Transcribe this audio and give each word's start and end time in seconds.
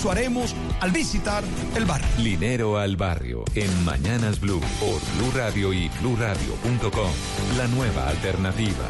Eso 0.00 0.10
haremos 0.10 0.56
al 0.80 0.92
visitar 0.92 1.44
el 1.76 1.84
barrio. 1.84 2.08
Linero 2.16 2.78
al 2.78 2.96
barrio 2.96 3.44
en 3.54 3.84
Mañanas 3.84 4.40
Blue 4.40 4.58
por 4.80 4.98
Blue 5.18 5.30
Radio 5.34 5.74
y 5.74 5.90
BlueRadio.com. 6.00 7.10
La 7.58 7.66
nueva 7.66 8.08
alternativa. 8.08 8.88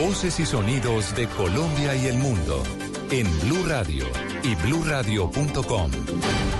Voces 0.00 0.40
y 0.40 0.46
sonidos 0.46 1.14
de 1.14 1.26
Colombia 1.26 1.94
y 1.94 2.06
el 2.06 2.16
mundo 2.16 2.62
en 3.10 3.26
Blue 3.40 3.66
Radio 3.66 4.06
y 4.42 4.54
BlueRadio.com. 4.66 5.90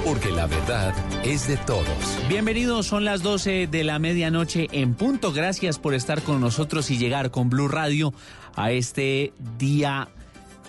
Porque 0.04 0.30
la 0.30 0.46
verdad 0.46 0.94
es 1.24 1.48
de 1.48 1.56
todos. 1.56 1.86
Bienvenidos, 2.28 2.84
son 2.84 3.06
las 3.06 3.22
12 3.22 3.66
de 3.66 3.84
la 3.84 3.98
medianoche 3.98 4.68
en 4.72 4.92
punto. 4.92 5.32
Gracias 5.32 5.78
por 5.78 5.94
estar 5.94 6.20
con 6.20 6.38
nosotros 6.42 6.90
y 6.90 6.98
llegar 6.98 7.30
con 7.30 7.48
Blue 7.48 7.68
Radio 7.68 8.12
a 8.56 8.72
este 8.72 9.32
día 9.56 10.10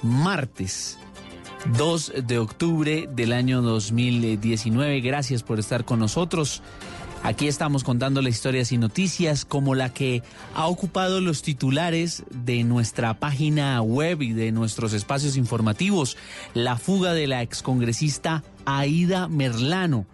martes 0.01 0.98
2 1.65 2.13
de 2.25 2.37
octubre 2.37 3.09
del 3.11 3.33
año 3.33 3.61
2019. 3.61 5.01
Gracias 5.01 5.43
por 5.43 5.59
estar 5.59 5.85
con 5.85 5.99
nosotros. 5.99 6.61
Aquí 7.21 7.47
estamos 7.47 7.83
contando 7.83 8.21
historias 8.21 8.71
y 8.71 8.77
noticias 8.77 9.43
como 9.43 9.75
la 9.75 9.93
que 9.93 10.23
ha 10.55 10.67
ocupado 10.67 11.19
los 11.19 11.41
titulares 11.41 12.23
de 12.31 12.63
nuestra 12.63 13.19
página 13.19 13.81
web 13.81 14.21
y 14.21 14.31
de 14.31 14.53
nuestros 14.53 14.93
espacios 14.93 15.35
informativos. 15.35 16.15
La 16.53 16.77
fuga 16.77 17.13
de 17.13 17.27
la 17.27 17.41
excongresista 17.41 18.43
Aida 18.65 19.27
Merlano 19.27 20.05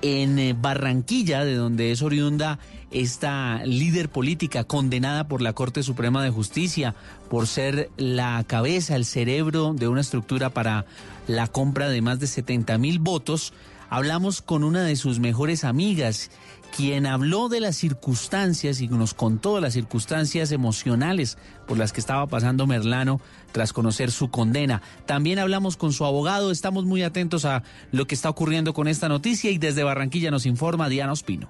en 0.00 0.38
eh, 0.38 0.54
Barranquilla, 0.58 1.44
de 1.44 1.54
donde 1.54 1.92
es 1.92 2.02
oriunda 2.02 2.58
esta 2.92 3.64
líder 3.64 4.08
política 4.08 4.64
condenada 4.64 5.28
por 5.28 5.42
la 5.42 5.52
Corte 5.52 5.82
Suprema 5.82 6.22
de 6.22 6.30
Justicia 6.30 6.94
por 7.30 7.46
ser 7.46 7.90
la 7.96 8.44
cabeza, 8.46 8.96
el 8.96 9.04
cerebro 9.04 9.74
de 9.74 9.88
una 9.88 10.00
estructura 10.00 10.50
para 10.50 10.84
la 11.26 11.46
compra 11.46 11.88
de 11.88 12.02
más 12.02 12.20
de 12.20 12.26
70 12.26 12.78
mil 12.78 12.98
votos, 12.98 13.52
hablamos 13.88 14.42
con 14.42 14.64
una 14.64 14.82
de 14.82 14.96
sus 14.96 15.18
mejores 15.18 15.64
amigas 15.64 16.30
quien 16.74 17.06
habló 17.06 17.48
de 17.48 17.60
las 17.60 17.76
circunstancias 17.76 18.80
y 18.80 18.88
nos 18.88 19.12
contó 19.12 19.60
las 19.60 19.74
circunstancias 19.74 20.52
emocionales 20.52 21.36
por 21.68 21.76
las 21.76 21.92
que 21.92 22.00
estaba 22.00 22.26
pasando 22.26 22.66
Merlano 22.66 23.20
tras 23.52 23.72
conocer 23.72 24.10
su 24.10 24.30
condena. 24.30 24.80
También 25.04 25.38
hablamos 25.38 25.76
con 25.76 25.92
su 25.92 26.06
abogado, 26.06 26.50
estamos 26.50 26.84
muy 26.86 27.02
atentos 27.02 27.44
a 27.44 27.62
lo 27.90 28.06
que 28.06 28.14
está 28.14 28.30
ocurriendo 28.30 28.72
con 28.72 28.88
esta 28.88 29.08
noticia 29.08 29.50
y 29.50 29.58
desde 29.58 29.84
Barranquilla 29.84 30.30
nos 30.30 30.46
informa 30.46 30.88
Diana 30.88 31.12
Ospino. 31.12 31.48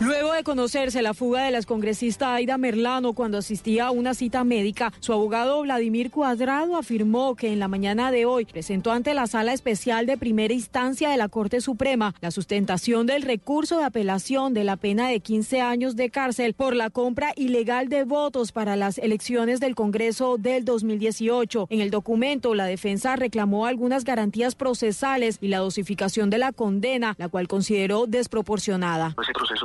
Luego 0.00 0.32
de 0.32 0.44
conocerse 0.44 1.02
la 1.02 1.12
fuga 1.12 1.44
de 1.44 1.50
la 1.50 1.62
congresista 1.62 2.34
Aida 2.34 2.56
Merlano 2.56 3.12
cuando 3.12 3.36
asistía 3.36 3.88
a 3.88 3.90
una 3.90 4.14
cita 4.14 4.44
médica, 4.44 4.94
su 5.00 5.12
abogado 5.12 5.60
Vladimir 5.60 6.10
Cuadrado 6.10 6.76
afirmó 6.76 7.36
que 7.36 7.52
en 7.52 7.58
la 7.58 7.68
mañana 7.68 8.10
de 8.10 8.24
hoy 8.24 8.46
presentó 8.46 8.92
ante 8.92 9.12
la 9.12 9.26
Sala 9.26 9.52
Especial 9.52 10.06
de 10.06 10.16
Primera 10.16 10.54
Instancia 10.54 11.10
de 11.10 11.18
la 11.18 11.28
Corte 11.28 11.60
Suprema 11.60 12.14
la 12.22 12.30
sustentación 12.30 13.06
del 13.06 13.22
recurso 13.22 13.78
de 13.78 13.84
apelación 13.84 14.54
de 14.54 14.64
la 14.64 14.76
pena 14.76 15.08
de 15.08 15.20
15 15.20 15.60
años 15.60 15.96
de 15.96 16.08
cárcel 16.08 16.54
por 16.54 16.74
la 16.74 16.88
compra 16.88 17.34
ilegal 17.36 17.88
de 17.88 18.04
votos 18.04 18.52
para 18.52 18.76
las 18.76 18.96
elecciones 18.96 19.60
del 19.60 19.74
Congreso 19.74 20.38
del 20.38 20.64
2018. 20.64 21.66
En 21.68 21.80
el 21.80 21.90
documento, 21.90 22.54
la 22.54 22.64
defensa 22.64 23.16
reclamó 23.16 23.66
algunas 23.66 24.04
garantías 24.04 24.54
procesales 24.54 25.38
y 25.42 25.48
la 25.48 25.58
dosificación 25.58 26.30
de 26.30 26.38
la 26.38 26.52
condena, 26.52 27.14
la 27.18 27.28
cual 27.28 27.48
consideró 27.48 28.06
desproporcionada. 28.06 29.14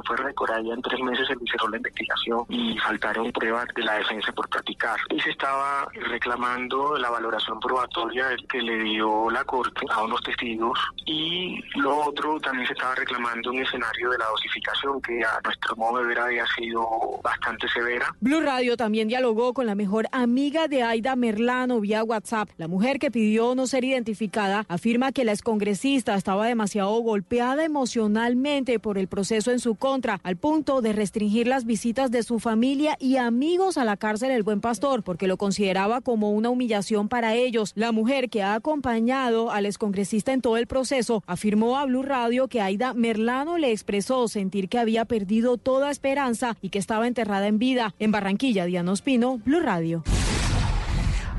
Fue 0.04 0.18
ya 0.18 0.74
en 0.74 0.82
tres 0.82 1.00
meses 1.02 1.28
se 1.28 1.34
hicieron 1.34 1.72
la 1.72 1.78
investigación 1.78 2.46
y 2.50 2.78
faltaron 2.80 3.32
pruebas 3.32 3.68
de 3.76 3.84
la 3.84 3.96
defensa 3.96 4.32
por 4.32 4.50
practicar. 4.50 5.00
Y 5.10 5.20
se 5.20 5.32
estaba 5.32 5.88
reclamando 5.94 6.98
la 6.98 7.10
valoración 7.10 7.60
probatoria 7.60 8.36
que 8.50 8.62
le 8.62 8.78
dio 8.84 9.30
la 9.30 9.44
Corte 9.44 9.86
a 9.90 10.04
unos 10.04 10.22
testigos 10.22 10.80
y 11.06 11.60
lo 11.76 12.06
otro 12.06 12.40
también 12.40 12.68
se 12.68 12.74
estaba 12.74 12.96
reclamando 12.96 13.52
un 13.52 13.62
escenario 13.62 14.10
de 14.10 14.18
la 14.18 14.26
dosificación 14.28 15.02
que 15.02 15.24
a 15.24 15.40
nuestro 15.44 15.76
modo 15.76 16.00
de 16.00 16.08
ver 16.08 16.20
había 16.20 16.46
sido 16.58 16.86
bastante 17.24 17.68
severa. 17.70 18.16
Blue 18.20 18.42
Radio 18.42 18.78
también 18.78 19.08
dialogó 19.08 19.54
con 19.54 19.66
la 19.66 19.76
mejor 19.76 20.08
amiga 20.12 20.68
de 20.68 20.84
Aida 20.84 21.16
Merlano 21.16 21.80
vía 21.80 22.04
WhatsApp. 22.04 22.50
La 22.58 22.68
mujer 22.68 23.00
que 23.00 23.12
pidió 23.12 23.56
no 23.56 23.68
ser 23.68 23.84
identificada 23.84 24.66
afirma 24.68 25.12
que 25.12 25.26
la 25.26 25.32
excongresista 25.32 26.16
estaba 26.16 26.48
demasiado 26.48 26.92
golpeada 27.00 27.64
emocionalmente 27.64 28.80
por 28.80 28.98
el 28.98 29.08
proceso 29.08 29.52
en 29.52 29.60
su 29.60 29.76
contra 29.86 30.20
al 30.24 30.36
punto 30.36 30.82
de 30.82 30.94
restringir 30.94 31.46
las 31.46 31.64
visitas 31.64 32.10
de 32.10 32.24
su 32.24 32.40
familia 32.40 32.98
y 33.00 33.18
amigos 33.18 33.78
a 33.78 33.86
la 33.86 33.98
cárcel 33.98 34.32
El 34.32 34.42
Buen 34.42 34.60
Pastor, 34.60 35.04
porque 35.04 35.28
lo 35.28 35.38
consideraba 35.38 36.02
como 36.02 36.32
una 36.32 36.50
humillación 36.50 37.08
para 37.08 37.36
ellos. 37.36 37.72
La 37.76 37.92
mujer 37.92 38.32
que 38.32 38.42
ha 38.42 38.56
acompañado 38.56 39.52
al 39.52 39.68
excongresista 39.68 40.34
en 40.34 40.42
todo 40.42 40.58
el 40.58 40.66
proceso 40.66 41.24
afirmó 41.28 41.78
a 41.78 41.86
Blue 41.86 42.02
Radio 42.02 42.48
que 42.48 42.62
Aida 42.62 42.96
Merlano 42.96 43.60
le 43.60 43.72
expresó 43.72 44.28
sentir 44.28 44.70
que 44.70 44.80
había 44.80 45.06
perdido 45.06 45.58
toda 45.58 45.92
esperanza 45.92 46.58
y 46.64 46.70
que 46.70 46.80
estaba 46.80 47.06
enterrada 47.06 47.46
en 47.46 47.60
vida. 47.60 47.94
En 48.00 48.12
Barranquilla, 48.12 48.66
Diana 48.66 48.92
Ospino, 48.92 49.38
Blue 49.46 49.60
Radio. 49.60 50.04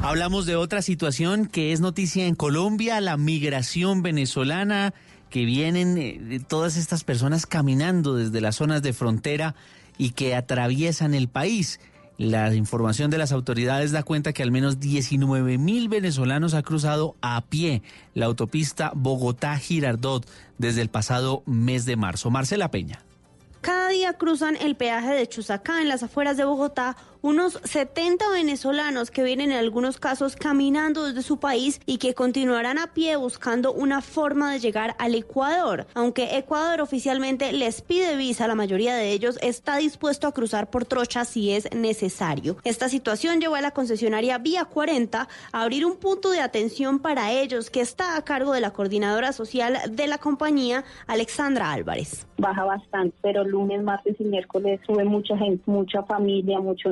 Hablamos 0.02 0.46
de 0.46 0.54
otra 0.54 0.82
situación 0.82 1.46
que 1.46 1.72
es 1.72 1.80
noticia 1.80 2.26
en 2.26 2.36
Colombia, 2.36 3.00
la 3.00 3.16
migración 3.16 4.02
venezolana 4.02 4.94
que 5.36 5.44
vienen 5.44 5.98
eh, 5.98 6.40
todas 6.48 6.78
estas 6.78 7.04
personas 7.04 7.44
caminando 7.44 8.14
desde 8.14 8.40
las 8.40 8.56
zonas 8.56 8.80
de 8.80 8.94
frontera 8.94 9.54
y 9.98 10.12
que 10.12 10.34
atraviesan 10.34 11.12
el 11.12 11.28
país. 11.28 11.78
La 12.16 12.54
información 12.54 13.10
de 13.10 13.18
las 13.18 13.32
autoridades 13.32 13.92
da 13.92 14.02
cuenta 14.02 14.32
que 14.32 14.42
al 14.42 14.50
menos 14.50 14.80
19 14.80 15.58
mil 15.58 15.90
venezolanos 15.90 16.54
ha 16.54 16.62
cruzado 16.62 17.16
a 17.20 17.38
pie 17.42 17.82
la 18.14 18.24
autopista 18.24 18.92
Bogotá-Girardot 18.94 20.26
desde 20.56 20.80
el 20.80 20.88
pasado 20.88 21.42
mes 21.44 21.84
de 21.84 21.96
marzo. 21.96 22.30
Marcela 22.30 22.70
Peña. 22.70 23.02
Cada 23.60 23.90
día 23.90 24.14
cruzan 24.14 24.56
el 24.56 24.74
peaje 24.74 25.12
de 25.12 25.28
Chusacá 25.28 25.82
en 25.82 25.88
las 25.88 26.02
afueras 26.02 26.38
de 26.38 26.46
Bogotá 26.46 26.96
unos 27.22 27.60
70 27.64 28.28
venezolanos 28.30 29.10
que 29.10 29.22
vienen 29.22 29.52
en 29.52 29.58
algunos 29.58 29.98
casos 29.98 30.36
caminando 30.36 31.04
desde 31.04 31.22
su 31.22 31.38
país 31.38 31.80
y 31.86 31.98
que 31.98 32.14
continuarán 32.14 32.78
a 32.78 32.92
pie 32.92 33.16
buscando 33.16 33.72
una 33.72 34.00
forma 34.00 34.52
de 34.52 34.60
llegar 34.60 34.94
al 34.98 35.14
Ecuador. 35.14 35.86
Aunque 35.94 36.36
Ecuador 36.36 36.80
oficialmente 36.80 37.52
les 37.52 37.82
pide 37.82 38.16
visa, 38.16 38.48
la 38.48 38.54
mayoría 38.54 38.94
de 38.94 39.12
ellos 39.12 39.38
está 39.42 39.76
dispuesto 39.76 40.26
a 40.26 40.32
cruzar 40.32 40.70
por 40.70 40.84
trocha 40.84 41.24
si 41.24 41.52
es 41.52 41.68
necesario. 41.74 42.56
Esta 42.64 42.88
situación 42.88 43.40
llevó 43.40 43.56
a 43.56 43.60
la 43.60 43.70
concesionaria 43.72 44.38
Vía 44.38 44.64
40 44.64 45.28
a 45.52 45.62
abrir 45.62 45.84
un 45.84 45.96
punto 45.96 46.30
de 46.30 46.40
atención 46.40 46.98
para 46.98 47.32
ellos 47.32 47.70
que 47.70 47.80
está 47.80 48.16
a 48.16 48.22
cargo 48.22 48.52
de 48.52 48.60
la 48.60 48.72
coordinadora 48.72 49.32
social 49.32 49.78
de 49.90 50.06
la 50.06 50.18
compañía, 50.18 50.84
Alexandra 51.06 51.72
Álvarez. 51.72 52.26
Baja 52.38 52.64
bastante, 52.64 53.16
pero 53.22 53.44
lunes, 53.44 53.82
martes 53.82 54.16
y 54.18 54.24
miércoles 54.24 54.80
sube 54.86 55.04
mucha 55.04 55.36
gente, 55.36 55.62
mucha 55.66 56.02
familia, 56.02 56.60
mucho 56.60 56.90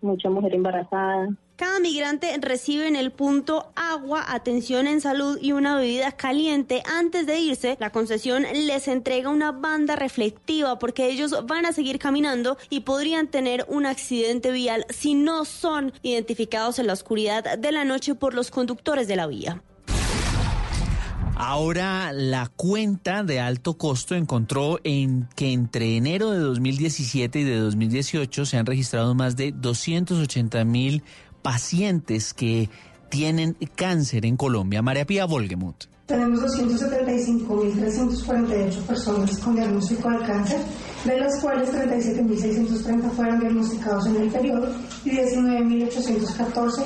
mucha 0.00 0.30
mujer 0.30 0.54
embarazada. 0.54 1.28
Cada 1.60 1.78
migrante 1.78 2.34
recibe 2.40 2.88
en 2.88 2.96
el 2.96 3.10
punto 3.10 3.70
agua, 3.76 4.24
atención 4.26 4.86
en 4.86 5.02
salud 5.02 5.38
y 5.42 5.52
una 5.52 5.76
bebida 5.76 6.10
caliente. 6.12 6.82
Antes 6.86 7.26
de 7.26 7.38
irse, 7.38 7.76
la 7.78 7.90
concesión 7.90 8.44
les 8.50 8.88
entrega 8.88 9.28
una 9.28 9.52
banda 9.52 9.94
reflectiva 9.94 10.78
porque 10.78 11.10
ellos 11.10 11.44
van 11.46 11.66
a 11.66 11.72
seguir 11.72 11.98
caminando 11.98 12.56
y 12.70 12.80
podrían 12.80 13.28
tener 13.28 13.66
un 13.68 13.84
accidente 13.84 14.52
vial 14.52 14.86
si 14.88 15.12
no 15.12 15.44
son 15.44 15.92
identificados 16.00 16.78
en 16.78 16.86
la 16.86 16.94
oscuridad 16.94 17.58
de 17.58 17.72
la 17.72 17.84
noche 17.84 18.14
por 18.14 18.32
los 18.32 18.50
conductores 18.50 19.06
de 19.06 19.16
la 19.16 19.26
vía. 19.26 19.62
Ahora 21.42 22.12
la 22.12 22.52
cuenta 22.54 23.24
de 23.24 23.40
alto 23.40 23.78
costo 23.78 24.14
encontró 24.14 24.78
en 24.84 25.26
que 25.34 25.54
entre 25.54 25.96
enero 25.96 26.32
de 26.32 26.38
2017 26.38 27.40
y 27.40 27.44
de 27.44 27.56
2018 27.56 28.44
se 28.44 28.58
han 28.58 28.66
registrado 28.66 29.14
más 29.14 29.36
de 29.36 29.50
280 29.50 30.62
mil 30.66 31.02
pacientes 31.40 32.34
que 32.34 32.68
tienen 33.08 33.56
cáncer 33.74 34.26
en 34.26 34.36
Colombia. 34.36 34.82
María 34.82 35.06
Pía 35.06 35.24
Volgemuth. 35.24 35.86
Tenemos 36.04 36.40
275.348 36.40 38.82
personas 38.82 39.38
con 39.38 39.54
diagnóstico 39.54 40.10
de 40.10 40.18
cáncer, 40.18 40.60
de 41.06 41.20
las 41.20 41.40
cuales 41.40 41.72
37.630 41.72 43.10
fueron 43.12 43.40
diagnosticados 43.40 44.06
en 44.08 44.16
el 44.16 44.28
periodo 44.28 44.74
y 45.06 45.12
19.814 45.12 46.84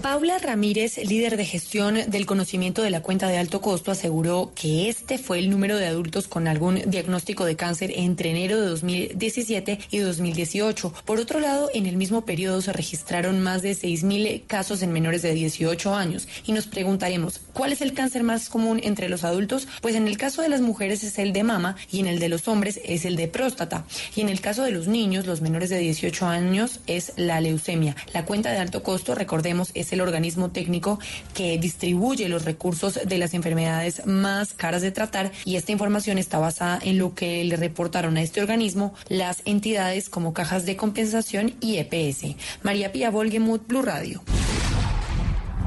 Paula 0.00 0.38
Ramírez, 0.38 0.96
líder 1.04 1.36
de 1.36 1.44
gestión 1.44 1.98
del 2.08 2.24
conocimiento 2.24 2.82
de 2.82 2.88
la 2.88 3.02
cuenta 3.02 3.28
de 3.28 3.36
alto 3.36 3.60
costo, 3.60 3.90
aseguró 3.90 4.52
que 4.54 4.88
este 4.88 5.18
fue 5.18 5.38
el 5.40 5.50
número 5.50 5.76
de 5.76 5.86
adultos 5.86 6.26
con 6.26 6.48
algún 6.48 6.80
diagnóstico 6.86 7.44
de 7.44 7.56
cáncer 7.56 7.92
entre 7.94 8.30
enero 8.30 8.58
de 8.58 8.68
2017 8.68 9.78
y 9.90 9.98
2018. 9.98 10.94
Por 11.04 11.20
otro 11.20 11.38
lado, 11.38 11.68
en 11.74 11.84
el 11.84 11.98
mismo 11.98 12.24
periodo 12.24 12.62
se 12.62 12.72
registraron 12.72 13.42
más 13.42 13.60
de 13.60 13.72
6.000 13.72 14.46
casos 14.46 14.82
en 14.82 14.90
menores 14.92 15.20
de 15.20 15.34
18 15.34 15.94
años. 15.94 16.26
Y 16.46 16.52
nos 16.52 16.66
preguntaremos, 16.66 17.40
¿cuál 17.52 17.72
es 17.72 17.82
el 17.82 17.92
cáncer 17.92 18.22
más 18.22 18.48
común 18.48 18.80
entre 18.82 19.10
los 19.10 19.22
adultos? 19.22 19.68
Pues 19.82 19.96
en 19.96 20.08
el 20.08 20.16
caso 20.16 20.40
de 20.40 20.48
las 20.48 20.62
mujeres 20.62 21.04
es 21.04 21.18
el 21.18 21.34
de 21.34 21.42
mama 21.42 21.76
y 21.90 22.00
en 22.00 22.06
el 22.06 22.18
de 22.18 22.30
los 22.30 22.48
hombres 22.48 22.80
es 22.84 23.04
el 23.04 23.16
de 23.16 23.28
próstata. 23.28 23.84
Y 24.16 24.22
en 24.22 24.30
el 24.30 24.40
caso 24.40 24.62
de 24.62 24.72
los 24.72 24.88
niños, 24.88 25.26
los 25.26 25.42
menores 25.42 25.68
de 25.68 25.78
18 25.78 26.26
años, 26.26 26.80
es 26.86 27.12
la 27.16 27.38
leucemia. 27.42 27.96
La 28.14 28.24
cuenta 28.24 28.50
de 28.50 28.61
alto 28.62 28.82
costo. 28.82 29.14
Recordemos, 29.14 29.70
es 29.74 29.92
el 29.92 30.00
organismo 30.00 30.50
técnico 30.50 30.98
que 31.34 31.58
distribuye 31.58 32.28
los 32.28 32.44
recursos 32.44 32.98
de 33.04 33.18
las 33.18 33.34
enfermedades 33.34 34.06
más 34.06 34.54
caras 34.54 34.82
de 34.82 34.90
tratar 34.90 35.32
y 35.44 35.56
esta 35.56 35.72
información 35.72 36.16
está 36.16 36.38
basada 36.38 36.78
en 36.82 36.98
lo 36.98 37.14
que 37.14 37.44
le 37.44 37.56
reportaron 37.56 38.16
a 38.16 38.22
este 38.22 38.40
organismo 38.40 38.94
las 39.08 39.42
entidades 39.44 40.08
como 40.08 40.32
cajas 40.32 40.64
de 40.64 40.76
compensación 40.76 41.54
y 41.60 41.76
EPS. 41.76 42.36
María 42.62 42.92
Pía 42.92 43.10
Volgemut, 43.10 43.66
Blue 43.66 43.82
Radio. 43.82 44.22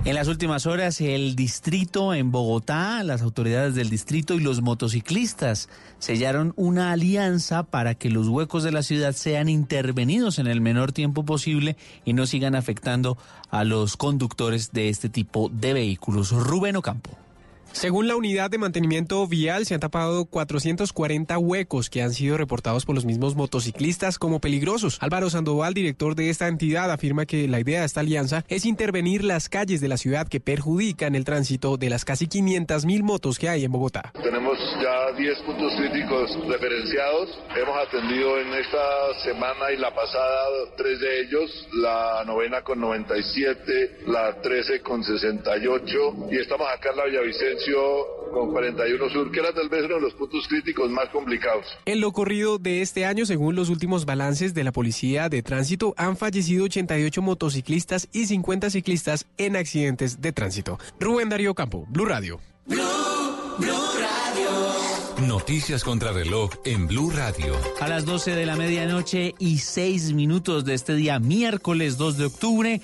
En 0.06 0.14
las 0.14 0.28
últimas 0.28 0.68
horas, 0.68 1.02
el 1.02 1.36
distrito 1.36 2.14
en 2.14 2.32
Bogotá, 2.32 3.02
las 3.04 3.24
autoridades 3.24 3.74
del 3.74 3.90
distrito 3.90 4.36
y 4.36 4.40
los 4.40 4.62
motociclistas 4.62 5.68
sellaron 5.98 6.54
una 6.58 6.92
alianza 6.92 7.64
para 7.64 7.96
que 7.96 8.12
los 8.12 8.28
huecos 8.28 8.62
de 8.62 8.72
la 8.72 8.84
ciudad 8.84 9.14
sean 9.14 9.50
intervenidos 9.50 10.38
en 10.38 10.46
el 10.46 10.62
menor 10.62 10.92
tiempo 10.92 11.26
posible 11.26 11.76
y 12.06 12.14
no 12.14 12.28
sigan 12.28 12.54
afectando 12.54 13.18
a 13.50 13.64
los 13.64 13.98
conductores 13.98 14.74
de 14.74 14.90
este 14.90 15.10
tipo 15.10 15.50
de 15.50 15.74
vehículos. 15.74 16.30
Rubén 16.30 16.76
Ocampo. 16.76 17.25
Según 17.76 18.08
la 18.08 18.16
unidad 18.16 18.50
de 18.50 18.58
mantenimiento 18.58 19.28
vial, 19.28 19.66
se 19.66 19.74
han 19.74 19.82
tapado 19.82 20.24
440 20.24 21.38
huecos 21.38 21.90
que 21.90 22.02
han 22.02 22.14
sido 22.14 22.38
reportados 22.38 22.86
por 22.86 22.96
los 22.96 23.04
mismos 23.04 23.36
motociclistas 23.36 24.18
como 24.18 24.40
peligrosos. 24.40 24.98
Álvaro 25.02 25.30
Sandoval, 25.30 25.74
director 25.74 26.16
de 26.16 26.30
esta 26.30 26.48
entidad, 26.48 26.90
afirma 26.90 27.26
que 27.26 27.50
la 27.50 27.60
idea 27.60 27.82
de 27.82 27.86
esta 27.86 28.00
alianza 28.00 28.46
es 28.48 28.66
intervenir 28.66 29.26
las 29.26 29.50
calles 29.50 29.82
de 29.82 29.90
la 29.90 29.98
ciudad 29.98 30.30
que 30.30 30.40
perjudican 30.40 31.16
el 31.16 31.26
tránsito 31.26 31.76
de 31.76 31.90
las 31.90 32.06
casi 32.06 32.28
500 32.28 32.86
mil 32.86 33.04
motos 33.04 33.38
que 33.38 33.50
hay 33.50 33.66
en 33.66 33.74
Bogotá. 33.74 34.14
Tenemos 34.24 34.58
ya 34.82 35.12
10 35.12 35.40
puntos 35.42 35.74
críticos 35.76 36.32
referenciados. 36.48 37.38
Hemos 37.58 37.78
atendido 37.88 38.40
en 38.40 38.54
esta 38.54 39.20
semana 39.26 39.74
y 39.76 39.78
la 39.78 39.94
pasada 39.94 40.48
tres 40.78 40.98
de 41.02 41.22
ellos, 41.24 41.68
la 41.74 42.24
novena 42.26 42.62
con 42.62 42.80
97, 42.80 43.98
la 44.08 44.42
13 44.42 44.80
con 44.80 45.04
68 45.04 46.30
y 46.32 46.38
estamos 46.38 46.68
acá 46.70 46.92
en 46.92 46.98
la 46.98 47.06
Villavicencio 47.06 47.65
con 48.32 48.52
41 48.52 49.10
Sur, 49.10 49.32
que 49.32 49.40
era 49.40 49.54
tal 49.54 49.70
vez 49.70 49.86
uno 49.86 49.96
de 49.96 50.02
los 50.02 50.14
puntos 50.14 50.48
críticos 50.48 50.90
más 50.92 51.10
complicados. 51.10 51.66
En 51.86 52.02
lo 52.02 52.12
corrido 52.12 52.58
de 52.58 52.82
este 52.82 53.06
año, 53.06 53.26
según 53.26 53.56
los 53.56 53.70
últimos 53.70 54.06
balances 54.06 54.54
de 54.54 54.64
la 54.64 54.72
Policía 54.72 55.30
de 55.30 55.42
Tránsito, 55.42 55.94
han 55.98 56.18
fallecido 56.18 56.66
88 56.66 57.22
motociclistas 57.22 58.08
y 58.12 58.26
50 58.26 58.70
ciclistas 58.70 59.26
en 59.38 59.56
accidentes 59.56 60.22
de 60.22 60.32
tránsito. 60.32 60.80
Rubén 61.00 61.30
Darío 61.30 61.54
Campo, 61.54 61.86
Blue 61.90 62.06
Radio. 62.06 62.40
Blue, 62.66 62.78
Radio. 63.60 65.28
Noticias 65.28 65.84
contra 65.84 66.12
reloj 66.12 66.52
en 66.66 66.88
Blue 66.88 67.10
Radio. 67.10 67.56
A 67.80 67.88
las 67.88 68.06
12 68.06 68.36
de 68.36 68.46
la 68.46 68.56
medianoche 68.56 69.34
y 69.40 69.60
6 69.60 70.14
minutos 70.14 70.66
de 70.66 70.74
este 70.74 70.94
día, 70.94 71.20
miércoles 71.20 71.98
2 71.98 72.18
de 72.18 72.26
octubre. 72.26 72.82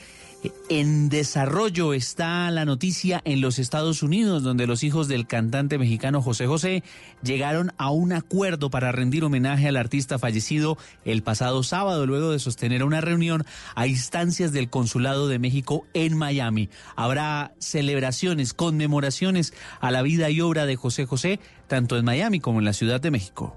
En 0.70 1.10
desarrollo 1.10 1.94
está 1.94 2.50
la 2.50 2.66
noticia 2.66 3.22
en 3.26 3.42
los 3.42 3.60
Estados 3.60 4.02
Unidos, 4.02 4.42
donde 4.42 4.66
los 4.66 4.84
hijos 4.84 5.08
del 5.08 5.28
cantante 5.28 5.78
mexicano 5.78 6.22
José 6.22 6.48
José 6.48 6.84
llegaron 7.22 7.74
a 7.78 7.92
un 7.92 8.14
acuerdo 8.14 8.70
para 8.70 8.92
rendir 8.92 9.24
homenaje 9.24 9.68
al 9.68 9.78
artista 9.78 10.18
fallecido 10.18 10.78
el 11.06 11.22
pasado 11.22 11.62
sábado, 11.62 12.08
luego 12.08 12.32
de 12.32 12.40
sostener 12.40 12.84
una 12.84 13.02
reunión 13.02 13.46
a 13.76 13.86
instancias 13.86 14.52
del 14.52 14.70
Consulado 14.70 15.28
de 15.28 15.40
México 15.40 15.86
en 15.94 16.18
Miami. 16.18 16.70
Habrá 16.96 17.54
celebraciones, 17.60 18.54
conmemoraciones 18.54 19.54
a 19.80 19.92
la 19.92 20.02
vida 20.02 20.30
y 20.32 20.42
obra 20.42 20.66
de 20.66 20.76
José 20.76 21.06
José, 21.06 21.40
tanto 21.68 21.98
en 21.98 22.06
Miami 22.06 22.40
como 22.40 22.60
en 22.60 22.66
la 22.66 22.74
Ciudad 22.74 23.00
de 23.00 23.12
México. 23.12 23.56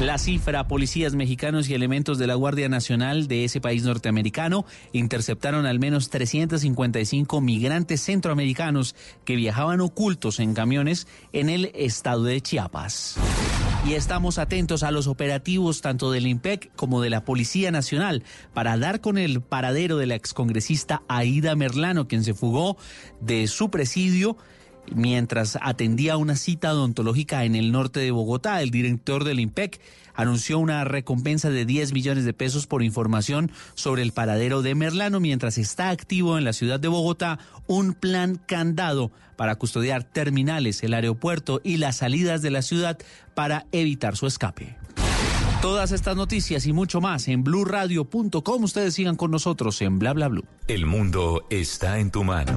La 0.00 0.16
cifra, 0.16 0.66
policías 0.66 1.14
mexicanos 1.14 1.68
y 1.68 1.74
elementos 1.74 2.16
de 2.16 2.26
la 2.26 2.34
Guardia 2.34 2.70
Nacional 2.70 3.28
de 3.28 3.44
ese 3.44 3.60
país 3.60 3.84
norteamericano 3.84 4.64
interceptaron 4.92 5.66
al 5.66 5.78
menos 5.78 6.08
355 6.08 7.42
migrantes 7.42 8.00
centroamericanos 8.00 8.96
que 9.26 9.36
viajaban 9.36 9.82
ocultos 9.82 10.40
en 10.40 10.54
camiones 10.54 11.06
en 11.34 11.50
el 11.50 11.70
estado 11.74 12.24
de 12.24 12.40
Chiapas. 12.40 13.18
Y 13.86 13.92
estamos 13.92 14.38
atentos 14.38 14.84
a 14.84 14.90
los 14.90 15.06
operativos 15.06 15.82
tanto 15.82 16.10
del 16.10 16.26
IMPEC 16.26 16.74
como 16.76 17.02
de 17.02 17.10
la 17.10 17.26
Policía 17.26 17.70
Nacional 17.70 18.24
para 18.54 18.78
dar 18.78 19.02
con 19.02 19.18
el 19.18 19.42
paradero 19.42 19.98
de 19.98 20.06
la 20.06 20.14
excongresista 20.14 21.02
Aida 21.08 21.54
Merlano, 21.56 22.08
quien 22.08 22.24
se 22.24 22.32
fugó 22.32 22.78
de 23.20 23.46
su 23.48 23.70
presidio 23.70 24.38
mientras 24.94 25.58
atendía 25.60 26.16
una 26.16 26.36
cita 26.36 26.72
odontológica 26.72 27.44
en 27.44 27.54
el 27.54 27.72
norte 27.72 28.00
de 28.00 28.10
Bogotá. 28.10 28.62
El 28.62 28.70
director 28.70 29.24
del 29.24 29.40
IMPEC 29.40 29.80
anunció 30.14 30.58
una 30.58 30.84
recompensa 30.84 31.50
de 31.50 31.64
10 31.64 31.92
millones 31.92 32.24
de 32.24 32.32
pesos 32.32 32.66
por 32.66 32.82
información 32.82 33.50
sobre 33.74 34.02
el 34.02 34.12
paradero 34.12 34.62
de 34.62 34.74
Merlano, 34.74 35.20
mientras 35.20 35.58
está 35.58 35.90
activo 35.90 36.38
en 36.38 36.44
la 36.44 36.52
ciudad 36.52 36.80
de 36.80 36.88
Bogotá 36.88 37.38
un 37.66 37.94
plan 37.94 38.40
candado 38.46 39.10
para 39.36 39.54
custodiar 39.54 40.04
terminales, 40.04 40.82
el 40.82 40.94
aeropuerto 40.94 41.60
y 41.64 41.78
las 41.78 41.96
salidas 41.98 42.42
de 42.42 42.50
la 42.50 42.62
ciudad 42.62 42.98
para 43.34 43.66
evitar 43.72 44.16
su 44.16 44.26
escape. 44.26 44.76
Todas 45.62 45.92
estas 45.92 46.16
noticias 46.16 46.66
y 46.66 46.72
mucho 46.72 47.02
más 47.02 47.28
en 47.28 47.44
blurradio.com. 47.44 48.64
Ustedes 48.64 48.94
sigan 48.94 49.16
con 49.16 49.30
nosotros 49.30 49.82
en 49.82 49.98
bla 49.98 50.14
bla 50.14 50.28
blue. 50.28 50.44
El 50.68 50.86
mundo 50.86 51.46
está 51.50 51.98
en 51.98 52.10
tu 52.10 52.24
mano. 52.24 52.56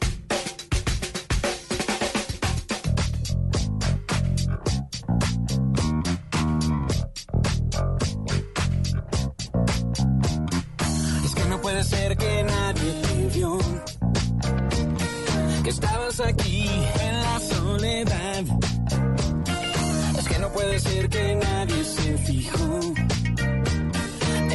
Ser 20.81 21.09
que 21.09 21.35
nadie 21.35 21.83
se 21.83 22.17
fijó 22.17 22.79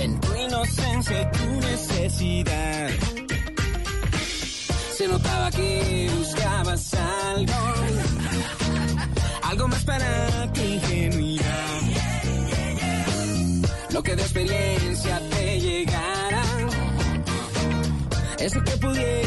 en 0.02 0.20
tu 0.20 0.34
inocencia 0.34 1.30
tu 1.30 1.46
necesidad. 1.68 2.88
Se 4.96 5.08
notaba 5.08 5.50
que 5.50 6.10
buscabas 6.18 6.94
algo, 7.34 7.60
algo 9.42 9.68
más 9.68 9.84
para 9.84 10.52
tu 10.52 10.60
ingenuidad. 10.60 11.80
Lo 13.92 14.02
que 14.02 14.16
de 14.16 14.22
experiencia 14.22 15.20
te 15.30 15.60
llegara, 15.60 16.42
eso 18.38 18.62
que 18.64 18.72
pudiera 18.84 19.25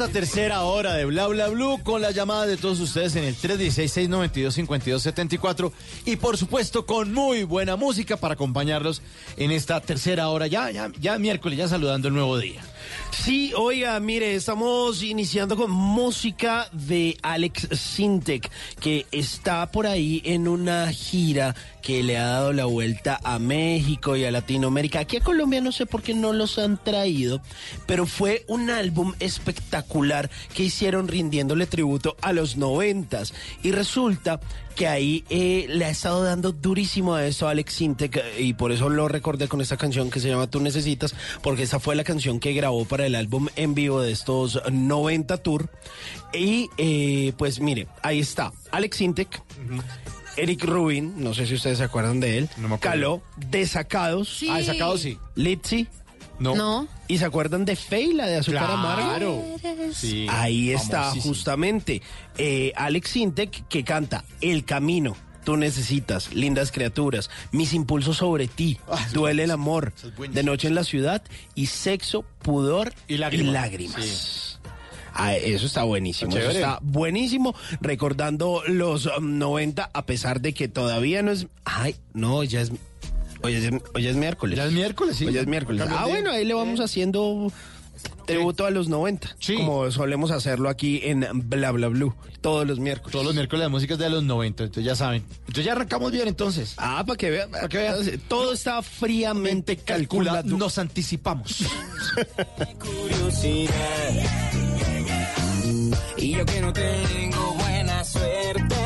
esta 0.00 0.12
tercera 0.14 0.62
hora 0.62 0.94
de 0.94 1.04
Bla 1.04 1.26
Bla 1.26 1.48
Blue 1.48 1.78
con 1.82 2.00
la 2.00 2.10
llamada 2.10 2.46
de 2.46 2.56
todos 2.56 2.80
ustedes 2.80 3.16
en 3.16 3.24
el 3.24 3.36
316-692-5274 3.36 5.72
y 6.06 6.16
por 6.16 6.38
supuesto 6.38 6.86
con 6.86 7.12
muy 7.12 7.44
buena 7.44 7.76
música 7.76 8.16
para 8.16 8.32
acompañarlos 8.32 9.02
en 9.36 9.50
esta 9.50 9.78
tercera 9.82 10.30
hora, 10.30 10.46
ya, 10.46 10.70
ya, 10.70 10.90
ya 10.98 11.18
miércoles, 11.18 11.58
ya 11.58 11.68
saludando 11.68 12.08
el 12.08 12.14
nuevo 12.14 12.38
día. 12.38 12.62
Sí, 13.10 13.52
oiga, 13.54 14.00
mire, 14.00 14.34
estamos 14.34 15.02
iniciando 15.02 15.54
con 15.54 15.70
música 15.70 16.70
de 16.72 17.18
Alex 17.20 17.68
Sintek, 17.78 18.50
que 18.80 19.04
está 19.12 19.70
por 19.70 19.86
ahí 19.86 20.22
en 20.24 20.48
una 20.48 20.90
gira 20.92 21.54
que 21.82 22.02
le 22.02 22.18
ha 22.18 22.26
dado 22.26 22.52
la 22.52 22.64
vuelta 22.64 23.20
a 23.22 23.38
México 23.38 24.16
y 24.16 24.24
a 24.24 24.30
Latinoamérica. 24.30 25.00
Aquí 25.00 25.16
a 25.16 25.20
Colombia 25.20 25.60
no 25.60 25.72
sé 25.72 25.86
por 25.86 26.02
qué 26.02 26.14
no 26.14 26.32
los 26.32 26.58
han 26.58 26.82
traído, 26.82 27.40
pero 27.86 28.06
fue 28.06 28.44
un 28.48 28.70
álbum 28.70 29.14
espectacular 29.20 30.30
que 30.54 30.64
hicieron 30.64 31.08
rindiéndole 31.08 31.66
tributo 31.66 32.16
a 32.22 32.32
los 32.32 32.56
noventas. 32.56 33.34
Y 33.62 33.72
resulta 33.72 34.40
que 34.76 34.88
ahí 34.88 35.24
eh, 35.28 35.66
le 35.68 35.84
ha 35.84 35.90
estado 35.90 36.22
dando 36.22 36.52
durísimo 36.52 37.14
a 37.14 37.26
eso 37.26 37.48
Alex 37.48 37.74
Sintek 37.74 38.16
eh, 38.16 38.42
y 38.42 38.54
por 38.54 38.72
eso 38.72 38.88
lo 38.88 39.08
recordé 39.08 39.48
con 39.48 39.60
esta 39.60 39.76
canción 39.76 40.10
que 40.10 40.20
se 40.20 40.28
llama 40.28 40.46
Tú 40.46 40.60
Necesitas, 40.60 41.14
porque 41.42 41.64
esa 41.64 41.80
fue 41.80 41.96
la 41.96 42.04
canción 42.04 42.40
que 42.40 42.52
grabó 42.52 42.84
para 42.84 43.06
el 43.06 43.14
álbum 43.14 43.48
en 43.56 43.74
vivo 43.74 44.00
de 44.00 44.12
estos 44.12 44.60
90 44.70 45.36
Tour. 45.38 45.68
Y 46.32 46.70
eh, 46.78 47.32
pues 47.36 47.60
mire, 47.60 47.88
ahí 48.02 48.20
está, 48.20 48.52
Alex 48.70 48.96
Sintek. 48.96 49.42
Eric 50.36 50.64
Rubin, 50.64 51.14
no 51.22 51.34
sé 51.34 51.46
si 51.46 51.54
ustedes 51.54 51.78
se 51.78 51.84
acuerdan 51.84 52.20
de 52.20 52.38
él. 52.38 52.48
Caló, 52.80 53.22
Desacados. 53.36 54.28
Sí. 54.38 54.48
Ah, 54.50 54.58
Desacados 54.58 55.00
sí. 55.02 55.18
Litzy. 55.34 55.86
No. 56.38 56.54
No. 56.54 56.88
¿Y 57.06 57.18
se 57.18 57.26
acuerdan 57.26 57.66
de 57.66 57.76
Fey, 57.76 58.14
la 58.14 58.26
de 58.26 58.36
Azúcar 58.36 58.64
Claro. 58.64 58.72
Amargo? 58.74 59.56
Sí, 59.92 60.26
Ahí 60.30 60.70
está, 60.70 61.10
justamente. 61.10 62.00
Eh, 62.38 62.72
Alex 62.76 63.10
Sintek, 63.10 63.68
que 63.68 63.84
canta 63.84 64.24
El 64.40 64.64
Camino. 64.64 65.14
Tú 65.44 65.56
necesitas, 65.56 66.34
lindas 66.34 66.70
criaturas, 66.70 67.28
mis 67.50 67.72
impulsos 67.72 68.18
sobre 68.18 68.46
ti, 68.46 68.78
Ah, 68.88 69.06
duele 69.12 69.44
el 69.44 69.50
amor, 69.50 69.92
de 70.32 70.42
noche 70.42 70.68
en 70.68 70.74
la 70.74 70.84
ciudad 70.84 71.22
y 71.54 71.66
sexo, 71.66 72.24
pudor 72.42 72.92
Y 73.08 73.16
lágrimas. 73.16 73.52
lágrimas. 73.54 74.49
Ah, 75.20 75.36
eso 75.36 75.66
está 75.66 75.82
buenísimo, 75.82 76.30
Está 76.30 76.40
eso 76.40 76.50
está 76.50 76.78
buenísimo, 76.82 77.54
recordando 77.80 78.62
los 78.66 79.06
um, 79.06 79.38
90, 79.38 79.90
a 79.92 80.06
pesar 80.06 80.40
de 80.40 80.54
que 80.54 80.68
todavía 80.68 81.22
no 81.22 81.30
es... 81.32 81.46
Ay, 81.64 81.96
no, 82.14 82.42
ya 82.42 82.62
es... 82.62 82.72
Hoy 83.42 83.54
es, 83.54 83.70
hoy 83.94 84.06
es 84.06 84.16
miércoles. 84.16 84.56
Ya 84.56 84.66
es 84.66 84.72
miércoles, 84.72 85.16
sí. 85.16 85.26
Hoy 85.26 85.36
es 85.36 85.46
miércoles. 85.46 85.86
Ah, 85.90 86.06
bueno, 86.06 86.30
ahí 86.30 86.44
le 86.44 86.54
vamos 86.54 86.80
haciendo 86.80 87.50
tributo 88.26 88.66
a 88.66 88.70
los 88.70 88.88
90. 88.88 89.36
Sí. 89.38 89.56
Como 89.56 89.90
solemos 89.90 90.30
hacerlo 90.30 90.68
aquí 90.68 91.00
en 91.04 91.26
Bla 91.48 91.70
Bla 91.72 91.88
Blue. 91.88 92.14
Todos 92.40 92.66
los 92.66 92.78
miércoles. 92.78 93.12
Todos 93.12 93.24
los 93.24 93.34
miércoles 93.34 93.62
la 93.62 93.68
música 93.68 93.94
es 93.94 94.00
de 94.00 94.10
los 94.10 94.22
90, 94.24 94.64
entonces 94.64 94.84
ya 94.84 94.94
saben. 94.94 95.24
Entonces 95.40 95.64
ya 95.64 95.72
arrancamos 95.72 96.12
bien 96.12 96.28
entonces. 96.28 96.74
Ah, 96.76 97.02
para 97.06 97.16
que 97.16 97.30
vean. 97.30 97.50
Para 97.50 97.68
que 97.68 97.78
vean. 97.78 98.20
Todo 98.28 98.52
está 98.52 98.82
fríamente 98.82 99.76
Calcula, 99.76 100.32
calculado. 100.32 100.58
nos 100.58 100.78
anticipamos. 100.78 101.64
curiosidad. 102.78 104.59
Y 106.16 106.36
yo 106.36 106.44
que 106.44 106.60
no 106.60 106.72
tengo 106.72 107.54
buena 107.54 108.04
suerte, 108.04 108.76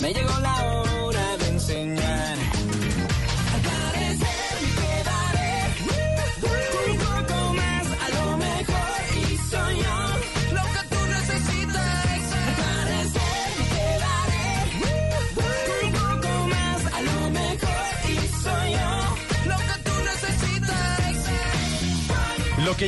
me 0.00 0.12
llegó 0.12 0.38
la 0.40 0.54
hora 0.54 0.73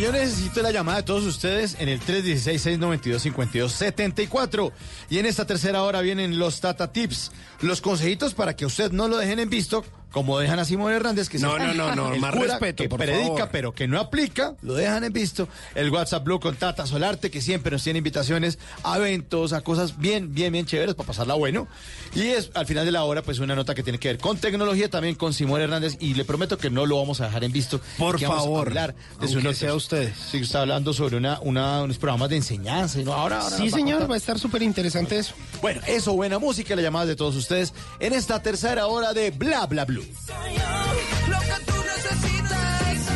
Yo 0.00 0.12
necesito 0.12 0.60
es 0.60 0.62
la 0.62 0.70
llamada 0.72 0.98
de 0.98 1.04
todos 1.04 1.24
ustedes 1.24 1.76
en 1.78 1.88
el 1.88 2.00
316-692-5274. 2.00 4.72
Y 5.08 5.18
en 5.18 5.26
esta 5.26 5.46
tercera 5.46 5.82
hora 5.82 6.02
vienen 6.02 6.38
los 6.38 6.60
Tata 6.60 6.92
Tips, 6.92 7.32
los 7.62 7.80
consejitos 7.80 8.34
para 8.34 8.54
que 8.54 8.66
usted 8.66 8.92
no 8.92 9.08
lo 9.08 9.16
dejen 9.16 9.38
en 9.38 9.48
visto, 9.48 9.86
como 10.16 10.38
dejan 10.38 10.58
a 10.58 10.64
Simón 10.64 10.94
Hernández, 10.94 11.28
que 11.28 11.36
es 11.36 11.42
No, 11.42 11.58
el- 11.58 11.76
no, 11.76 11.94
no, 11.94 11.94
no, 11.94 12.14
el 12.14 12.20
más 12.20 12.34
cura 12.34 12.46
respeto, 12.54 12.82
que 12.82 12.88
por 12.88 12.98
predica, 12.98 13.26
favor. 13.34 13.48
pero 13.52 13.72
que 13.74 13.86
no 13.86 14.00
aplica, 14.00 14.54
lo 14.62 14.72
dejan 14.72 15.04
en 15.04 15.12
visto. 15.12 15.46
El 15.74 15.90
WhatsApp 15.90 16.24
Blue 16.24 16.40
con 16.40 16.56
Tata 16.56 16.86
Solarte, 16.86 17.30
que 17.30 17.42
siempre 17.42 17.70
nos 17.70 17.82
tiene 17.84 17.98
invitaciones 17.98 18.58
a 18.82 18.96
eventos, 18.96 19.52
a 19.52 19.60
cosas 19.60 19.98
bien, 19.98 20.32
bien, 20.32 20.54
bien 20.54 20.64
chéveres 20.64 20.94
para 20.94 21.08
pasarla 21.08 21.34
bueno. 21.34 21.68
Y 22.14 22.22
es 22.28 22.50
al 22.54 22.64
final 22.64 22.86
de 22.86 22.92
la 22.92 23.04
hora, 23.04 23.20
pues 23.20 23.40
una 23.40 23.54
nota 23.54 23.74
que 23.74 23.82
tiene 23.82 23.98
que 23.98 24.08
ver 24.08 24.16
con 24.16 24.38
tecnología, 24.38 24.88
también 24.88 25.16
con 25.16 25.34
Simón 25.34 25.60
Hernández, 25.60 25.98
y 26.00 26.14
le 26.14 26.24
prometo 26.24 26.56
que 26.56 26.70
no 26.70 26.86
lo 26.86 26.96
vamos 26.96 27.20
a 27.20 27.26
dejar 27.26 27.44
en 27.44 27.52
visto. 27.52 27.78
Por 27.98 28.16
que 28.18 28.24
vamos 28.26 28.40
a 28.40 28.44
favor, 28.44 28.68
hablar 28.68 28.94
de 29.20 29.28
su 29.28 29.52
sea 29.52 29.74
ustedes. 29.74 30.14
Sí, 30.30 30.38
está 30.38 30.62
hablando 30.62 30.94
sobre 30.94 31.18
una, 31.18 31.40
una- 31.42 31.82
unos 31.82 31.98
programas 31.98 32.30
de 32.30 32.36
enseñanza. 32.36 32.98
¿no? 33.00 33.12
Ahora, 33.12 33.40
ahora 33.40 33.54
Sí, 33.58 33.64
nos 33.64 33.72
va 33.74 33.76
a 33.76 33.80
señor, 33.80 34.10
va 34.10 34.14
a 34.14 34.16
estar 34.16 34.38
súper 34.38 34.62
interesante 34.62 35.18
eso. 35.18 35.34
Bueno, 35.60 35.82
eso, 35.86 36.14
buena 36.14 36.38
música, 36.38 36.74
la 36.74 36.80
llamada 36.80 37.04
de 37.04 37.16
todos 37.16 37.36
ustedes 37.36 37.74
en 38.00 38.14
esta 38.14 38.40
tercera 38.40 38.86
hora 38.86 39.12
de 39.12 39.30
Bla 39.30 39.66
Bla 39.66 39.84
Blue. 39.84 40.05
Lo 40.06 41.38
que 41.40 41.64
tú 41.66 41.74
necesitas. 41.82 43.06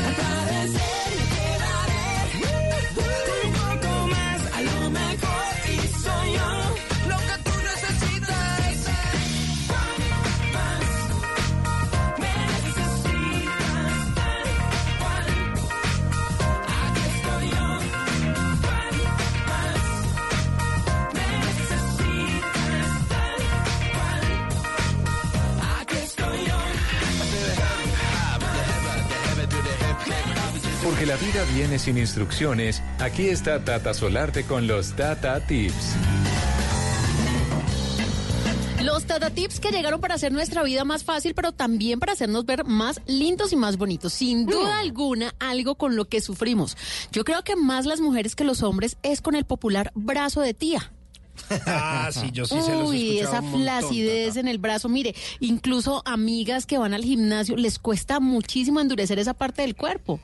Porque 30.82 31.04
la 31.04 31.16
vida 31.16 31.44
viene 31.54 31.78
sin 31.78 31.98
instrucciones, 31.98 32.82
aquí 32.98 33.28
está 33.28 33.62
Tata 33.64 33.92
Solarte 33.92 34.44
con 34.44 34.66
los 34.66 34.96
Tata 34.96 35.38
Tips. 35.46 35.94
Los 38.82 39.04
Tata 39.04 39.28
Tips 39.28 39.60
que 39.60 39.72
llegaron 39.72 40.00
para 40.00 40.14
hacer 40.14 40.32
nuestra 40.32 40.62
vida 40.62 40.86
más 40.86 41.04
fácil, 41.04 41.34
pero 41.34 41.52
también 41.52 42.00
para 42.00 42.12
hacernos 42.12 42.46
ver 42.46 42.64
más 42.64 43.02
lindos 43.06 43.52
y 43.52 43.56
más 43.56 43.76
bonitos. 43.76 44.14
Sin 44.14 44.46
duda 44.46 44.78
alguna, 44.78 45.34
algo 45.38 45.74
con 45.74 45.96
lo 45.96 46.06
que 46.06 46.22
sufrimos. 46.22 46.78
Yo 47.12 47.24
creo 47.24 47.44
que 47.44 47.56
más 47.56 47.84
las 47.84 48.00
mujeres 48.00 48.34
que 48.34 48.44
los 48.44 48.62
hombres 48.62 48.96
es 49.02 49.20
con 49.20 49.34
el 49.34 49.44
popular 49.44 49.92
brazo 49.94 50.40
de 50.40 50.54
tía. 50.54 50.92
Ah, 51.66 52.08
sí, 52.10 52.30
yo 52.32 52.46
sí 52.46 52.54
se 52.62 52.72
los 52.72 52.84
he 52.84 52.88
Uy, 52.88 53.18
esa 53.18 53.40
un 53.40 53.50
montón, 53.50 53.62
flacidez 53.62 54.36
en 54.36 54.48
el 54.48 54.56
brazo. 54.56 54.88
Mire, 54.88 55.14
incluso 55.40 56.02
amigas 56.06 56.64
que 56.64 56.78
van 56.78 56.94
al 56.94 57.04
gimnasio 57.04 57.56
les 57.56 57.78
cuesta 57.78 58.18
muchísimo 58.18 58.80
endurecer 58.80 59.18
esa 59.18 59.34
parte 59.34 59.60
del 59.62 59.76
cuerpo. 59.76 60.20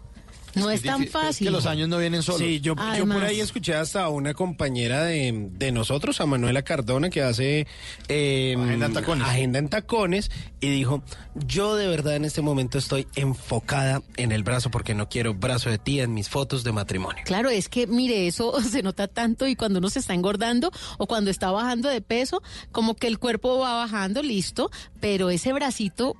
No 0.56 0.70
es, 0.70 0.82
tan 0.82 1.06
fácil. 1.06 1.46
Es 1.46 1.50
que 1.50 1.56
los 1.56 1.66
años 1.66 1.88
no 1.88 1.98
vienen 1.98 2.22
solos. 2.22 2.40
Sí, 2.40 2.60
yo, 2.60 2.74
yo 2.96 3.06
por 3.06 3.22
ahí 3.22 3.40
escuché 3.40 3.74
hasta 3.74 4.04
a 4.04 4.08
una 4.08 4.34
compañera 4.34 5.04
de, 5.04 5.48
de 5.52 5.72
nosotros, 5.72 6.20
a 6.20 6.26
Manuela 6.26 6.62
Cardona, 6.62 7.10
que 7.10 7.22
hace 7.22 7.66
eh, 8.08 8.56
Agenda 8.58 8.86
en 8.86 8.92
tacones. 8.92 9.26
Agenda 9.28 9.58
en 9.58 9.68
tacones, 9.68 10.30
y 10.60 10.68
dijo, 10.68 11.02
yo 11.34 11.76
de 11.76 11.86
verdad 11.86 12.16
en 12.16 12.24
este 12.24 12.42
momento 12.42 12.78
estoy 12.78 13.06
enfocada 13.14 14.02
en 14.16 14.32
el 14.32 14.42
brazo 14.42 14.70
porque 14.70 14.94
no 14.94 15.08
quiero 15.08 15.34
brazo 15.34 15.70
de 15.70 15.78
tía 15.78 16.04
en 16.04 16.14
mis 16.14 16.28
fotos 16.28 16.64
de 16.64 16.72
matrimonio. 16.72 17.22
Claro, 17.26 17.50
es 17.50 17.68
que 17.68 17.86
mire, 17.86 18.26
eso 18.26 18.60
se 18.70 18.82
nota 18.82 19.08
tanto 19.08 19.46
y 19.46 19.56
cuando 19.56 19.78
uno 19.78 19.90
se 19.90 19.98
está 19.98 20.14
engordando 20.14 20.70
o 20.98 21.06
cuando 21.06 21.30
está 21.30 21.50
bajando 21.50 21.88
de 21.88 22.00
peso, 22.00 22.42
como 22.72 22.94
que 22.94 23.06
el 23.06 23.18
cuerpo 23.18 23.58
va 23.58 23.74
bajando, 23.76 24.22
listo, 24.22 24.70
pero 25.00 25.30
ese 25.30 25.52
bracito 25.52 26.16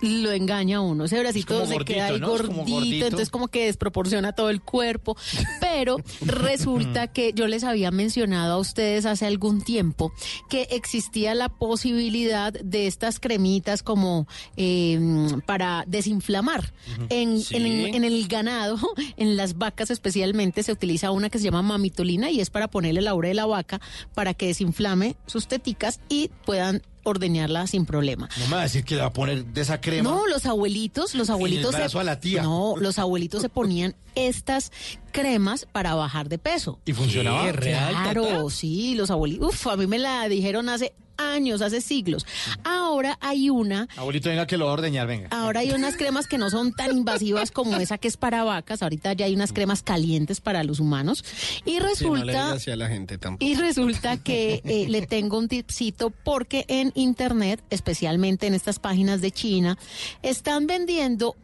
lo 0.00 0.32
engaña 0.32 0.78
a 0.78 0.80
uno, 0.80 1.04
ese 1.04 1.18
bracito 1.18 1.54
se 1.66 1.72
gordito, 1.74 1.84
queda 1.84 2.06
ahí 2.06 2.20
gordito, 2.20 2.46
como 2.48 2.64
gordito. 2.64 3.04
entonces 3.06 3.30
como 3.30 3.48
que 3.48 3.66
desproporciona 3.66 4.32
todo 4.32 4.50
el 4.50 4.60
cuerpo, 4.62 5.16
pero 5.60 5.96
resulta 6.22 7.08
que 7.08 7.32
yo 7.34 7.46
les 7.48 7.64
había 7.64 7.90
mencionado 7.90 8.54
a 8.54 8.58
ustedes 8.58 9.06
hace 9.06 9.26
algún 9.26 9.62
tiempo 9.62 10.12
que 10.48 10.68
existía 10.70 11.34
la 11.34 11.48
posibilidad 11.48 12.52
de 12.52 12.86
estas 12.86 13.18
cremitas 13.20 13.82
como 13.82 14.26
eh, 14.56 14.98
para 15.46 15.84
desinflamar. 15.86 16.72
En, 17.08 17.40
Sí. 17.40 17.56
en- 17.56 17.94
en 17.94 18.04
el 18.04 18.26
ganado, 18.28 18.78
en 19.16 19.36
las 19.36 19.58
vacas 19.58 19.90
especialmente, 19.90 20.62
se 20.62 20.72
utiliza 20.72 21.10
una 21.10 21.30
que 21.30 21.38
se 21.38 21.44
llama 21.44 21.62
mamitolina 21.62 22.30
y 22.30 22.40
es 22.40 22.50
para 22.50 22.68
ponerle 22.68 23.02
la 23.02 23.14
ubre 23.14 23.28
de 23.28 23.34
la 23.34 23.46
vaca 23.46 23.80
para 24.14 24.34
que 24.34 24.46
desinflame 24.46 25.16
sus 25.26 25.48
teticas 25.48 26.00
y 26.08 26.30
puedan 26.44 26.82
ordeñarla 27.08 27.66
sin 27.66 27.86
problema. 27.86 28.28
No 28.38 28.46
me 28.46 28.52
va 28.54 28.60
a 28.60 28.62
decir 28.64 28.84
que 28.84 28.94
le 28.94 29.00
va 29.02 29.08
a 29.08 29.12
poner 29.12 29.44
de 29.46 29.60
esa 29.60 29.80
crema. 29.80 30.08
No, 30.08 30.26
los 30.26 30.46
abuelitos, 30.46 31.14
los 31.14 31.30
abuelitos 31.30 31.74
brazo 31.74 32.00
a 32.00 32.04
la 32.04 32.20
tía. 32.20 32.42
No, 32.42 32.74
los 32.78 32.98
abuelitos 32.98 33.42
se 33.42 33.48
ponían 33.48 33.94
estas 34.14 34.72
cremas 35.12 35.66
para 35.70 35.94
bajar 35.94 36.28
de 36.28 36.38
peso. 36.38 36.80
¿Y 36.84 36.92
funcionaba? 36.92 37.44
¿Qué? 37.44 37.52
¿Real, 37.52 37.90
Claro, 37.94 38.24
Tata? 38.24 38.50
sí, 38.50 38.94
los 38.94 39.10
abuelitos. 39.10 39.48
Uf, 39.54 39.66
a 39.68 39.76
mí 39.76 39.86
me 39.86 39.98
la 39.98 40.28
dijeron 40.28 40.68
hace 40.68 40.92
años, 41.18 41.60
hace 41.60 41.80
siglos. 41.80 42.24
Ahora 42.64 43.18
hay 43.20 43.50
una 43.50 43.88
Abuelito, 43.96 44.28
venga 44.30 44.46
que 44.46 44.56
lo 44.56 44.64
va 44.66 44.70
a 44.70 44.74
ordeñar, 44.74 45.06
venga. 45.06 45.28
Ahora 45.30 45.60
hay 45.60 45.70
unas 45.72 45.96
cremas 45.96 46.26
que 46.26 46.38
no 46.38 46.48
son 46.50 46.72
tan 46.72 46.96
invasivas 46.96 47.50
como 47.50 47.76
esa 47.76 47.98
que 47.98 48.08
es 48.08 48.16
para 48.16 48.44
vacas. 48.44 48.82
Ahorita 48.82 49.12
ya 49.12 49.26
hay 49.26 49.34
unas 49.34 49.52
cremas 49.52 49.82
calientes 49.82 50.40
para 50.40 50.62
los 50.64 50.80
humanos. 50.80 51.24
Y 51.64 51.72
Sí, 51.72 51.76
no 51.78 51.84
le 51.84 51.88
resulta... 51.90 52.52
así 52.52 52.70
a 52.70 52.76
la 52.76 52.88
gente 52.88 53.18
tampoco. 53.18 53.44
Y 53.44 53.54
resulta 53.56 54.16
que 54.16 54.62
eh, 54.64 54.86
le 54.88 55.06
tengo 55.06 55.38
un 55.38 55.48
tipcito 55.48 56.10
porque 56.10 56.64
en 56.68 56.92
internet, 56.94 57.62
especialmente 57.70 58.46
en 58.46 58.54
estas 58.54 58.78
páginas 58.78 59.20
de 59.20 59.30
China, 59.32 59.76
están 60.22 60.66
vendiendo 60.66 61.36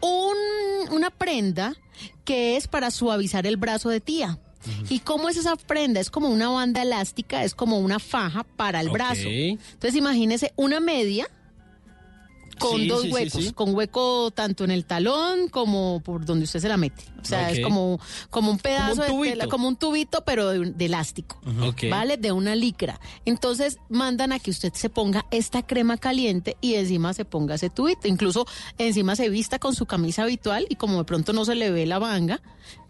un- 0.00 0.92
una 0.94 1.10
prenda 1.10 1.74
que 2.24 2.56
es 2.56 2.68
para 2.68 2.90
suavizar 2.90 3.46
el 3.46 3.56
brazo 3.56 3.88
de 3.90 4.00
tía. 4.00 4.38
¿Y 4.88 5.00
cómo 5.00 5.28
es 5.28 5.36
esa 5.36 5.56
prenda? 5.56 6.00
Es 6.00 6.10
como 6.10 6.28
una 6.28 6.48
banda 6.48 6.82
elástica, 6.82 7.44
es 7.44 7.54
como 7.54 7.78
una 7.78 7.98
faja 7.98 8.44
para 8.44 8.80
el 8.80 8.90
brazo. 8.90 9.26
Entonces 9.26 9.94
imagínese 9.96 10.52
una 10.56 10.80
media 10.80 11.28
con 12.58 12.76
Sí, 12.76 12.88
dos 12.88 13.02
sí, 13.02 13.10
huecos, 13.12 13.44
sí. 13.44 13.52
con 13.52 13.74
hueco 13.74 14.30
tanto 14.32 14.64
en 14.64 14.70
el 14.70 14.84
talón 14.84 15.48
como 15.48 16.02
por 16.04 16.26
donde 16.26 16.44
usted 16.44 16.60
se 16.60 16.68
la 16.68 16.76
mete. 16.76 17.04
O 17.22 17.24
sea, 17.24 17.50
es 17.50 17.60
como, 17.60 18.00
como 18.30 18.50
un 18.50 18.58
pedazo 18.58 19.02
Como 19.02 19.14
un 19.14 19.22
de 19.22 19.30
tela, 19.30 19.46
como 19.48 19.68
un 19.68 19.76
tubito, 19.76 20.24
pero 20.24 20.48
de, 20.48 20.72
de 20.72 20.84
elástico. 20.84 21.40
Ok. 21.62 21.84
¿Vale? 21.90 22.16
De 22.16 22.32
una 22.32 22.54
licra. 22.54 23.00
Entonces 23.24 23.78
mandan 23.88 24.32
a 24.32 24.38
que 24.38 24.50
usted 24.50 24.72
se 24.74 24.88
ponga 24.90 25.26
esta 25.30 25.62
crema 25.62 25.96
caliente 25.98 26.56
y 26.60 26.74
encima 26.74 27.14
se 27.14 27.24
ponga 27.24 27.54
ese 27.54 27.70
tubito. 27.70 28.08
Incluso 28.08 28.46
encima 28.78 29.16
se 29.16 29.28
vista 29.28 29.58
con 29.58 29.74
su 29.74 29.86
camisa 29.86 30.22
habitual 30.22 30.66
y 30.68 30.76
como 30.76 30.98
de 30.98 31.04
pronto 31.04 31.32
no 31.32 31.44
se 31.44 31.54
le 31.54 31.70
ve 31.70 31.86
la 31.86 32.00
manga, 32.00 32.40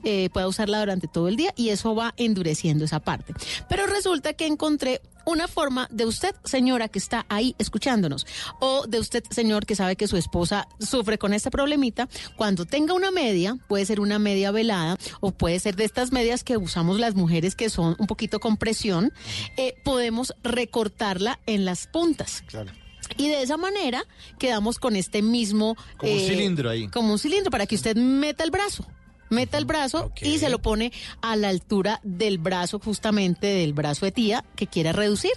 eh, 0.02 0.30
pueda 0.32 0.48
usarla 0.48 0.80
durante 0.80 1.08
todo 1.08 1.28
el 1.28 1.36
día 1.36 1.52
y 1.56 1.68
eso 1.68 1.94
va 1.94 2.14
endureciendo 2.16 2.84
esa 2.84 3.00
parte. 3.00 3.34
Pero 3.68 3.86
resulta 3.86 4.32
que 4.32 4.46
encontré 4.46 5.02
una 5.26 5.48
forma 5.48 5.88
de 5.90 6.06
usted, 6.06 6.34
señora, 6.44 6.88
que 6.88 6.98
está 6.98 7.26
ahí 7.28 7.54
escuchándonos, 7.58 8.26
o 8.58 8.86
de 8.86 8.98
usted, 8.98 9.22
señor, 9.30 9.66
que 9.66 9.74
sabe 9.74 9.96
que 9.96 10.08
su 10.08 10.16
esposa 10.16 10.66
sufre 10.78 11.18
con 11.18 11.34
esta 11.34 11.50
problemita, 11.50 12.08
cuando 12.36 12.64
tenga 12.64 12.94
una 12.94 13.10
media, 13.10 13.56
puede 13.68 13.84
ser 13.84 14.00
una 14.00 14.18
media 14.20 14.50
velada, 14.50 14.96
o 15.20 15.32
puede 15.32 15.58
ser 15.58 15.76
de 15.76 15.84
estas 15.84 16.12
medias 16.12 16.44
que 16.44 16.56
usamos 16.56 17.00
las 17.00 17.14
mujeres 17.14 17.54
que 17.54 17.70
son 17.70 17.96
un 17.98 18.06
poquito 18.06 18.40
con 18.40 18.56
presión, 18.56 19.12
eh, 19.56 19.74
podemos 19.84 20.34
recortarla 20.42 21.40
en 21.46 21.64
las 21.64 21.86
puntas. 21.86 22.44
Claro. 22.46 22.70
Y 23.16 23.28
de 23.28 23.42
esa 23.42 23.56
manera 23.56 24.04
quedamos 24.38 24.78
con 24.78 24.96
este 24.96 25.22
mismo... 25.22 25.76
Como 25.96 26.12
un 26.12 26.18
cilindro 26.20 26.70
ahí. 26.70 26.88
Como 26.88 27.12
un 27.12 27.18
cilindro 27.18 27.50
para 27.50 27.66
que 27.66 27.74
usted 27.74 27.96
meta 27.96 28.44
el 28.44 28.50
brazo. 28.50 28.86
Meta 29.30 29.58
el 29.58 29.64
brazo 29.64 30.12
y 30.20 30.38
se 30.38 30.48
lo 30.48 30.60
pone 30.60 30.92
a 31.22 31.36
la 31.36 31.48
altura 31.48 32.00
del 32.02 32.38
brazo, 32.38 32.80
justamente 32.80 33.46
del 33.46 33.72
brazo 33.72 34.06
de 34.06 34.12
tía 34.12 34.44
que 34.56 34.66
quiera 34.66 34.92
reducir. 34.92 35.32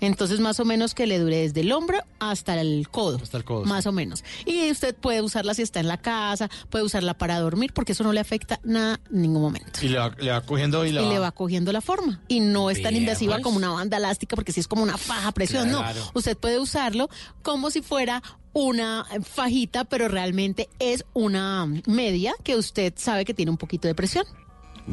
Entonces, 0.00 0.40
más 0.40 0.60
o 0.60 0.64
menos 0.64 0.94
que 0.94 1.06
le 1.06 1.18
dure 1.18 1.38
desde 1.38 1.60
el 1.60 1.72
hombro 1.72 1.98
hasta 2.18 2.60
el 2.60 2.88
codo. 2.90 3.18
Hasta 3.22 3.36
el 3.38 3.44
codo, 3.44 3.64
Más 3.64 3.86
o 3.86 3.92
menos. 3.92 4.24
Y 4.44 4.70
usted 4.70 4.94
puede 4.94 5.22
usarla 5.22 5.54
si 5.54 5.62
está 5.62 5.80
en 5.80 5.88
la 5.88 5.98
casa, 5.98 6.48
puede 6.70 6.84
usarla 6.84 7.14
para 7.14 7.38
dormir, 7.40 7.72
porque 7.72 7.92
eso 7.92 8.04
no 8.04 8.12
le 8.12 8.20
afecta 8.20 8.60
nada 8.64 9.00
en 9.12 9.22
ningún 9.22 9.42
momento. 9.42 9.80
Y 9.82 9.88
le 9.88 9.98
va, 9.98 10.14
le 10.18 10.30
va 10.30 10.40
cogiendo 10.42 10.84
y, 10.84 10.92
la 10.92 11.02
Y 11.02 11.08
le 11.08 11.18
va 11.18 11.32
cogiendo 11.32 11.72
la 11.72 11.80
forma. 11.80 12.20
Y 12.28 12.40
no 12.40 12.70
es 12.70 12.82
tan 12.82 12.94
invasiva 12.96 13.34
pues. 13.34 13.44
como 13.44 13.56
una 13.56 13.70
banda 13.70 13.96
elástica, 13.96 14.36
porque 14.36 14.52
si 14.52 14.60
es 14.60 14.68
como 14.68 14.82
una 14.82 14.96
faja 14.98 15.32
presión, 15.32 15.68
Claro. 15.68 16.00
no. 16.00 16.10
Usted 16.14 16.36
puede 16.36 16.58
usarlo 16.58 17.08
como 17.42 17.70
si 17.70 17.82
fuera 17.82 18.22
una 18.52 19.06
fajita, 19.22 19.84
pero 19.84 20.08
realmente 20.08 20.68
es 20.78 21.04
una 21.12 21.66
media 21.86 22.34
que 22.42 22.56
usted 22.56 22.94
sabe 22.96 23.24
que 23.24 23.34
tiene 23.34 23.50
un 23.50 23.58
poquito 23.58 23.86
de 23.88 23.94
presión. 23.94 24.24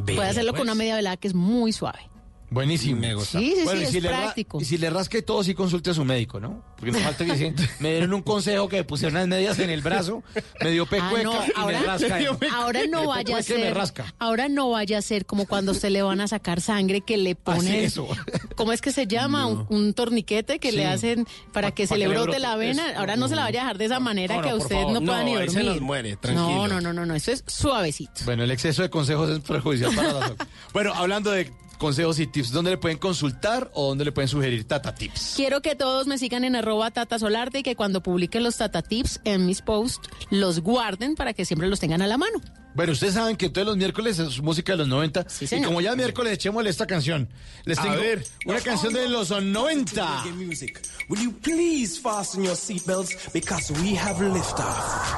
Puede 0.05 0.27
hacerlo 0.27 0.51
pues. 0.51 0.59
con 0.61 0.67
una 0.67 0.75
media 0.75 0.95
velada 0.95 1.17
que 1.17 1.27
es 1.27 1.33
muy 1.33 1.71
suave. 1.71 2.09
Buenísimo. 2.53 2.99
Me 3.01 3.13
gusta. 3.15 3.39
Sí, 3.39 3.53
sí, 3.57 3.63
Bueno, 3.63 3.79
sí, 3.79 3.83
y 3.83 3.87
es 3.87 3.91
si, 3.91 4.01
le 4.01 4.09
ra- 4.11 4.17
práctico. 4.21 4.61
y 4.61 4.65
si 4.65 4.77
le 4.77 4.89
rasca 4.89 5.17
y 5.17 5.21
todo, 5.23 5.43
sí 5.43 5.53
consulte 5.53 5.89
a 5.89 5.93
su 5.93 6.05
médico, 6.05 6.39
¿no? 6.39 6.63
Porque 6.77 6.91
no 6.91 6.99
falta 6.99 7.25
que 7.25 7.31
dicen, 7.33 7.55
me 7.79 7.91
dieron 7.91 8.13
un 8.13 8.21
consejo 8.21 8.69
que 8.69 8.77
me 8.77 8.83
pusieron 8.83 9.15
unas 9.15 9.27
medias 9.27 9.57
en 9.59 9.69
el 9.69 9.81
brazo, 9.81 10.23
me 10.61 10.71
dio 10.71 10.83
Ah, 10.83 10.89
pecueca 10.89 11.23
no, 11.23 11.33
y 11.45 11.51
ahora, 11.55 11.79
me 11.81 11.85
rasca. 11.87 12.19
ahora 12.55 12.81
no 12.89 13.07
vaya 13.07 13.37
a 13.37 13.41
ser, 13.43 13.73
rasca. 13.73 14.13
ahora 14.19 14.47
no 14.49 14.69
vaya 14.69 14.97
a 14.97 15.01
ser 15.01 15.25
como 15.25 15.45
cuando 15.47 15.71
a 15.71 15.75
usted 15.75 15.89
le 15.89 16.01
van 16.03 16.21
a 16.21 16.27
sacar 16.27 16.61
sangre 16.61 17.01
que 17.01 17.17
le 17.17 17.31
Así 17.31 17.39
ponen, 17.43 17.75
eso. 17.75 18.07
¿cómo 18.55 18.71
es 18.73 18.81
que 18.81 18.91
se 18.91 19.07
llama? 19.07 19.47
Un, 19.47 19.65
un 19.69 19.93
torniquete 19.93 20.59
que 20.59 20.69
Sí. 20.71 20.77
le 20.77 20.85
hacen 20.85 21.25
para 21.53 21.69
Pa- 21.69 21.75
que 21.75 21.83
pa 21.87 21.95
se 21.95 21.97
le 21.99 22.05
que 22.05 22.09
le 22.09 22.13
brote 22.15 22.25
brote. 22.31 22.39
la 22.39 22.55
vena. 22.55 22.91
Es- 22.91 22.97
ahora 22.97 23.15
no 23.15 23.27
se 23.27 23.35
la 23.35 23.43
vaya 23.43 23.61
a 23.61 23.63
dejar 23.63 23.77
de 23.77 23.85
esa 23.85 23.99
manera 23.99 24.41
que 24.41 24.49
a 24.49 24.55
usted 24.55 24.75
no 24.87 25.01
pueda 25.01 25.19
No, 25.19 25.23
ni 25.23 25.35
ahí 25.35 25.49
se 25.49 25.55
dormir. 25.59 25.65
nos 25.71 25.81
muere, 25.81 26.11
No, 26.11 26.17
tranquilo. 26.19 26.67
no, 26.67 26.81
no, 26.81 26.93
no, 26.93 27.05
no, 27.05 27.15
eso 27.15 27.31
es 27.31 27.43
suavecito. 27.47 28.21
Bueno, 28.25 28.43
el 28.43 28.51
exceso 28.51 28.81
de 28.83 28.89
consejos 28.89 29.29
es 29.29 29.39
perjudicial 29.39 29.95
para 29.95 30.13
la 30.13 30.19
salud. 30.21 30.37
Bueno, 30.73 30.93
hablando 30.93 31.31
de 31.31 31.51
consejos 31.83 32.17
y 32.19 32.27
tips, 32.27 32.51
¿dónde 32.53 32.71
le 32.71 32.77
pueden 32.77 32.97
consultar 32.97 33.69
o 33.73 33.89
dónde 33.89 34.05
le 34.05 34.13
pueden 34.13 34.29
sugerir 34.29 34.65
Tata 34.65 34.95
Tips? 34.95 35.33
Quiero 35.35 35.61
que 35.61 35.75
todos 35.75 36.07
me 36.07 36.17
sigan 36.17 36.45
en 36.45 36.55
arroba 36.55 36.91
Tata 36.91 37.19
Solarte 37.19 37.59
y 37.59 37.63
que 37.63 37.75
cuando 37.75 38.01
publiquen 38.01 38.41
los 38.41 38.55
Tata 38.55 38.81
Tips 38.81 39.19
en 39.25 39.45
mis 39.45 39.61
posts 39.61 40.09
los 40.29 40.61
guarden 40.61 41.15
para 41.15 41.33
que 41.33 41.43
siempre 41.43 41.67
los 41.67 41.81
tengan 41.81 42.01
a 42.01 42.07
la 42.07 42.17
mano. 42.17 42.39
Bueno, 42.73 42.93
ustedes 42.93 43.15
saben 43.15 43.35
que 43.35 43.49
todos 43.49 43.67
los 43.67 43.75
miércoles 43.75 44.17
es 44.17 44.41
música 44.41 44.71
de 44.71 44.77
los 44.79 44.87
90. 44.87 45.27
y 45.51 45.61
como 45.61 45.81
ya 45.81 45.91
es 45.91 45.97
miércoles, 45.97 46.33
echémosle 46.33 46.69
esta 46.69 46.87
canción. 46.87 47.27
Les 47.65 47.77
A 47.77 47.83
tengo 47.83 47.97
ver. 47.97 48.25
una 48.45 48.61
canción 48.61 48.93
de 48.93 49.09
los 49.09 49.29
90. 49.29 50.23
Reggae 50.23 50.45
music. 50.45 50.81
Will 51.09 51.21
you 51.21 51.33
please 51.33 51.99
fasten 51.99 52.43
your 52.45 52.55
seatbelts 52.55 53.09
because 53.33 53.71
we 53.73 53.95
have 53.95 54.17
liftoff. 54.23 55.13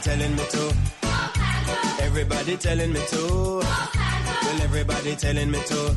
Telling 0.00 0.34
me 0.34 0.44
to. 0.48 0.74
Everybody 2.00 2.56
telling 2.56 2.92
me 2.92 3.00
to. 3.08 3.60
Well, 3.60 4.62
everybody 4.62 5.14
telling 5.14 5.50
me 5.50 5.60
to. 5.66 5.94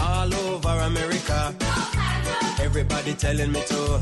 All 0.00 0.34
over 0.34 0.78
America. 0.86 1.54
Everybody 2.60 3.14
telling 3.14 3.52
me 3.52 3.62
to. 3.66 4.00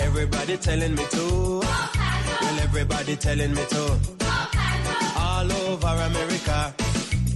Everybody 0.00 0.56
telling 0.56 0.94
me 0.94 1.04
to. 1.10 1.60
Well, 2.40 2.60
everybody 2.60 3.16
telling 3.16 3.52
me 3.54 3.64
to. 3.66 3.98
All 5.16 5.52
over 5.52 5.88
America. 5.88 6.74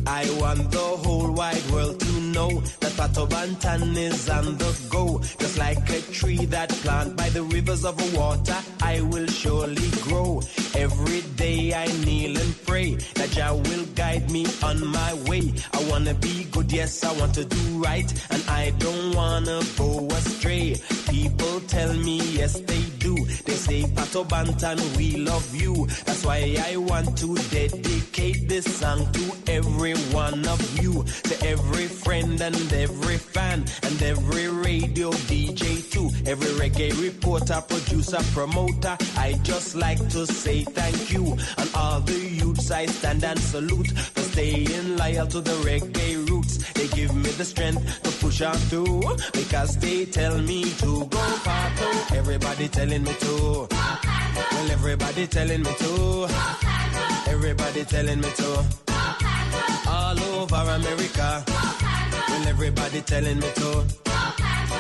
I 0.06 0.24
want 0.40 0.70
the 0.70 0.78
whole 0.78 1.32
wide 1.32 1.70
world 1.70 2.00
to 2.00 2.12
know 2.20 2.60
that 2.80 2.92
Pato 2.92 3.28
Bantan 3.28 3.96
is 3.96 4.28
on 4.28 4.56
the 4.58 4.76
go. 4.88 5.18
Just 5.38 5.58
like 5.58 5.88
a 5.90 6.00
tree 6.12 6.44
that 6.46 6.68
plant 6.82 7.16
by 7.16 7.28
the 7.30 7.42
rivers 7.42 7.84
of 7.84 7.96
water, 8.16 8.56
I 8.82 9.00
will 9.02 9.26
surely 9.26 9.90
grow. 10.02 10.40
Every 10.74 11.22
day 11.36 11.74
I 11.74 11.86
kneel 12.04 12.36
and 12.38 12.54
pray 12.66 12.94
that 13.14 13.30
Jah 13.30 13.54
will 13.54 13.86
guide 13.94 14.30
me 14.30 14.46
on 14.62 14.86
my 14.86 15.14
way. 15.28 15.52
I 15.72 15.82
wanna 15.90 16.14
be 16.14 16.44
good, 16.44 16.72
yes, 16.72 17.04
I 17.04 17.12
want 17.18 17.34
to 17.34 17.44
do 17.44 17.82
right, 17.82 18.10
and 18.30 18.42
I 18.48 18.70
don't 18.78 19.14
wanna 19.14 19.62
go 19.76 20.06
astray. 20.08 20.76
People 21.08 21.60
tell 21.68 21.92
me, 21.94 22.18
yes, 22.38 22.60
they 22.60 22.82
do. 22.98 22.99
They 23.00 23.54
say, 23.54 23.82
Pato 23.84 24.28
Bantan, 24.28 24.78
we 24.96 25.16
love 25.16 25.54
you. 25.54 25.86
That's 26.04 26.24
why 26.24 26.56
I 26.66 26.76
want 26.76 27.16
to 27.18 27.34
dedicate 27.48 28.46
this 28.46 28.64
song 28.78 29.10
to 29.12 29.36
every 29.50 29.94
one 30.12 30.46
of 30.46 30.60
you, 30.78 31.04
to 31.24 31.46
every 31.46 31.86
friend 31.86 32.38
and 32.40 32.72
every 32.72 33.16
fan, 33.16 33.64
and 33.82 34.02
every 34.02 34.48
radio 34.48 35.10
DJ 35.10 35.90
too, 35.90 36.10
every 36.26 36.50
reggae 36.60 36.92
reporter, 37.00 37.62
producer, 37.66 38.20
promoter. 38.34 38.96
I 39.16 39.32
just 39.42 39.74
like 39.76 39.98
to 40.10 40.26
say 40.26 40.64
thank 40.64 41.10
you, 41.10 41.36
and 41.56 41.70
all 41.74 42.00
the 42.00 42.18
youths 42.18 42.70
I 42.70 42.84
stand 42.86 43.24
and 43.24 43.38
salute 43.38 43.90
for 43.90 44.22
staying 44.22 44.98
loyal 44.98 45.26
to 45.28 45.40
the 45.40 45.56
reggae 45.64 46.28
roots. 46.50 46.72
They 46.72 46.88
give 46.88 47.14
me 47.14 47.30
the 47.30 47.44
strength 47.44 48.02
to 48.02 48.10
push 48.24 48.40
on 48.42 48.54
through 48.54 49.02
because 49.32 49.76
they 49.78 50.04
tell 50.06 50.38
me 50.38 50.64
to 50.64 51.06
go 51.06 51.18
Pato. 51.44 52.16
Everybody 52.16 52.68
telling 52.68 53.02
me 53.02 53.12
to. 53.12 53.68
Well, 53.70 54.70
everybody 54.70 55.26
telling 55.26 55.62
me 55.62 55.72
to. 55.78 56.28
Everybody 57.28 57.84
telling 57.84 58.20
me 58.20 58.30
to. 58.36 58.64
All 59.88 60.20
over 60.20 60.56
America. 60.56 61.44
Well, 61.46 62.48
everybody 62.48 63.00
telling 63.02 63.38
me 63.38 63.50
to. 63.56 63.84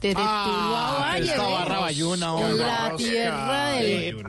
Desde 0.00 0.14
Tuluá 0.14 0.98
Valle, 1.00 1.24
esta 1.24 1.48
barra 1.48 1.78
bayuna, 1.80 2.34
hombre. 2.34 2.64
La 2.66 2.94
tierra 2.96 3.66
del 3.72 4.26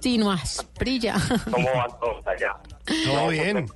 Tino 0.00 0.30
Asprilla. 0.30 1.14
¿Cómo 1.50 1.68
van 1.72 1.90
todos 1.98 2.26
allá? 2.26 2.56
Todo 3.06 3.28
bien. 3.28 3.66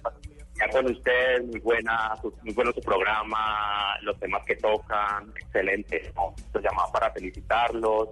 Ya 0.56 0.68
con 0.70 0.90
usted, 0.90 1.44
muy 1.44 1.60
buena, 1.60 2.14
muy 2.42 2.52
bueno 2.52 2.72
su 2.72 2.80
programa, 2.80 3.96
los 4.02 4.18
temas 4.18 4.44
que 4.44 4.56
tocan, 4.56 5.32
excelente. 5.40 6.12
¿no? 6.16 6.34
Los 6.52 6.62
llamaba 6.62 6.92
para 6.92 7.10
felicitarlos 7.12 8.08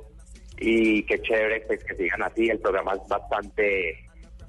y 0.59 1.03
qué 1.03 1.21
chévere 1.21 1.61
pues, 1.67 1.85
que 1.85 1.95
sigan 1.95 2.23
así. 2.23 2.49
El 2.49 2.61
programa 2.61 2.93
es 2.95 3.07
bastante, 3.09 4.06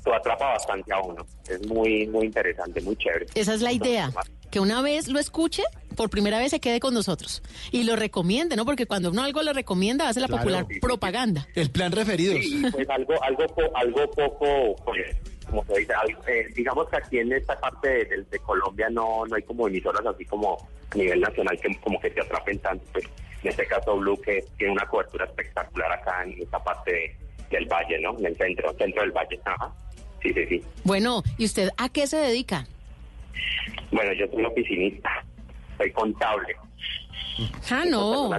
lo 0.07 0.15
atrapa 0.15 0.53
bastante 0.53 0.93
a 0.93 1.01
uno. 1.01 1.25
Es 1.47 1.65
muy, 1.67 2.07
muy 2.07 2.25
interesante, 2.27 2.81
muy 2.81 2.95
chévere. 2.95 3.25
Esa 3.35 3.53
es 3.53 3.61
la 3.61 3.71
idea, 3.71 4.11
que 4.51 4.59
una 4.59 4.81
vez 4.81 5.07
lo 5.07 5.19
escuche, 5.19 5.63
por 5.95 6.09
primera 6.09 6.37
vez 6.39 6.51
se 6.51 6.59
quede 6.59 6.79
con 6.79 6.93
nosotros 6.93 7.41
y 7.71 7.83
lo 7.83 7.95
recomiende, 7.95 8.55
¿no? 8.55 8.65
Porque 8.65 8.85
cuando 8.85 9.09
uno 9.11 9.23
algo 9.23 9.41
lo 9.43 9.53
recomienda, 9.53 10.07
hace 10.09 10.19
la 10.19 10.27
Claro. 10.27 10.41
popular 10.43 10.65
propaganda. 10.81 11.47
El 11.55 11.69
plan 11.71 11.91
referidos. 11.91 12.39
Sí, 12.43 12.63
pues 12.71 12.89
algo, 12.89 13.21
algo, 13.23 13.47
po- 13.47 13.75
algo 13.75 14.09
poco, 14.11 14.75
pues, 14.85 15.15
como 15.49 15.63
se 15.65 15.79
dice, 15.79 15.93
algo, 15.93 16.21
eh, 16.27 16.45
digamos 16.55 16.87
que 16.89 16.97
aquí 16.97 17.19
en 17.19 17.31
esta 17.33 17.59
parte 17.59 17.87
de, 17.89 18.05
de- 18.05 18.23
de 18.23 18.39
Colombia 18.39 18.87
no, 18.89 19.25
no 19.25 19.35
hay 19.35 19.41
como 19.43 19.67
emisoras 19.67 20.05
así 20.05 20.23
como 20.25 20.57
a 20.91 20.95
nivel 20.95 21.19
nacional 21.21 21.59
que 21.59 21.75
como 21.81 21.99
que 21.99 22.09
te 22.11 22.21
atrapen 22.21 22.59
tanto. 22.59 22.85
Pues, 22.93 23.05
en 23.43 23.49
este 23.49 23.65
caso 23.67 23.95
Blue 23.97 24.19
que 24.21 24.43
tiene 24.57 24.73
una 24.73 24.85
cobertura 24.87 25.25
espectacular 25.25 25.91
acá 25.91 26.23
en 26.23 26.41
esta 26.41 26.63
parte 26.63 26.91
de- 26.91 27.17
del 27.49 27.65
valle, 27.65 27.97
¿no? 27.99 28.17
En 28.19 28.25
el 28.25 28.35
centro, 28.37 28.73
centro 28.77 29.01
del 29.01 29.11
valle. 29.11 29.39
Ajá. 29.45 29.73
Sí, 30.21 30.33
sí, 30.33 30.45
sí. 30.47 30.63
Bueno, 30.83 31.23
¿y 31.37 31.45
usted 31.45 31.69
a 31.77 31.89
qué 31.89 32.07
se 32.07 32.17
dedica? 32.17 32.67
Bueno, 33.91 34.13
yo 34.13 34.25
soy 34.31 34.45
oficinista, 34.45 35.23
soy 35.77 35.91
contable. 35.91 36.55
Ah, 37.69 37.83
no. 37.87 38.31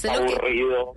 Que- 0.00 0.08
aburrido, 0.08 0.94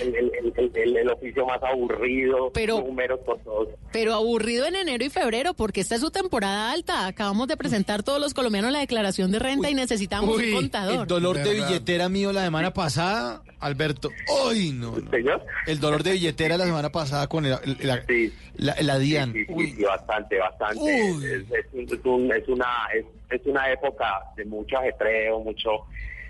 el, 0.00 0.14
el- 0.16 0.32
el- 0.34 0.52
el- 0.56 0.70
el- 0.74 0.96
el 0.96 1.10
oficio 1.10 1.46
más 1.46 1.62
aburrido, 1.62 2.50
Pero- 2.52 2.80
números 2.80 3.20
por 3.24 3.38
todos. 3.40 3.68
Pero 3.92 4.14
aburrido 4.14 4.66
en 4.66 4.76
enero 4.76 5.04
y 5.04 5.10
febrero, 5.10 5.54
porque 5.54 5.80
esta 5.80 5.96
es 5.96 6.00
su 6.00 6.10
temporada 6.10 6.72
alta. 6.72 7.06
Acabamos 7.06 7.48
de 7.48 7.56
presentar 7.56 8.02
todos 8.02 8.20
los 8.20 8.32
colombianos 8.34 8.72
la 8.72 8.78
declaración 8.80 9.30
de 9.32 9.38
renta 9.38 9.68
y 9.70 9.74
necesitamos 9.74 10.36
Uy, 10.36 10.50
un 10.50 10.54
contador. 10.60 11.00
el 11.02 11.06
dolor 11.06 11.38
de 11.38 11.52
billetera 11.54 12.08
mío 12.08 12.32
la 12.32 12.44
semana 12.44 12.72
pasada, 12.72 13.42
Alberto. 13.60 14.10
¡Ay, 14.48 14.72
no! 14.72 14.96
no. 14.96 15.10
¿Señor? 15.10 15.44
El 15.66 15.80
dolor 15.80 16.02
de 16.02 16.12
billetera 16.12 16.56
la 16.56 16.64
semana 16.64 16.90
pasada 16.90 17.26
con 17.28 17.44
el- 17.46 17.56
el- 17.64 17.76
la, 17.86 18.04
Sí. 18.06 18.32
la, 18.56 18.76
la 18.80 18.98
DIAN. 18.98 19.32
Sí, 19.32 19.44
sí, 19.46 19.52
Uy. 19.52 19.72
sí, 19.72 19.82
bastante, 19.84 20.38
bastante. 20.38 20.80
Uy. 20.80 21.24
Es, 21.24 21.42
es 21.50 21.66
un- 21.72 21.82
es 21.98 22.04
un- 22.04 22.32
es 22.32 22.48
una 22.48 22.66
es, 22.94 23.04
es 23.30 23.46
una 23.46 23.70
época 23.72 24.06
de 24.36 24.44
mucho 24.44 24.78
ajetreo, 24.78 25.40
mucho 25.40 25.70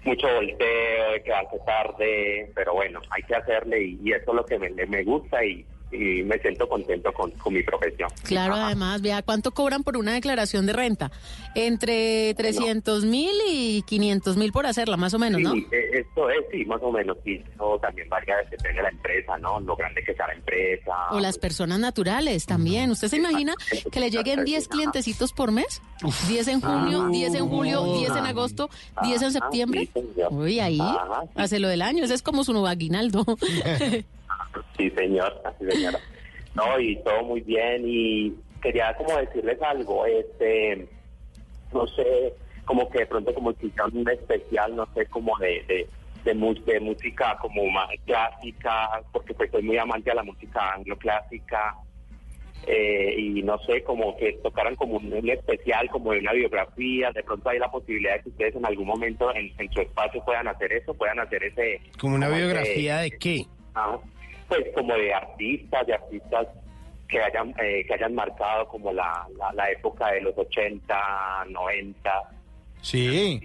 mucho 0.05 0.27
volteo, 0.35 1.13
de 1.13 1.23
quedarse 1.23 1.59
tarde, 1.67 2.51
pero 2.55 2.75
bueno, 2.75 3.01
hay 3.11 3.23
que 3.23 3.35
hacerle 3.35 3.83
y, 3.83 4.01
y 4.03 4.13
eso 4.13 4.31
es 4.31 4.35
lo 4.35 4.45
que 4.45 4.59
me, 4.59 4.71
me 4.71 5.05
gusta 5.05 5.45
y, 5.45 5.67
y 5.93 6.23
me 6.23 6.39
siento 6.39 6.69
contento 6.69 7.13
con, 7.13 7.31
con 7.33 7.53
mi 7.53 7.63
profesión. 7.63 8.09
Claro, 8.25 8.55
Ajá. 8.55 8.67
además, 8.67 9.03
vea 9.03 9.23
cuánto 9.23 9.53
cobran 9.53 9.85
por 9.85 9.97
una 9.97 10.15
declaración 10.15 10.67
de 10.67 10.73
renta. 10.73 11.11
Entre 11.55 12.35
300 12.35 13.05
mil 13.05 13.33
y 13.49 13.83
500 13.83 14.37
mil 14.37 14.53
por 14.53 14.67
hacerla, 14.67 14.97
más 14.97 15.13
o 15.15 15.19
menos, 15.19 15.41
¿no? 15.43 15.53
Sí, 15.53 15.67
eh, 15.71 16.01
esto 16.01 16.31
es, 16.31 16.45
sí, 16.51 16.65
más 16.65 16.81
o 16.83 16.91
menos, 16.91 17.19
sí. 17.25 17.43
Eso 17.55 17.79
también 17.81 18.09
varía 18.09 18.37
depende 18.51 18.79
de 18.79 18.83
la 18.83 18.89
empresa, 18.89 19.39
¿no? 19.39 19.61
Lo 19.61 19.77
grande 19.77 20.03
que 20.03 20.15
sea 20.15 20.27
la 20.27 20.35
empresa. 20.35 20.93
O 21.11 21.21
las 21.21 21.39
personas 21.39 21.79
naturales 21.79 22.47
también. 22.47 22.91
¿Usted 22.91 23.09
se 23.09 23.17
imagina 23.17 23.55
que 23.91 24.01
le 24.01 24.11
lleguen 24.11 24.45
10 24.45 24.69
clientecitos 24.69 25.33
por 25.33 25.53
mes? 25.53 25.83
10 26.29 26.49
en 26.49 26.61
junio, 26.61 27.09
10 27.09 27.35
en 27.35 27.49
julio, 27.49 27.95
10 27.99 28.17
en 28.17 28.27
agosto, 28.27 28.71
10 29.03 29.23
en 29.23 29.33
septiembre. 29.33 29.89
Uy, 30.31 30.61
ahí 30.61 30.81
hace 31.35 31.59
lo 31.59 31.69
del 31.69 31.83
año. 31.83 32.05
Ese 32.05 32.15
es 32.15 32.23
como 32.23 32.45
su 32.45 32.53
nuevo 32.53 32.67
aguinaldo. 32.67 33.25
Sí, 34.77 34.91
señor, 34.91 35.41
así 35.45 35.71
señora. 35.71 35.99
No, 36.55 36.79
y 36.79 36.97
todo 37.03 37.23
muy 37.25 37.41
bien 37.41 37.83
y 37.87 38.35
quería 38.61 38.95
como 38.97 39.17
decirles 39.17 39.61
algo, 39.63 40.07
este, 40.07 40.87
no 41.73 41.87
sé, 41.89 42.35
como 42.65 42.89
que 42.91 43.01
de 43.01 43.07
pronto 43.07 43.35
como 43.35 43.51
hicieron 43.53 43.97
un 43.97 44.09
especial, 44.09 44.77
no 44.77 44.87
sé, 44.95 45.07
como 45.07 45.37
de, 45.39 45.65
de, 45.67 45.89
de, 46.25 46.63
de 46.65 46.81
música 46.81 47.37
como 47.41 47.67
más 47.71 47.89
clásica, 48.07 49.03
porque 49.13 49.35
pues 49.35 49.51
soy 49.51 49.63
muy 49.63 49.79
amante 49.79 50.11
a 50.11 50.15
la 50.15 50.23
música 50.23 50.75
anglo-clásica 50.75 51.75
eh, 52.67 53.15
y 53.19 53.43
no 53.43 53.59
sé, 53.59 53.83
como 53.83 54.17
que 54.17 54.35
tocaran 54.35 54.77
como 54.77 54.97
un, 54.99 55.13
un 55.13 55.29
especial, 55.29 55.89
como 55.91 56.13
de 56.13 56.21
una 56.21 56.33
biografía, 56.33 57.11
de 57.11 57.23
pronto 57.25 57.49
hay 57.49 57.59
la 57.59 57.71
posibilidad 57.71 58.17
de 58.17 58.23
que 58.23 58.29
ustedes 58.29 58.55
en 58.55 58.67
algún 58.67 58.87
momento 58.87 59.35
en, 59.35 59.53
en 59.59 59.73
su 59.73 59.81
espacio 59.81 60.25
puedan 60.25 60.47
hacer 60.47 60.73
eso, 60.73 60.95
puedan 60.95 61.19
hacer 61.19 61.43
ese... 61.43 61.81
¿Como 61.99 62.15
una 62.15 62.29
biografía 62.29 62.99
de 62.99 63.11
qué? 63.11 63.47
Ah, 63.75 63.99
pues 64.61 64.75
como 64.75 64.95
de 64.95 65.15
artistas, 65.15 65.87
de 65.87 65.95
artistas 65.95 66.47
que 67.09 67.23
hayan 67.23 67.51
eh, 67.61 67.85
que 67.87 67.95
hayan 67.95 68.15
marcado 68.15 68.67
como 68.69 68.93
la, 68.93 69.27
la, 69.39 69.53
la 69.53 69.71
época 69.71 70.09
de 70.13 70.21
los 70.23 70.37
80, 70.37 70.95
90. 71.51 72.11
Sí. 72.81 73.41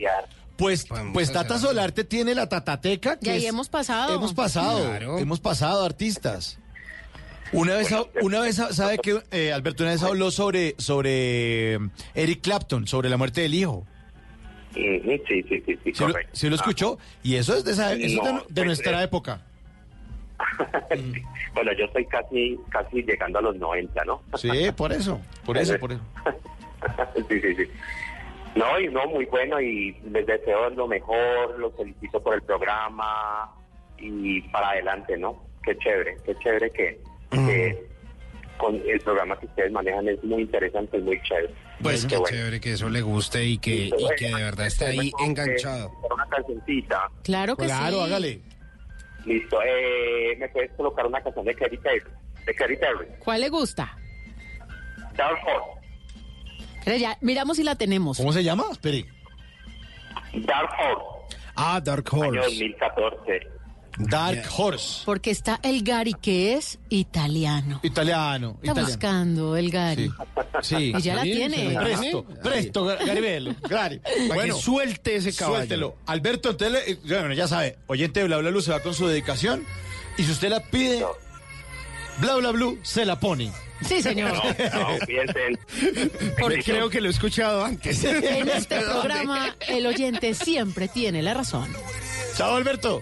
Pues, 0.56 0.88
pues 1.14 1.32
Tata 1.32 1.60
Solarte 1.60 2.04
tiene 2.04 2.34
la 2.34 2.50
Tatateca. 2.50 3.20
Que 3.20 3.28
Y 3.28 3.30
ahí 3.34 3.38
es- 3.44 3.50
hemos 3.50 3.70
pasado. 3.70 4.16
Hemos 4.16 4.34
pasado, 4.34 4.86
Claro. 4.90 5.18
hemos 5.20 5.40
pasado 5.40 5.86
artistas. 5.86 6.60
Una 7.54 7.76
vez, 7.76 7.90
una 8.22 8.42
vez 8.42 8.56
sabe 8.56 8.98
que 8.98 9.22
eh, 9.32 9.54
Alberto 9.54 9.84
una 9.84 9.94
vez 9.94 10.04
habló 10.04 10.32
sobre 10.32 10.76
sobre 10.80 11.76
eh, 11.76 11.80
Eric 12.16 12.42
Clapton, 12.42 12.88
sobre 12.88 13.10
la 13.10 13.18
muerte 13.18 13.42
del 13.42 13.54
hijo. 13.54 13.86
Ujú, 14.72 15.12
Sí, 15.28 15.44
sí, 15.44 15.62
sí, 15.66 15.78
sí, 15.84 15.92
¿Sí 15.94 16.04
lo, 16.06 16.14
sí 16.34 16.50
lo 16.50 16.56
escuchó? 16.56 16.98
Y 17.24 17.36
eso 17.36 17.56
es 17.56 17.64
de, 17.64 17.72
esa, 17.72 17.94
eso 17.94 18.22
de- 18.22 18.54
pues, 18.54 18.66
nuestra 18.66 19.02
eh, 19.02 19.06
época. 19.06 19.42
Bueno, 21.54 21.72
yo 21.74 21.86
estoy 21.86 22.06
casi 22.06 22.60
casi 22.70 23.02
llegando 23.04 23.40
a 23.40 23.42
los 23.42 23.56
90, 23.56 24.06
¿no? 24.06 24.22
Sí, 24.36 24.50
por 24.76 24.92
eso, 24.94 25.20
por 25.46 25.58
eso, 25.58 25.78
por 25.80 25.92
eso. 25.92 26.02
sí, 27.30 27.42
sí, 27.42 27.56
sí. 27.56 27.64
No, 28.56 28.80
y 28.80 28.88
no, 28.90 29.06
muy 29.08 29.26
bueno 29.26 29.60
y 29.62 29.92
les 30.12 30.26
deseo 30.26 30.70
lo 30.72 30.88
mejor, 30.88 31.58
los 31.60 31.76
felicito 31.76 32.22
por 32.22 32.36
el 32.36 32.42
programa 32.44 33.52
y 33.98 34.42
para 34.50 34.70
adelante, 34.70 35.18
¿no? 35.18 35.44
Qué 35.64 35.78
chévere, 35.78 36.18
qué 36.26 36.36
chévere 36.40 36.72
que, 36.72 37.02
que 37.32 37.88
con 38.58 38.76
el 38.88 39.00
programa 39.02 39.38
que 39.40 39.46
ustedes 39.48 39.72
manejan 39.72 40.08
es 40.08 40.24
muy 40.24 40.44
interesante, 40.44 40.98
es 40.98 41.04
muy 41.04 41.22
chévere. 41.24 41.54
Pues 41.82 42.04
Qué 42.04 42.10
qué 42.10 42.18
bueno. 42.18 42.36
chévere 42.38 42.60
que 42.60 42.74
eso 42.74 42.90
le 42.90 43.02
guste 43.02 43.44
y 43.46 43.58
que, 43.60 43.92
y 43.96 44.08
que 44.18 44.28
de 44.28 44.44
verdad 44.44 44.66
esté 44.68 44.86
ahí 44.86 45.12
enganchado. 45.24 45.92
Por 46.02 46.14
una 46.14 46.26
cancioncita. 46.28 47.10
Claro 47.24 47.56
que 47.56 47.66
Claro, 47.66 47.98
sí. 47.98 48.04
hágale. 48.04 48.42
Listo, 49.28 49.60
eh, 49.62 50.38
¿me 50.40 50.48
puedes 50.48 50.72
colocar 50.72 51.06
una 51.06 51.22
canción 51.22 51.44
de 51.44 51.54
Katy 51.54 51.78
Perry? 51.78 52.02
De 52.46 52.56
Katy 52.56 52.78
Perry. 52.78 53.08
¿Cuál 53.20 53.42
le 53.42 53.50
gusta? 53.50 53.98
Dark 55.16 55.38
Horse. 55.46 57.00
Ya, 57.00 57.18
miramos 57.20 57.58
si 57.58 57.64
la 57.64 57.76
tenemos. 57.76 58.18
¿Cómo 58.18 58.32
se 58.32 58.42
llama? 58.42 58.64
Espere. 58.72 59.06
Dark 60.34 60.70
Horse. 60.80 61.38
Ah, 61.56 61.82
Dark 61.84 62.06
Año 62.14 62.40
Horse. 62.40 62.40
2014. 62.40 63.57
Dark 63.98 64.44
Horse. 64.56 65.04
Porque 65.06 65.32
está 65.32 65.60
el 65.64 65.84
Gary, 65.84 66.14
que 66.14 66.54
es 66.54 66.80
italiano. 66.90 67.80
Italiano. 67.84 68.52
Está 68.62 68.66
italiano. 68.66 68.88
buscando 68.88 69.58
el 69.58 69.72
Gary. 69.72 70.12
Sí. 70.62 70.94
Y 70.96 71.02
ya 71.02 71.16
la 71.16 71.24
tiene. 71.24 71.78
Presto, 71.80 72.26
presto, 72.44 72.86
Garibelo, 72.86 73.56
Gary. 73.68 74.02
Para 74.30 74.44
que 74.44 74.54
suelte 74.54 75.16
ese 75.16 75.34
caballo. 75.34 75.58
Suéltelo. 75.58 75.96
Alberto, 76.06 76.52
entonces, 76.52 76.84
eh, 76.88 77.00
bueno, 77.04 77.34
ya 77.34 77.48
sabe, 77.48 77.78
oyente 77.88 78.20
de 78.20 78.28
Bla 78.28 78.38
Bla 78.38 78.52
Blue 78.52 78.62
se 78.62 78.72
va 78.72 78.80
con 78.82 78.94
su 78.94 79.08
dedicación 79.08 79.66
y 80.18 80.24
si 80.24 80.32
usted 80.32 80.50
la 80.50 80.62
pide, 80.62 81.04
Bla 82.20 82.36
Bla 82.36 82.52
Blue 82.52 82.80
se 82.84 83.06
la 83.06 83.20
pone. 83.20 83.52
Sí, 83.86 84.02
señor. 84.02 84.34
No, 84.34 85.06
piensen. 85.06 85.60
Porque 86.40 86.64
creo 86.64 86.90
que 86.90 87.00
lo 87.00 87.08
he 87.08 87.12
escuchado 87.12 87.64
antes. 87.64 88.04
En 88.04 88.50
este 88.50 88.80
programa, 88.82 89.56
el 89.68 89.86
oyente 89.86 90.34
siempre 90.34 90.88
tiene 90.88 91.22
la 91.22 91.36
razón. 91.36 91.72
Chao, 92.36 92.56
Alberto. 92.56 93.02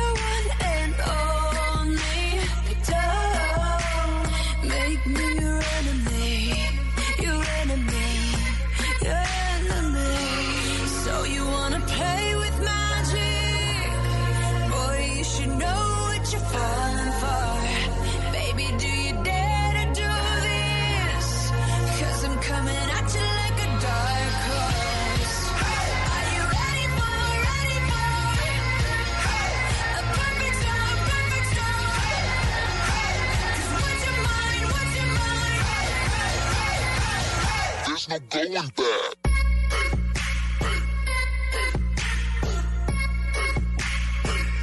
going 38.31 38.53
back. 38.53 38.75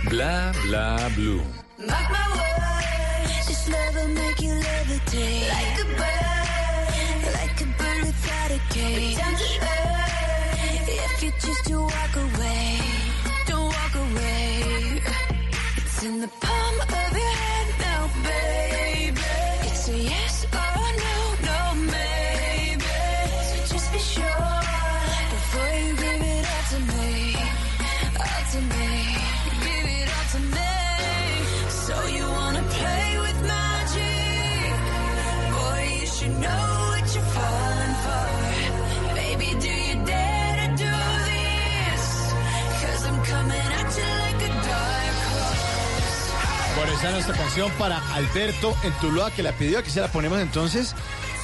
Bla 0.08 0.52
bla 0.64 1.10
blue. 1.14 1.42
Mark 1.86 2.10
my 2.10 2.26
words, 2.36 3.46
this 3.46 3.68
love 3.68 3.94
will 3.94 4.08
make 4.08 4.40
you 4.40 4.54
levitate. 4.54 5.48
Like 5.52 5.80
a 5.80 5.86
bird, 6.00 7.22
like 7.34 7.60
a 7.60 7.66
bird 7.78 8.00
without 8.06 8.50
a 8.50 8.60
cage. 8.70 9.16
Down 9.16 9.34
to 9.34 9.44
earth, 9.60 10.88
if 10.88 11.22
you 11.22 11.30
choose 11.40 11.62
to 11.66 11.80
walk 11.82 12.16
away, 12.16 12.80
don't 13.46 13.66
walk 13.66 13.94
away. 13.94 15.02
It's 15.76 16.02
in 16.04 16.20
the 16.20 16.28
palm 16.40 16.80
of 16.80 16.90
your 16.90 17.34
hand 17.42 17.70
now, 17.80 18.08
baby. 18.22 18.67
Bueno, 47.28 47.42
esa 47.42 47.52
es 47.52 47.58
nuestra 47.58 47.68
canción 47.68 47.70
para 47.78 48.14
Alberto 48.14 48.74
en 48.82 48.92
Tuluá, 49.00 49.30
que 49.30 49.42
la 49.42 49.52
pidió, 49.52 49.78
aquí 49.78 49.90
se 49.90 50.00
la 50.00 50.08
ponemos 50.08 50.40
entonces. 50.40 50.94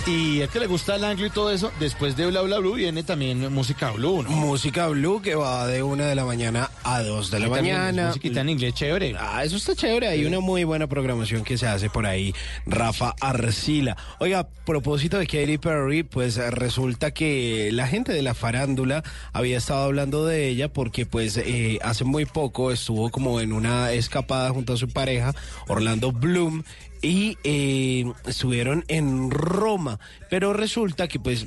Y 0.06 0.42
es 0.42 0.50
que 0.50 0.60
le 0.60 0.66
gusta 0.66 0.96
el 0.96 1.04
anglo 1.04 1.24
y 1.24 1.30
todo 1.30 1.50
eso, 1.50 1.72
después 1.80 2.14
de 2.14 2.26
Bla 2.26 2.42
Bla 2.42 2.58
Blue 2.58 2.74
viene 2.74 3.02
también 3.04 3.50
música 3.50 3.90
blue, 3.90 4.22
¿no? 4.22 4.28
Música 4.28 4.88
blue 4.88 5.22
que 5.22 5.34
va 5.34 5.66
de 5.66 5.82
una 5.82 6.04
de 6.04 6.14
la 6.14 6.26
mañana 6.26 6.70
a 6.82 7.02
dos 7.02 7.30
de 7.30 7.40
la 7.40 7.48
mañana. 7.48 8.08
musiquita 8.08 8.42
en 8.42 8.50
inglés 8.50 8.74
chévere. 8.74 9.14
Ah, 9.18 9.42
eso 9.44 9.56
está 9.56 9.74
chévere. 9.74 10.08
Hay 10.08 10.26
una 10.26 10.40
muy 10.40 10.64
buena 10.64 10.86
programación 10.88 11.42
que 11.42 11.56
se 11.56 11.66
hace 11.66 11.88
por 11.88 12.04
ahí. 12.04 12.34
Rafa 12.66 13.14
Arcila. 13.18 13.96
Oiga, 14.18 14.40
a 14.40 14.46
propósito 14.46 15.18
de 15.18 15.26
Katy 15.26 15.56
Perry, 15.56 16.02
pues 16.02 16.36
resulta 16.36 17.12
que 17.12 17.70
la 17.72 17.86
gente 17.86 18.12
de 18.12 18.20
la 18.20 18.34
farándula 18.34 19.02
había 19.32 19.56
estado 19.56 19.84
hablando 19.84 20.26
de 20.26 20.48
ella 20.48 20.70
porque 20.70 21.06
pues 21.06 21.38
eh, 21.38 21.78
hace 21.82 22.04
muy 22.04 22.26
poco 22.26 22.72
estuvo 22.72 23.10
como 23.10 23.40
en 23.40 23.54
una 23.54 23.90
escapada 23.92 24.50
junto 24.50 24.74
a 24.74 24.76
su 24.76 24.86
pareja, 24.86 25.34
Orlando 25.66 26.12
Bloom. 26.12 26.62
Y 27.04 27.36
eh, 27.44 28.10
estuvieron 28.26 28.84
en 28.88 29.30
Roma, 29.30 30.00
pero 30.30 30.54
resulta 30.54 31.06
que 31.06 31.20
pues, 31.20 31.46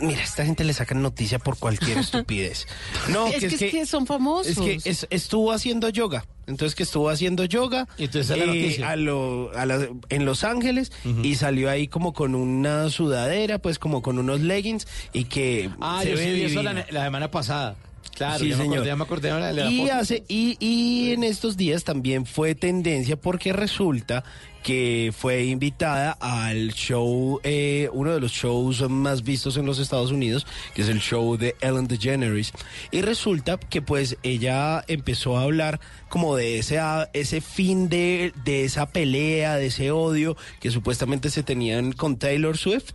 mira, 0.00 0.22
esta 0.22 0.46
gente 0.46 0.64
le 0.64 0.72
sacan 0.72 1.02
noticia 1.02 1.38
por 1.38 1.58
cualquier 1.58 1.98
estupidez. 1.98 2.66
No, 3.10 3.26
es, 3.26 3.40
que, 3.40 3.46
es 3.46 3.70
que 3.70 3.86
son 3.86 4.06
famosos. 4.06 4.46
es 4.56 4.58
que 4.82 4.88
es- 4.90 5.06
estuvo 5.10 5.52
haciendo 5.52 5.90
yoga. 5.90 6.24
Entonces 6.46 6.74
que 6.74 6.82
estuvo 6.82 7.08
haciendo 7.08 7.44
yoga 7.44 7.86
entonces 7.96 8.36
eh, 8.36 8.46
noticia. 8.46 8.90
a 8.90 8.96
lo- 8.96 9.50
a 9.56 9.64
la- 9.66 9.88
en 10.10 10.24
Los 10.24 10.42
Ángeles 10.44 10.90
y 11.22 11.34
salió 11.36 11.70
ahí 11.70 11.86
como 11.88 12.12
con 12.12 12.34
una 12.34 12.88
sudadera, 12.90 13.58
pues 13.58 13.78
como 13.78 14.00
con 14.02 14.18
unos 14.18 14.40
leggings 14.40 14.86
y 15.12 15.24
que 15.24 15.70
Ah, 15.80 16.00
se 16.02 16.10
yo 16.10 16.16
ve 16.16 16.24
sí 16.24 16.32
vi 16.32 16.42
eso 16.44 16.62
la 16.62 16.84
semana 17.04 17.30
pasada. 17.30 17.76
Claro, 18.14 18.38
Sí, 18.38 18.48
ya, 18.50 18.56
me 18.56 18.62
señor. 18.62 18.76
acordé, 18.78 18.88
ya 18.90 18.96
me 18.96 19.02
acordé 19.04 19.32
de 19.32 19.40
la, 19.40 19.46
de 19.52 19.64
la 19.64 19.70
Y 19.70 19.88
hace 19.90 20.24
y, 20.28 20.56
y 20.60 21.12
en 21.12 21.24
estos 21.24 21.56
días 21.56 21.84
también 21.84 22.26
fue 22.26 22.54
tendencia 22.54 23.16
porque 23.16 23.52
resulta 23.52 24.24
que 24.62 25.12
fue 25.14 25.44
invitada 25.44 26.12
al 26.20 26.72
show, 26.72 27.38
eh, 27.44 27.90
uno 27.92 28.14
de 28.14 28.20
los 28.20 28.32
shows 28.32 28.88
más 28.88 29.22
vistos 29.22 29.58
en 29.58 29.66
los 29.66 29.78
Estados 29.78 30.10
Unidos, 30.10 30.46
que 30.74 30.80
es 30.80 30.88
el 30.88 31.00
show 31.00 31.36
de 31.36 31.54
Ellen 31.60 31.86
DeGeneres. 31.86 32.50
Y 32.90 33.02
resulta 33.02 33.58
que 33.58 33.82
pues 33.82 34.16
ella 34.22 34.82
empezó 34.88 35.36
a 35.36 35.42
hablar 35.42 35.80
como 36.08 36.34
de 36.34 36.58
ese, 36.58 36.80
ese 37.12 37.42
fin 37.42 37.90
de, 37.90 38.32
de 38.46 38.64
esa 38.64 38.88
pelea, 38.88 39.56
de 39.56 39.66
ese 39.66 39.90
odio 39.90 40.34
que 40.60 40.70
supuestamente 40.70 41.28
se 41.28 41.42
tenían 41.42 41.92
con 41.92 42.16
Taylor 42.16 42.56
Swift, 42.56 42.92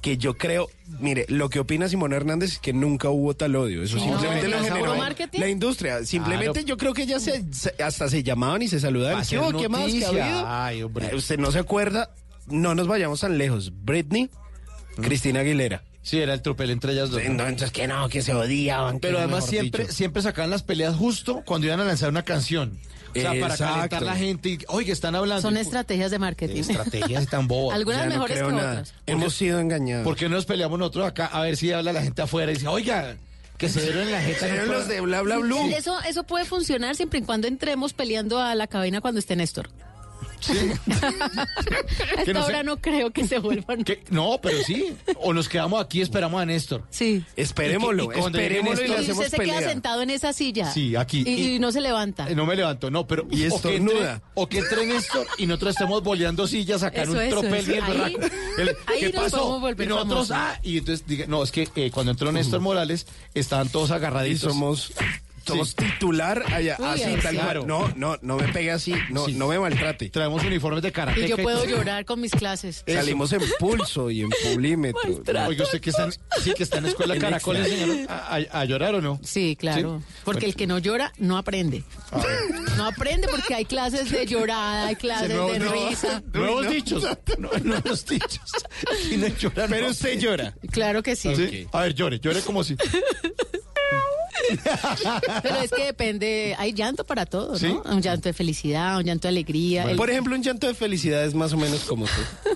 que 0.00 0.16
yo 0.16 0.36
creo, 0.38 0.68
mire, 0.98 1.26
lo 1.28 1.50
que 1.50 1.60
opina 1.60 1.88
Simón 1.88 2.12
Hernández 2.12 2.52
es 2.52 2.58
que 2.58 2.72
nunca 2.72 3.10
hubo 3.10 3.34
tal 3.34 3.54
odio, 3.56 3.82
eso 3.82 3.98
Sí, 3.98 4.04
simplemente 4.04 4.48
no, 4.48 4.56
lo 4.56 4.56
¿es 4.62 4.68
generó 4.72 4.94
la 5.34 5.48
industria, 5.48 6.04
simplemente 6.04 6.52
Claro. 6.52 6.66
yo 6.66 6.76
creo 6.78 6.94
que 6.94 7.02
ellas 7.02 7.22
se- 7.22 7.44
se- 7.52 7.74
hasta 7.82 8.08
se 8.08 8.22
llamaban 8.22 8.62
y 8.62 8.68
se 8.68 8.80
saludaban, 8.80 9.22
¿qué? 9.26 9.38
¿Qué 9.58 9.68
más? 9.68 9.90
¿Qué 9.92 10.04
ha 10.04 10.08
habido? 10.08 10.44
Ay, 10.48 10.82
hombre. 10.82 11.08
Eh, 11.08 11.14
Usted 11.16 11.38
no 11.38 11.52
se 11.52 11.58
acuerda, 11.58 12.14
no 12.46 12.74
nos 12.74 12.86
vayamos 12.88 13.20
tan 13.20 13.36
lejos, 13.36 13.72
Britney, 13.84 14.30
Cristina 15.00 15.40
Aguilera. 15.40 15.82
Sí, 16.10 16.18
era 16.18 16.34
el 16.34 16.42
tropel 16.42 16.70
entre 16.70 16.90
ellas 16.92 17.08
dos. 17.10 17.22
Sí, 17.22 17.28
no, 17.28 17.44
entonces 17.46 17.70
que 17.70 17.86
no, 17.86 18.08
que 18.08 18.20
se 18.20 18.34
odiaban. 18.34 18.98
Pero 18.98 19.18
además 19.18 19.46
siempre, 19.46 19.84
dicho. 19.84 19.94
siempre 19.94 20.22
sacaban 20.22 20.50
las 20.50 20.64
peleas 20.64 20.96
justo 20.96 21.44
cuando 21.46 21.68
iban 21.68 21.78
a 21.78 21.84
lanzar 21.84 22.08
una 22.10 22.24
canción. 22.24 22.80
O 23.10 23.12
sea, 23.14 23.30
para 23.30 23.54
Exacto. 23.54 23.74
calentar 23.74 24.02
la 24.02 24.16
gente 24.16 24.48
y, 24.48 24.58
oye, 24.66 24.90
están 24.90 25.14
hablando. 25.14 25.40
Son 25.40 25.56
estrategias 25.56 26.10
de 26.10 26.18
marketing. 26.18 26.62
Estrategias 26.62 27.28
tan 27.28 27.46
bobas. 27.46 27.76
Algunas 27.76 28.00
Ya 28.00 28.06
no 28.06 28.10
mejores 28.14 28.42
que 28.42 28.52
nada. 28.52 28.70
otras. 28.72 28.94
Hemos 29.06 29.34
sido 29.34 29.60
engañados. 29.60 30.02
¿Por 30.02 30.16
qué 30.16 30.28
no 30.28 30.34
nos 30.34 30.46
peleamos 30.46 30.80
nosotros 30.80 31.06
acá 31.06 31.26
a 31.26 31.42
ver 31.42 31.56
si 31.56 31.70
habla 31.70 31.92
la 31.92 32.02
gente 32.02 32.22
afuera 32.22 32.50
y 32.50 32.54
dice, 32.56 32.66
oiga, 32.66 33.16
que 33.56 33.68
se 33.68 33.80
dieron 33.80 34.02
en 34.02 34.10
la 34.10 34.20
jeta? 34.20 34.48
No 34.48 34.64
los 34.72 34.88
de 34.88 35.00
bla 35.02 35.22
bla 35.22 35.38
blue. 35.38 35.70
Eso, 35.76 35.96
eso 36.08 36.24
puede 36.24 36.44
funcionar 36.44 36.96
siempre 36.96 37.20
y 37.20 37.22
cuando 37.22 37.46
entremos 37.46 37.92
peleando 37.92 38.40
a 38.40 38.52
la 38.56 38.66
cabina 38.66 39.00
cuando 39.00 39.20
esté 39.20 39.36
Néstor. 39.36 39.70
A 40.48 41.46
Que 42.14 42.20
esta 42.20 42.32
no 42.32 42.40
sé- 42.42 42.46
hora 42.52 42.62
no 42.62 42.76
creo 42.80 43.10
que 43.10 43.26
se 43.26 43.38
vuelvan. 43.38 43.84
¿Qué? 43.84 44.02
No, 44.10 44.38
pero 44.42 44.58
sí. 44.64 44.94
O 45.22 45.32
nos 45.32 45.48
quedamos 45.48 45.82
aquí 45.84 45.98
y 45.98 46.02
esperamos 46.02 46.40
a 46.40 46.46
Néstor. 46.46 46.84
Sí. 46.90 47.24
Esperémoslo, 47.36 48.04
Y 48.04 48.08
que- 48.08 48.18
y 48.18 48.20
esperémoslo 48.24 48.84
y 48.84 48.88
le 48.88 48.94
Y 48.94 48.96
hacemos 48.98 49.26
se 49.26 49.38
queda 49.38 49.60
sentado 49.60 50.02
en 50.02 50.10
esa 50.10 50.32
silla. 50.32 50.70
Sí, 50.72 50.96
aquí. 50.96 51.24
Y, 51.26 51.30
Y- 51.30 51.54
y 51.56 51.58
no 51.58 51.72
se 51.72 51.80
levanta. 51.80 52.28
Eh, 52.30 52.34
No 52.34 52.46
me 52.46 52.56
levanto, 52.56 52.90
no, 52.90 53.06
pero. 53.06 53.22
Y 53.30 53.34
o 53.34 53.38
que 53.38 53.46
estornuda. 53.46 54.12
entre- 54.14 54.26
O 54.34 54.48
que 54.48 54.58
entre 54.58 54.86
Néstor 54.86 55.26
y 55.38 55.46
nosotros 55.46 55.70
estemos 55.72 56.02
boleando 56.02 56.46
sillas 56.46 56.82
acá 56.82 57.02
en 57.02 57.08
Eso, 57.10 57.18
un 57.18 57.24
eso, 57.24 57.40
tropel 57.40 57.54
eso. 57.60 57.70
bien 57.72 57.84
Ahí-. 57.84 58.16
El- 58.58 58.68
ahí 58.86 59.00
¿Qué 59.00 59.12
nos 59.12 59.22
pasó? 59.24 59.36
podemos 59.38 59.60
volver 59.60 59.86
Y 59.86 59.88
nosotros, 59.88 60.28
famosos. 60.28 60.36
ah, 60.36 60.60
y 60.62 60.78
entonces 60.78 61.06
diga, 61.06 61.26
no, 61.26 61.42
es 61.42 61.50
que 61.52 61.68
eh, 61.76 61.90
cuando 61.90 62.12
entró 62.12 62.30
Néstor 62.32 62.60
Morales 62.60 63.06
estaban 63.34 63.68
todos 63.68 63.90
Y 63.90 63.92
agarraditos. 63.92 64.52
somos, 64.52 64.92
somos 65.50 65.74
titular 65.76 66.42
allá, 66.52 66.76
Uy, 66.78 66.86
así 66.86 67.14
tal 67.22 67.36
cual. 67.36 67.66
No, 67.66 67.92
no, 67.96 68.16
no 68.22 68.36
me 68.36 68.48
pegue 68.48 68.70
así, 68.70 68.94
no, 69.10 69.26
Sí. 69.26 69.32
no 69.34 69.48
me 69.48 69.58
maltrate. 69.58 70.08
Traemos 70.10 70.42
uniformes 70.44 70.82
de 70.82 70.92
karate. 70.92 71.20
Y 71.24 71.28
yo 71.28 71.36
puedo 71.36 71.64
llorar 71.64 72.04
con 72.04 72.20
mis 72.20 72.32
clases. 72.32 72.84
Salimos 72.86 73.32
en 73.32 73.42
pulso 73.58 74.10
y 74.10 74.22
en 74.22 74.30
pulímetro. 74.52 75.00
Oiga, 75.46 75.64
usted 75.64 75.80
que 75.80 75.90
está 75.90 76.04
en, 76.04 76.12
sí, 76.42 76.52
que 76.56 76.62
está 76.62 76.78
en 76.78 76.86
escuela 76.86 77.14
En 77.14 77.20
Caracol, 77.20 77.56
enseñaron 77.56 78.06
a, 78.08 78.36
a- 78.36 78.60
a 78.60 78.64
llorar 78.64 78.94
o 78.94 79.00
no? 79.00 79.20
Sí, 79.22 79.56
claro. 79.58 80.00
¿Sí? 80.00 80.14
Porque 80.24 80.46
el 80.46 80.54
que 80.54 80.66
no 80.66 80.78
llora 80.78 81.12
no 81.18 81.36
aprende. 81.36 81.82
No 82.76 82.86
aprende 82.86 83.28
porque 83.28 83.54
hay 83.54 83.64
clases 83.64 84.10
de 84.10 84.26
llorada, 84.26 84.86
hay 84.86 84.96
clases 84.96 85.28
de 85.28 85.34
no- 85.58 85.72
risa. 85.72 86.22
Nuevos 86.32 86.64
no. 86.64 86.70
dichos. 86.70 87.04
No, 87.38 87.50
nuevos 87.62 88.06
dichos. 88.06 88.50
Y 89.10 89.16
no 89.16 89.26
llora, 89.28 89.66
Pero 89.68 89.86
no. 89.86 89.90
usted 89.90 90.18
llora. 90.18 90.54
Claro 90.70 91.02
que 91.02 91.14
sí. 91.16 91.34
¿Sí? 91.34 91.66
A 91.72 91.82
ver, 91.82 91.94
llore, 91.94 92.18
llore 92.20 92.40
como 92.40 92.64
si. 92.64 92.76
Pero 95.42 95.56
es 95.56 95.70
que 95.70 95.84
depende, 95.84 96.54
hay 96.58 96.72
llanto 96.72 97.04
para 97.04 97.26
todo, 97.26 97.52
¿no? 97.52 97.58
¿Sí? 97.58 97.66
Un 97.84 98.02
llanto 98.02 98.28
de 98.28 98.32
felicidad, 98.32 98.96
un 98.98 99.04
llanto 99.04 99.28
de 99.28 99.30
alegría. 99.30 99.84
El- 99.84 99.96
Por 99.96 100.10
ejemplo, 100.10 100.34
un 100.34 100.42
llanto 100.42 100.66
de 100.66 100.74
felicidad 100.74 101.24
es 101.24 101.34
más 101.34 101.52
o 101.52 101.56
menos 101.56 101.80
como 101.84 102.06
tú. 102.06 102.12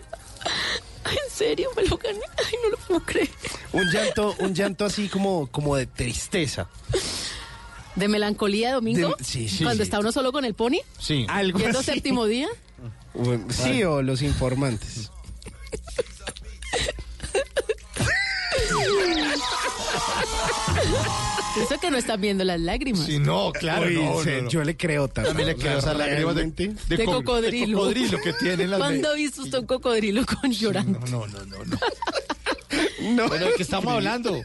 ¿En 1.10 1.30
serio? 1.30 1.68
¿Me 1.76 1.84
lo 1.84 1.96
gané? 1.98 2.20
Ay, 2.38 2.54
no 2.62 2.70
lo 2.70 2.76
puedo 2.78 3.00
creer. 3.00 3.28
Un 3.72 3.90
llanto, 3.90 4.34
un 4.38 4.54
llanto 4.54 4.84
así 4.86 5.08
como, 5.08 5.46
como 5.48 5.76
de 5.76 5.86
tristeza. 5.86 6.68
¿De 7.94 8.08
melancolía 8.08 8.72
domingo? 8.74 9.14
De- 9.18 9.24
sí, 9.24 9.48
sí, 9.48 9.64
Cuando 9.64 9.84
sí. 9.84 9.88
está 9.88 10.00
uno 10.00 10.12
solo 10.12 10.32
con 10.32 10.44
el 10.44 10.54
pony, 10.54 10.78
Sí. 10.98 11.26
Algo 11.28 11.58
viendo 11.58 11.78
así. 11.80 11.92
séptimo 11.92 12.24
día. 12.26 12.48
Bueno, 13.12 13.46
Sí, 13.50 13.84
o 13.84 14.02
los 14.02 14.22
informantes. 14.22 15.10
Eso 21.62 21.78
que 21.80 21.90
no 21.90 21.96
están 21.96 22.20
viendo 22.20 22.42
las 22.42 22.58
lágrimas. 22.60 23.06
Sí, 23.06 23.18
no, 23.20 23.52
claro, 23.52 23.86
Uy, 23.86 23.94
no, 23.94 24.22
sí, 24.22 24.30
no, 24.36 24.42
no. 24.42 24.48
Yo 24.50 24.64
le 24.64 24.76
creo 24.76 25.06
tanto. 25.06 25.28
También 25.28 25.48
le 25.48 25.56
creo 25.56 25.78
esas 25.78 25.96
lágrimas 25.96 26.34
de. 26.34 26.44
De 26.88 27.04
co- 27.04 27.12
cocodrilo. 27.12 27.66
de 27.66 27.94
cocodrilo 27.94 28.18
que 28.20 28.32
tienen 28.32 28.70
las 28.70 28.80
¿Cuándo 28.80 29.10
ha 29.10 29.14
visto 29.14 29.42
usted 29.42 29.58
un 29.58 29.66
cocodrilo 29.66 30.26
con 30.26 30.50
llorando? 30.50 30.98
No, 31.10 31.26
no, 31.26 31.44
no, 31.46 31.64
no. 31.64 31.76
No. 33.00 33.28
Bueno, 33.28 33.46
¿de 33.46 33.52
qué 33.54 33.62
estamos 33.62 33.92
hablando? 33.92 34.42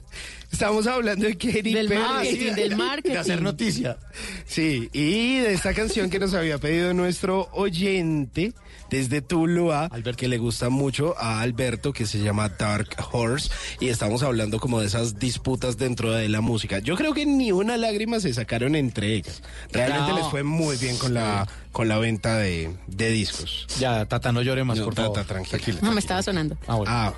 Estamos 0.52 0.88
hablando 0.88 1.26
de 1.28 1.38
Katy 1.38 1.74
Del 1.74 1.88
Perry. 1.88 2.02
marketing, 2.02 2.54
del 2.54 2.76
marketing. 2.76 3.12
De 3.14 3.18
hacer 3.20 3.42
noticia. 3.42 3.98
Sí, 4.46 4.90
y 4.94 5.38
de 5.40 5.54
esta 5.54 5.74
canción 5.74 6.10
que 6.10 6.20
nos 6.20 6.34
había 6.34 6.58
pedido 6.58 6.94
nuestro 6.94 7.48
oyente 7.54 8.54
desde 8.90 9.22
Tuluá, 9.22 9.90
que 10.18 10.28
le 10.28 10.40
gusta 10.40 10.70
mucho 10.70 11.16
a 11.20 11.42
Alberto, 11.42 11.94
que 11.94 12.08
se 12.08 12.18
llama 12.20 12.50
Dark 12.50 12.90
Horse, 13.12 13.52
y 13.80 13.90
estamos 13.90 14.24
hablando 14.24 14.60
como 14.60 14.80
de 14.82 14.88
esas 14.88 15.20
disputas 15.20 15.78
dentro 15.78 16.12
de 16.12 16.28
la 16.28 16.42
música. 16.42 16.80
Yo 16.80 16.96
creo 16.96 17.14
que 17.14 17.28
ni 17.28 17.52
una 17.52 17.78
lágrima 17.78 18.20
se 18.20 18.34
sacaron 18.34 18.76
entre 18.76 19.14
ellas. 19.14 19.44
Realmente 19.72 20.12
No. 20.12 20.18
les 20.18 20.28
fue 20.30 20.42
muy 20.42 20.76
bien 20.78 20.98
con 20.98 21.14
la 21.14 21.48
con 21.72 21.88
la 21.88 22.00
venta 22.00 22.36
de, 22.38 22.76
de 22.88 23.12
discos. 23.12 23.68
Ya, 23.80 24.04
Tata, 24.08 24.32
no 24.32 24.42
llore 24.42 24.64
más, 24.64 24.80
No, 24.80 24.86
por 24.86 24.96
Tata, 24.96 25.24
favor. 25.24 25.48
tranquila. 25.48 25.78
No, 25.84 25.92
me 25.92 26.00
estaba 26.00 26.24
sonando. 26.24 26.58
Ah, 26.68 26.76
bueno. 26.76 26.92
Ah, 26.92 27.14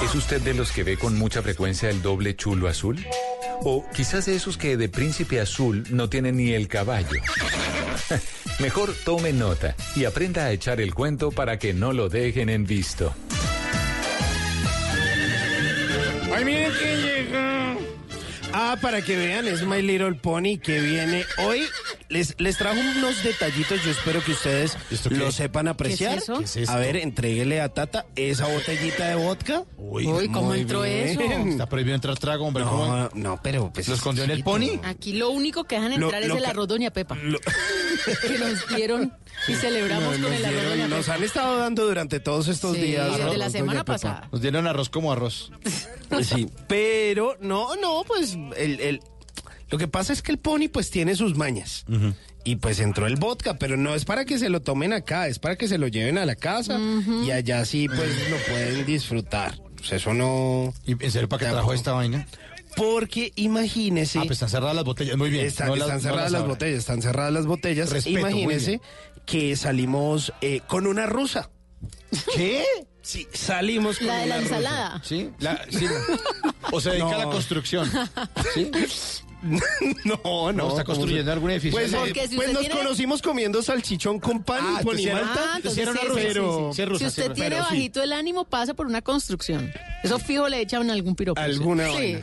¿Es 0.02 0.14
usted 0.14 0.40
de 0.40 0.54
los 0.54 0.72
que 0.72 0.84
ve 0.84 0.96
con 0.96 1.18
mucha 1.18 1.42
frecuencia 1.42 1.90
el 1.90 2.02
doble 2.02 2.36
chulo 2.36 2.68
azul? 2.68 3.04
O 3.62 3.84
quizás 3.94 4.26
de 4.26 4.36
esos 4.36 4.56
que 4.56 4.76
de 4.76 4.88
príncipe 4.88 5.40
azul 5.40 5.84
no 5.90 6.08
tienen 6.08 6.36
ni 6.36 6.52
el 6.52 6.68
caballo. 6.68 7.20
Mejor 8.58 8.94
tome 9.04 9.32
nota 9.32 9.74
y 9.96 10.04
aprenda 10.04 10.44
a 10.44 10.52
echar 10.52 10.80
el 10.80 10.94
cuento 10.94 11.30
para 11.30 11.58
que 11.58 11.74
no 11.74 11.92
lo 11.92 12.08
dejen 12.08 12.48
en 12.48 12.66
visto. 12.66 13.14
Ay, 16.34 16.44
miren 16.44 16.72
quién 16.72 17.02
llegó. 17.02 17.80
Ah, 18.52 18.76
para 18.80 19.02
que 19.02 19.16
vean, 19.16 19.46
es 19.46 19.62
My 19.62 19.82
Little 19.82 20.14
Pony 20.14 20.58
que 20.62 20.80
viene 20.80 21.24
hoy. 21.38 21.66
Les, 22.10 22.34
les 22.40 22.56
trajo 22.58 22.78
unos 22.96 23.22
detallitos, 23.22 23.82
yo 23.84 23.92
espero 23.92 24.20
que 24.24 24.32
ustedes 24.32 24.76
lo 25.10 25.30
sepan 25.30 25.68
apreciar. 25.68 26.14
¿Qué 26.14 26.18
es 26.18 26.22
eso? 26.24 26.38
¿Qué 26.38 26.44
es 26.44 26.56
esto? 26.56 26.72
A 26.72 26.76
ver, 26.76 26.96
entréguele 26.96 27.60
a 27.60 27.68
Tata 27.68 28.04
esa 28.16 28.48
botellita 28.48 29.06
de 29.08 29.14
vodka. 29.14 29.62
Uy, 29.78 30.08
Uy, 30.08 30.28
¿cómo 30.28 30.52
entró 30.52 30.82
bien. 30.82 31.08
eso? 31.08 31.20
Está 31.20 31.66
prohibido 31.68 31.94
entrar 31.94 32.18
trago, 32.18 32.44
hombre. 32.46 32.64
¿cómo? 32.64 32.84
No, 32.84 33.10
no, 33.14 33.40
pero 33.42 33.72
pues 33.72 33.86
¿Lo 33.86 33.94
es 33.94 34.00
escondió 34.00 34.24
en 34.24 34.32
el 34.32 34.42
pony? 34.42 34.80
Aquí 34.82 35.12
lo 35.12 35.30
único 35.30 35.62
que 35.64 35.76
dejan 35.76 35.92
entrar 35.92 36.20
lo 36.26 36.34
es 36.34 36.38
el 36.42 36.46
arroz 36.46 36.66
Doña 36.66 36.90
Pepa. 36.92 37.14
Lo- 37.14 37.38
Que 38.26 38.38
nos 38.40 38.66
dieron 38.74 39.12
y 39.46 39.54
celebramos 39.54 40.18
No, 40.18 40.24
con 40.24 40.32
nos 40.32 40.32
el 40.32 40.44
arroz 40.46 40.54
dieron- 40.62 40.70
Doña 40.78 40.88
nos 40.88 41.04
Pepa. 41.06 41.14
han 41.14 41.22
estado 41.22 41.56
dando 41.58 41.86
durante 41.86 42.18
todos 42.18 42.48
estos 42.48 42.74
Sí, 42.74 42.82
días. 42.82 43.06
desde 43.08 43.22
arroz, 43.22 43.36
la 43.38 43.44
doña 43.46 43.58
semana 43.58 43.80
Pepa. 43.84 43.92
pasada. 43.92 44.28
Nos 44.32 44.40
dieron 44.40 44.66
arroz 44.66 44.90
como 44.90 45.12
arroz. 45.12 45.52
Sí, 46.24 46.48
pero 46.66 47.36
no, 47.40 47.76
no, 47.76 48.02
pues 48.04 48.36
el, 48.56 48.80
el- 48.80 49.00
lo 49.70 49.78
que 49.78 49.88
pasa 49.88 50.12
es 50.12 50.22
que 50.22 50.32
el 50.32 50.38
pony 50.38 50.68
pues 50.72 50.90
tiene 50.90 51.14
sus 51.16 51.36
mañas. 51.36 51.84
Y 52.44 52.56
pues 52.56 52.80
entró 52.80 53.06
el 53.06 53.16
vodka, 53.16 53.58
pero 53.58 53.76
no 53.76 53.94
es 53.94 54.04
para 54.04 54.24
que 54.24 54.38
se 54.38 54.48
lo 54.48 54.60
tomen 54.62 54.92
acá, 54.92 55.28
es 55.28 55.38
para 55.38 55.56
que 55.56 55.68
se 55.68 55.76
lo 55.78 55.88
lleven 55.88 56.16
a 56.18 56.24
la 56.26 56.34
casa 56.36 56.78
y 57.24 57.30
allá 57.30 57.64
sí 57.64 57.86
pues 57.88 58.30
lo 58.30 58.36
pueden 58.48 58.86
disfrutar. 58.86 59.58
Pues 59.76 59.92
eso 59.92 60.12
no... 60.14 60.72
¿Y 60.86 60.92
en 60.92 61.10
serio 61.10 61.28
para 61.28 61.46
qué 61.46 61.52
trajo 61.52 61.72
esta 61.72 61.92
vaina? 61.92 62.26
Porque 62.76 63.32
imagínese... 63.36 64.18
Ah, 64.18 64.22
pues 64.22 64.36
están 64.36 64.48
cerradas 64.48 64.76
las 64.76 64.84
botellas. 64.84 65.16
Muy 65.16 65.28
bien. 65.30 65.44
Están, 65.46 65.68
No 65.68 65.76
las- 65.76 65.86
están 65.88 65.96
no 65.98 66.02
cerradas 66.02 66.32
las 66.32 66.46
botellas, 66.46 66.78
están 66.78 67.02
cerradas 67.02 67.32
las 67.32 67.46
botellas. 67.46 67.90
Respeto, 67.90 68.18
Imagínese 68.18 68.80
que 69.26 69.56
salimos 69.56 70.32
eh, 70.40 70.60
con 70.66 70.86
una 70.86 71.06
rusa. 71.06 71.50
¿Qué? 72.34 72.64
Sí, 73.02 73.26
salimos 73.32 73.98
con 73.98 74.06
La 74.08 74.18
de 74.18 74.26
la 74.26 74.34
una 74.36 74.42
rusa. 74.44 74.56
ensalada. 74.56 75.02
¿Sí? 75.04 75.30
La- 75.40 75.64
sí. 75.70 75.86
O 76.72 76.80
se 76.80 76.90
dedica 76.90 77.14
a 77.14 77.18
la 77.18 77.24
construcción. 77.24 77.90
¿Sí? 78.54 78.70
No, 80.04 80.18
no. 80.24 80.52
No, 80.52 80.68
está 80.70 80.84
construyendo 80.84 81.32
algún 81.32 81.50
edificio. 81.50 81.78
Pues, 81.78 81.92
eh, 81.92 81.96
Porque 81.98 82.28
si 82.28 82.36
pues 82.36 82.48
usted 82.48 82.52
nos 82.52 82.60
tiene- 82.66 82.74
conocimos 82.80 83.22
comiendo 83.22 83.62
salchichón 83.62 84.18
con 84.20 84.42
pan 84.42 84.58
Ah, 84.62 84.78
y 84.80 84.84
con 84.84 84.98
entonces 84.98 85.06
era- 85.06 85.18
limalta. 85.20 85.40
Ah, 85.44 85.56
entonces 85.56 85.84
sí 85.88 85.90
sí, 85.92 85.98
pero- 86.14 86.72
sí. 86.74 86.82
sí 86.82 86.98
si 86.98 87.04
usted 87.06 87.32
tiene 87.32 87.50
Pero 87.50 87.64
sí. 87.64 87.70
bajito 87.70 88.02
el 88.02 88.12
ánimo, 88.12 88.44
pasa 88.44 88.74
por 88.74 88.86
una 88.86 89.02
construcción. 89.02 89.72
Eso 90.02 90.18
fijo 90.18 90.48
le 90.48 90.60
echan 90.60 90.90
algún 90.90 91.14
piropo. 91.16 91.40
Alguna 91.40 91.86
sí. 91.88 91.92
vaina. 91.92 92.20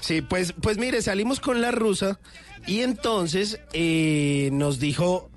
Sí, 0.00 0.22
pues, 0.22 0.54
pues 0.60 0.78
mire, 0.78 1.02
salimos 1.02 1.40
con 1.40 1.60
la 1.60 1.70
rusa 1.72 2.20
y 2.66 2.80
entonces 2.80 3.58
eh, 3.72 4.50
nos 4.52 4.78
dijo, 4.78 5.30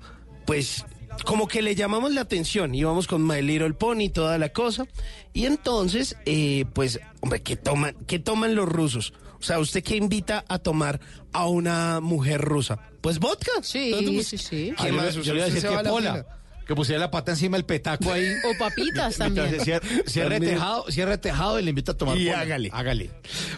pues, 0.46 0.84
como 1.24 1.48
que 1.48 1.60
le 1.62 1.74
llamamos 1.74 2.12
la 2.12 2.20
atención. 2.22 2.74
Íbamos 2.74 3.06
con 3.06 3.26
My 3.26 3.42
Little 3.42 3.72
Pony, 3.74 4.10
toda 4.12 4.38
la 4.38 4.50
cosa. 4.50 4.86
Y 5.32 5.46
entonces, 5.46 6.16
eh, 6.26 6.64
pues, 6.72 7.00
hombre, 7.20 7.42
¿qué 7.42 7.56
toman, 7.56 7.96
¿qué 8.06 8.18
toman 8.18 8.54
los 8.54 8.68
rusos? 8.68 9.12
O 9.40 9.42
sea, 9.42 9.58
¿usted 9.58 9.82
qué 9.82 9.96
invita 9.96 10.44
a 10.48 10.58
tomar 10.58 11.00
a 11.32 11.46
una 11.46 12.00
mujer 12.00 12.40
rusa? 12.40 12.78
Pues 13.00 13.18
vodka. 13.18 13.50
Sí, 13.62 14.22
sí, 14.22 14.36
sí. 14.38 14.72
Ah, 14.76 14.82
¿Qué 14.84 14.90
yo, 14.90 14.96
más? 14.96 15.16
le- 15.16 15.22
yo 15.22 15.34
le 15.34 15.42
a 15.42 15.46
decir 15.46 15.62
que 15.68 15.88
pola. 15.88 16.26
Que 16.66 16.76
pusiera 16.76 17.00
la 17.00 17.10
pata 17.10 17.32
encima 17.32 17.56
del 17.56 17.64
petaco 17.66 18.12
ahí. 18.12 18.24
O 18.44 18.56
papitas 18.56 19.16
también. 19.18 19.58
Cierre, 19.64 19.84
cierre 20.06 20.38
tejado, 20.38 20.84
cierre 20.88 21.18
tejado 21.18 21.58
y 21.58 21.62
le 21.64 21.70
invita 21.70 21.92
a 21.92 21.96
tomar 21.96 22.16
Y 22.16 22.26
pola. 22.26 22.40
hágale. 22.40 22.68
Hágale. 22.72 23.10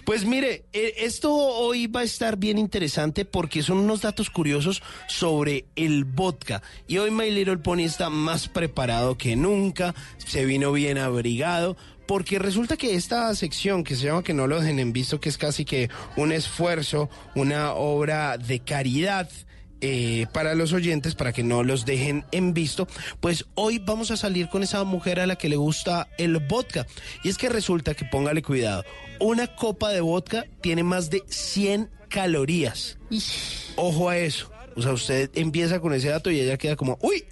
Pues 0.06 0.24
mire, 0.24 0.64
eh, 0.72 0.94
esto 0.98 1.30
hoy 1.34 1.88
va 1.88 2.00
a 2.00 2.04
estar 2.04 2.38
bien 2.38 2.56
interesante 2.56 3.26
porque 3.26 3.62
son 3.62 3.78
unos 3.78 4.00
datos 4.00 4.30
curiosos 4.30 4.82
sobre 5.08 5.66
el 5.76 6.04
vodka. 6.04 6.62
Y 6.86 6.98
hoy 6.98 7.10
My 7.10 7.30
Little 7.30 7.58
Pony 7.58 7.80
está 7.80 8.08
más 8.08 8.48
preparado 8.48 9.18
que 9.18 9.36
nunca, 9.36 9.94
se 10.16 10.46
vino 10.46 10.72
bien 10.72 10.96
abrigado. 10.96 11.76
Porque 12.12 12.38
resulta 12.38 12.76
que 12.76 12.94
esta 12.94 13.34
sección 13.34 13.84
que 13.84 13.96
se 13.96 14.04
llama 14.04 14.22
Que 14.22 14.34
no 14.34 14.46
lo 14.46 14.60
dejen 14.60 14.78
en 14.78 14.92
visto, 14.92 15.18
que 15.18 15.30
es 15.30 15.38
casi 15.38 15.64
que 15.64 15.88
un 16.14 16.30
esfuerzo, 16.30 17.08
una 17.34 17.72
obra 17.72 18.36
de 18.36 18.60
caridad, 18.60 19.30
eh, 19.80 20.26
para 20.30 20.54
los 20.54 20.74
oyentes, 20.74 21.14
para 21.14 21.32
que 21.32 21.42
no 21.42 21.62
los 21.62 21.86
dejen 21.86 22.26
en 22.30 22.52
visto, 22.52 22.86
pues 23.20 23.46
hoy 23.54 23.78
vamos 23.78 24.10
a 24.10 24.18
salir 24.18 24.50
con 24.50 24.62
esa 24.62 24.84
mujer 24.84 25.20
a 25.20 25.26
la 25.26 25.36
que 25.36 25.48
le 25.48 25.56
gusta 25.56 26.06
el 26.18 26.38
vodka. 26.38 26.86
Y 27.24 27.30
es 27.30 27.38
que 27.38 27.48
resulta 27.48 27.94
que 27.94 28.04
póngale 28.04 28.42
cuidado, 28.42 28.84
una 29.18 29.46
copa 29.46 29.88
de 29.88 30.02
vodka 30.02 30.44
tiene 30.60 30.82
más 30.82 31.08
de 31.08 31.22
100 31.28 31.88
calorías. 32.10 32.98
Ojo 33.76 34.10
a 34.10 34.18
eso. 34.18 34.52
O 34.76 34.82
sea, 34.82 34.92
usted 34.92 35.30
empieza 35.32 35.80
con 35.80 35.94
ese 35.94 36.10
dato 36.10 36.30
y 36.30 36.40
ella 36.40 36.58
queda 36.58 36.76
como, 36.76 36.98
uy. 37.00 37.24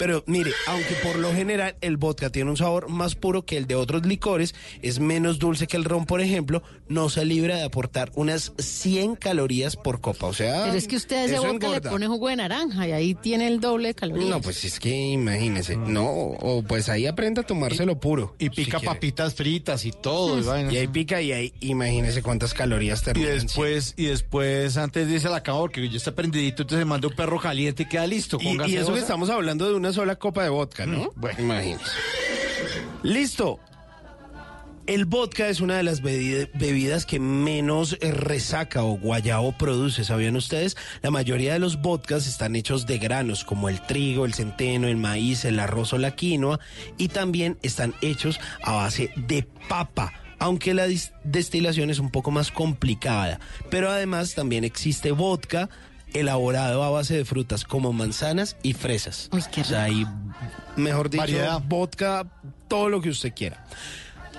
Pero 0.00 0.24
mire, 0.26 0.52
aunque 0.66 0.94
por 1.02 1.18
lo 1.18 1.30
general 1.34 1.76
el 1.82 1.98
vodka 1.98 2.30
tiene 2.30 2.48
un 2.48 2.56
sabor 2.56 2.88
más 2.88 3.14
puro 3.14 3.44
que 3.44 3.58
el 3.58 3.66
de 3.66 3.74
otros 3.74 4.06
licores, 4.06 4.54
es 4.80 4.98
menos 4.98 5.38
dulce 5.38 5.66
que 5.66 5.76
el 5.76 5.84
ron, 5.84 6.06
por 6.06 6.22
ejemplo, 6.22 6.62
no 6.90 7.08
se 7.08 7.24
libra 7.24 7.56
de 7.56 7.62
aportar 7.62 8.10
unas 8.16 8.52
100 8.58 9.14
calorías 9.16 9.76
por 9.76 10.00
copa. 10.00 10.26
O 10.26 10.34
sea, 10.34 10.64
Pero 10.66 10.76
es 10.76 10.88
que 10.88 10.96
usted 10.96 11.16
a 11.16 11.24
ese 11.24 11.38
vodka 11.38 11.68
le 11.68 11.80
pone 11.80 12.06
jugo 12.08 12.28
de 12.28 12.36
naranja 12.36 12.88
y 12.88 12.92
ahí 12.92 13.14
tiene 13.14 13.46
el 13.46 13.60
doble 13.60 13.88
de 13.88 13.94
calorías. 13.94 14.28
No, 14.28 14.40
pues 14.40 14.64
es 14.64 14.80
que 14.80 14.90
imagínese. 14.90 15.76
No, 15.76 16.06
o 16.10 16.62
pues 16.62 16.88
ahí 16.88 17.06
aprenda 17.06 17.42
a 17.42 17.46
tomárselo 17.46 17.98
puro. 18.00 18.34
Y 18.38 18.50
pica 18.50 18.80
si 18.80 18.86
papitas 18.86 19.34
fritas 19.34 19.84
y 19.84 19.92
todo. 19.92 20.38
y 20.38 20.42
vaina. 20.42 20.72
Y 20.72 20.76
ahí 20.78 20.88
pica 20.88 21.22
y 21.22 21.32
ahí 21.32 21.54
imagínese 21.60 22.22
cuántas 22.22 22.52
calorías 22.54 23.02
Y 23.02 23.04
terminan. 23.04 23.34
después, 23.34 23.94
y 23.96 24.06
después, 24.06 24.76
antes 24.76 25.24
a 25.24 25.30
la 25.30 25.42
cama, 25.42 25.60
porque 25.60 25.88
ya 25.88 25.96
está 25.96 26.12
prendidito, 26.12 26.62
entonces 26.62 26.80
se 26.80 26.84
manda 26.84 27.06
un 27.08 27.14
perro 27.14 27.38
caliente 27.38 27.84
y 27.84 27.86
queda 27.86 28.06
listo. 28.06 28.36
con 28.38 28.68
Y, 28.68 28.72
y 28.72 28.76
eso 28.76 28.92
que 28.92 28.98
estamos 29.00 29.30
hablando 29.30 29.68
de 29.68 29.74
una 29.74 29.92
sola 29.92 30.16
copa 30.16 30.42
de 30.42 30.50
vodka, 30.50 30.86
¿no? 30.86 31.12
Bueno, 31.14 31.38
imagínese. 31.40 31.84
Listo. 33.02 33.60
El 34.90 35.04
vodka 35.04 35.46
es 35.46 35.60
una 35.60 35.76
de 35.76 35.84
las 35.84 36.02
bebi- 36.02 36.50
bebidas 36.54 37.06
que 37.06 37.20
menos 37.20 37.96
eh, 38.00 38.10
resaca 38.10 38.82
o 38.82 38.96
guayabo 38.98 39.56
produce, 39.56 40.02
¿sabían 40.02 40.34
ustedes? 40.34 40.76
La 41.00 41.12
mayoría 41.12 41.52
de 41.52 41.60
los 41.60 41.80
vodkas 41.80 42.26
están 42.26 42.56
hechos 42.56 42.86
de 42.86 42.98
granos 42.98 43.44
como 43.44 43.68
el 43.68 43.80
trigo, 43.82 44.24
el 44.24 44.34
centeno, 44.34 44.88
el 44.88 44.96
maíz, 44.96 45.44
el 45.44 45.60
arroz 45.60 45.92
o 45.92 45.98
la 45.98 46.16
quinoa 46.16 46.58
y 46.98 47.06
también 47.06 47.56
están 47.62 47.94
hechos 48.00 48.40
a 48.64 48.72
base 48.72 49.12
de 49.14 49.44
papa. 49.68 50.12
Aunque 50.40 50.74
la 50.74 50.88
destilación 51.22 51.90
es 51.90 52.00
un 52.00 52.10
poco 52.10 52.32
más 52.32 52.50
complicada, 52.50 53.38
pero 53.70 53.90
además 53.90 54.34
también 54.34 54.64
existe 54.64 55.12
vodka 55.12 55.68
elaborado 56.14 56.82
a 56.82 56.90
base 56.90 57.16
de 57.16 57.24
frutas 57.24 57.62
como 57.62 57.92
manzanas 57.92 58.56
y 58.64 58.72
fresas. 58.72 59.28
Uy, 59.30 59.42
qué 59.52 59.60
O 59.60 59.64
sea, 59.64 59.84
hay, 59.84 60.04
mejor 60.74 61.10
dicho, 61.10 61.20
Variedad. 61.22 61.62
vodka, 61.64 62.26
todo 62.66 62.88
lo 62.88 63.00
que 63.00 63.10
usted 63.10 63.32
quiera. 63.32 63.64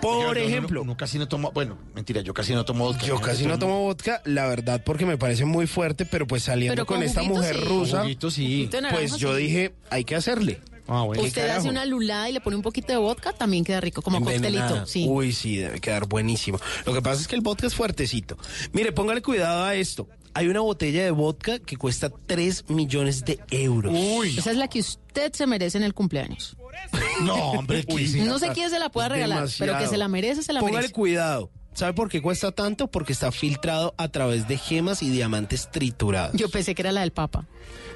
Por 0.01 0.35
Yo 0.37 0.43
ejemplo, 0.43 0.81
no, 0.81 0.87
no, 0.91 0.97
casi 0.97 1.17
no 1.19 1.27
tomo, 1.27 1.51
bueno, 1.51 1.77
mentira, 1.93 2.21
yo 2.21 2.33
casi 2.33 2.53
no 2.53 2.65
tomo 2.65 2.85
vodka. 2.85 3.05
yo 3.05 3.19
casi 3.19 3.45
no 3.45 3.59
tomo 3.59 3.81
vodka, 3.83 4.21
la 4.25 4.47
verdad, 4.47 4.81
porque 4.85 5.05
me 5.05 5.17
parece 5.17 5.45
muy 5.45 5.67
fuerte, 5.67 6.05
pero 6.05 6.25
pues 6.27 6.43
saliendo 6.43 6.73
Pero 6.73 6.85
con, 6.85 6.97
con 6.97 7.03
esta 7.05 7.23
mujer 7.23 7.55
sí. 7.55 7.61
rusa, 7.65 8.01
Juguito 8.01 8.31
sí. 8.31 8.69
Pues 8.91 9.17
yo 9.17 9.35
sí. 9.35 9.43
dije, 9.43 9.73
hay 9.89 10.03
que 10.03 10.15
hacerle. 10.15 10.59
Ah, 10.87 11.03
bueno. 11.03 11.23
Usted 11.23 11.47
hace 11.49 11.69
una 11.69 11.85
lulada 11.85 12.29
y 12.29 12.33
le 12.33 12.41
pone 12.41 12.55
un 12.57 12.61
poquito 12.63 12.91
de 12.91 12.97
vodka, 12.97 13.31
también 13.31 13.63
queda 13.63 13.79
rico, 13.79 14.01
como 14.01 14.17
Envenenada. 14.17 14.67
coctelito. 14.69 14.85
Sí. 14.87 15.05
Uy, 15.07 15.31
sí, 15.31 15.57
debe 15.57 15.79
quedar 15.79 16.05
buenísimo. 16.07 16.59
Lo 16.85 16.93
que 16.93 17.01
pasa 17.01 17.21
es 17.21 17.27
que 17.27 17.35
el 17.35 17.41
vodka 17.41 17.67
es 17.67 17.75
fuertecito. 17.75 18.37
Mire, 18.73 18.91
póngale 18.91 19.21
cuidado 19.21 19.63
a 19.63 19.75
esto. 19.75 20.07
Hay 20.33 20.47
una 20.47 20.61
botella 20.61 21.03
de 21.03 21.11
vodka 21.11 21.59
que 21.59 21.77
cuesta 21.77 22.09
3 22.09 22.69
millones 22.69 23.23
de 23.25 23.39
euros. 23.51 23.93
Uy, 23.95 24.37
Esa 24.37 24.51
es 24.51 24.57
la 24.57 24.67
que 24.69 24.79
usted 24.79 25.31
se 25.33 25.45
merece 25.45 25.77
en 25.77 25.83
el 25.83 25.93
cumpleaños. 25.93 26.57
no, 27.23 27.35
hombre, 27.51 27.85
sí. 27.87 28.21
No 28.21 28.39
sé 28.39 28.49
quién 28.53 28.69
se 28.69 28.79
la 28.79 28.89
pueda 28.89 29.09
regalar, 29.09 29.39
demasiado. 29.39 29.71
pero 29.73 29.83
que 29.83 29.89
se 29.89 29.97
la 29.97 30.07
merece, 30.07 30.43
se 30.43 30.53
la 30.53 30.59
Póngale 30.59 30.77
merece. 30.77 30.93
cuidado. 30.93 31.49
¿Sabe 31.73 31.93
por 31.93 32.09
qué 32.09 32.21
cuesta 32.21 32.51
tanto? 32.51 32.87
Porque 32.87 33.13
está 33.13 33.31
filtrado 33.31 33.93
a 33.97 34.09
través 34.09 34.47
de 34.47 34.57
gemas 34.57 35.01
y 35.03 35.09
diamantes 35.09 35.69
triturados. 35.71 36.35
Yo 36.35 36.49
pensé 36.49 36.75
que 36.75 36.81
era 36.81 36.91
la 36.91 37.01
del 37.01 37.11
Papa. 37.11 37.45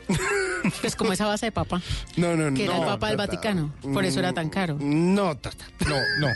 Pues 0.82 0.96
como 0.96 1.14
esa 1.14 1.28
base 1.28 1.46
de 1.46 1.52
papa, 1.52 1.80
No, 2.18 2.36
no, 2.36 2.50
no. 2.50 2.58
que 2.58 2.64
era 2.64 2.74
el 2.76 2.82
no, 2.82 2.88
Papa 2.88 3.10
del. 3.10 3.18
Vaticano. 3.18 3.72
Por 3.94 4.04
eso 4.04 4.18
era 4.18 4.34
tan 4.34 4.50
caro. 4.50 4.78
No, 4.80 5.38
tata. 5.38 5.64
No, 5.88 5.96
no. 6.20 6.28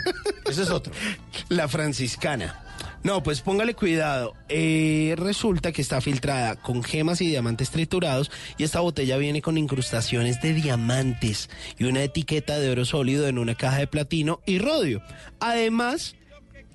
Ese 0.46 0.62
es 0.64 0.70
otro. 0.70 0.94
La 1.48 1.68
franciscana. 1.68 2.64
No, 3.04 3.24
pues 3.24 3.42
póngale 3.42 3.76
cuidado. 3.76 4.34
Eh, 4.50 5.16
resulta 5.18 5.72
que 5.72 5.82
está 5.82 6.02
filtrada 6.02 6.58
con 6.58 6.84
gemas 6.84 7.22
y 7.22 7.28
diamantes 7.28 7.70
triturados 7.70 8.30
y 8.58 8.64
esta 8.64 8.82
botella 8.82 9.18
viene 9.18 9.42
con 9.42 9.58
incrustaciones 9.58 10.42
de 10.42 10.54
diamantes 10.54 11.50
y 11.78 11.86
una 11.86 12.04
etiqueta 12.04 12.60
de 12.60 12.70
oro 12.70 12.84
sólido 12.84 13.28
en 13.28 13.38
una 13.38 13.56
caja 13.56 13.78
de 13.78 13.88
platino 13.88 14.42
y 14.46 14.60
rodio. 14.60 15.02
Además, 15.40 16.16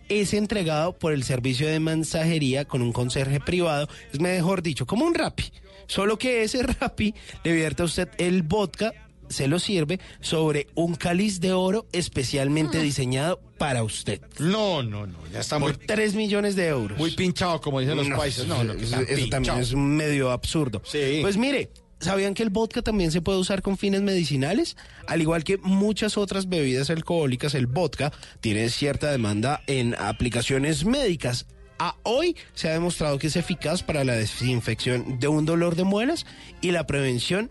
es 0.08 0.32
entregado 0.34 0.92
por 0.94 1.12
el 1.12 1.24
servicio 1.24 1.66
de 1.68 1.80
mensajería 1.80 2.64
con 2.64 2.82
un 2.82 2.92
conserje 2.92 3.40
privado, 3.40 3.88
es 4.12 4.20
mejor 4.20 4.62
dicho, 4.62 4.86
como 4.86 5.04
un 5.04 5.14
rapi. 5.14 5.52
Solo 5.86 6.18
que 6.18 6.42
ese 6.42 6.62
rapi 6.80 7.14
le 7.42 7.52
vierte 7.52 7.82
a 7.82 7.86
usted 7.86 8.08
el 8.18 8.42
vodka, 8.42 8.92
se 9.28 9.48
lo 9.48 9.58
sirve 9.58 10.00
sobre 10.20 10.66
un 10.74 10.94
cáliz 10.94 11.40
de 11.40 11.52
oro 11.52 11.86
especialmente 11.92 12.78
diseñado 12.80 13.40
para 13.58 13.82
usted. 13.82 14.20
No, 14.38 14.82
no, 14.82 15.06
no. 15.06 15.16
Ya 15.32 15.40
está 15.40 15.58
Por 15.58 15.76
muy, 15.76 15.86
3 15.86 16.14
millones 16.14 16.56
de 16.56 16.68
euros. 16.68 16.98
muy 16.98 17.12
pinchado, 17.12 17.60
como 17.60 17.80
dicen 17.80 17.96
los 17.96 18.08
No, 18.08 18.16
países. 18.16 18.46
No, 18.46 18.62
no, 18.64 18.76
que 18.76 18.84
eso, 18.84 18.96
también 19.30 19.58
es 19.58 19.74
medio 19.74 20.30
absurdo. 20.30 20.82
Sí. 20.84 21.20
Pues 21.22 21.36
mire, 21.36 21.70
¿sabían 22.00 22.34
que 22.34 22.42
el 22.42 22.50
vodka 22.50 22.82
también 22.82 23.10
se 23.10 23.20
puede 23.22 23.38
usar 23.38 23.62
con 23.62 23.78
fines 23.78 24.02
medicinales? 24.02 24.76
Al 25.06 25.20
igual 25.22 25.44
que 25.44 25.56
muchas 25.58 26.16
otras 26.18 26.48
bebidas 26.48 26.90
alcohólicas, 26.90 27.54
el 27.54 27.66
vodka 27.66 28.12
tiene 28.40 28.68
cierta 28.70 29.10
demanda 29.10 29.62
en 29.66 29.94
aplicaciones 29.94 30.84
médicas. 30.84 31.46
A 31.78 31.96
hoy 32.04 32.36
se 32.54 32.68
ha 32.68 32.72
demostrado 32.72 33.18
que 33.18 33.26
es 33.26 33.36
eficaz 33.36 33.82
para 33.82 34.04
la 34.04 34.14
desinfección 34.14 35.18
de 35.18 35.26
un 35.28 35.44
dolor 35.44 35.74
de 35.74 35.82
muelas 35.84 36.24
y 36.60 36.70
la 36.70 36.86
prevención 36.86 37.50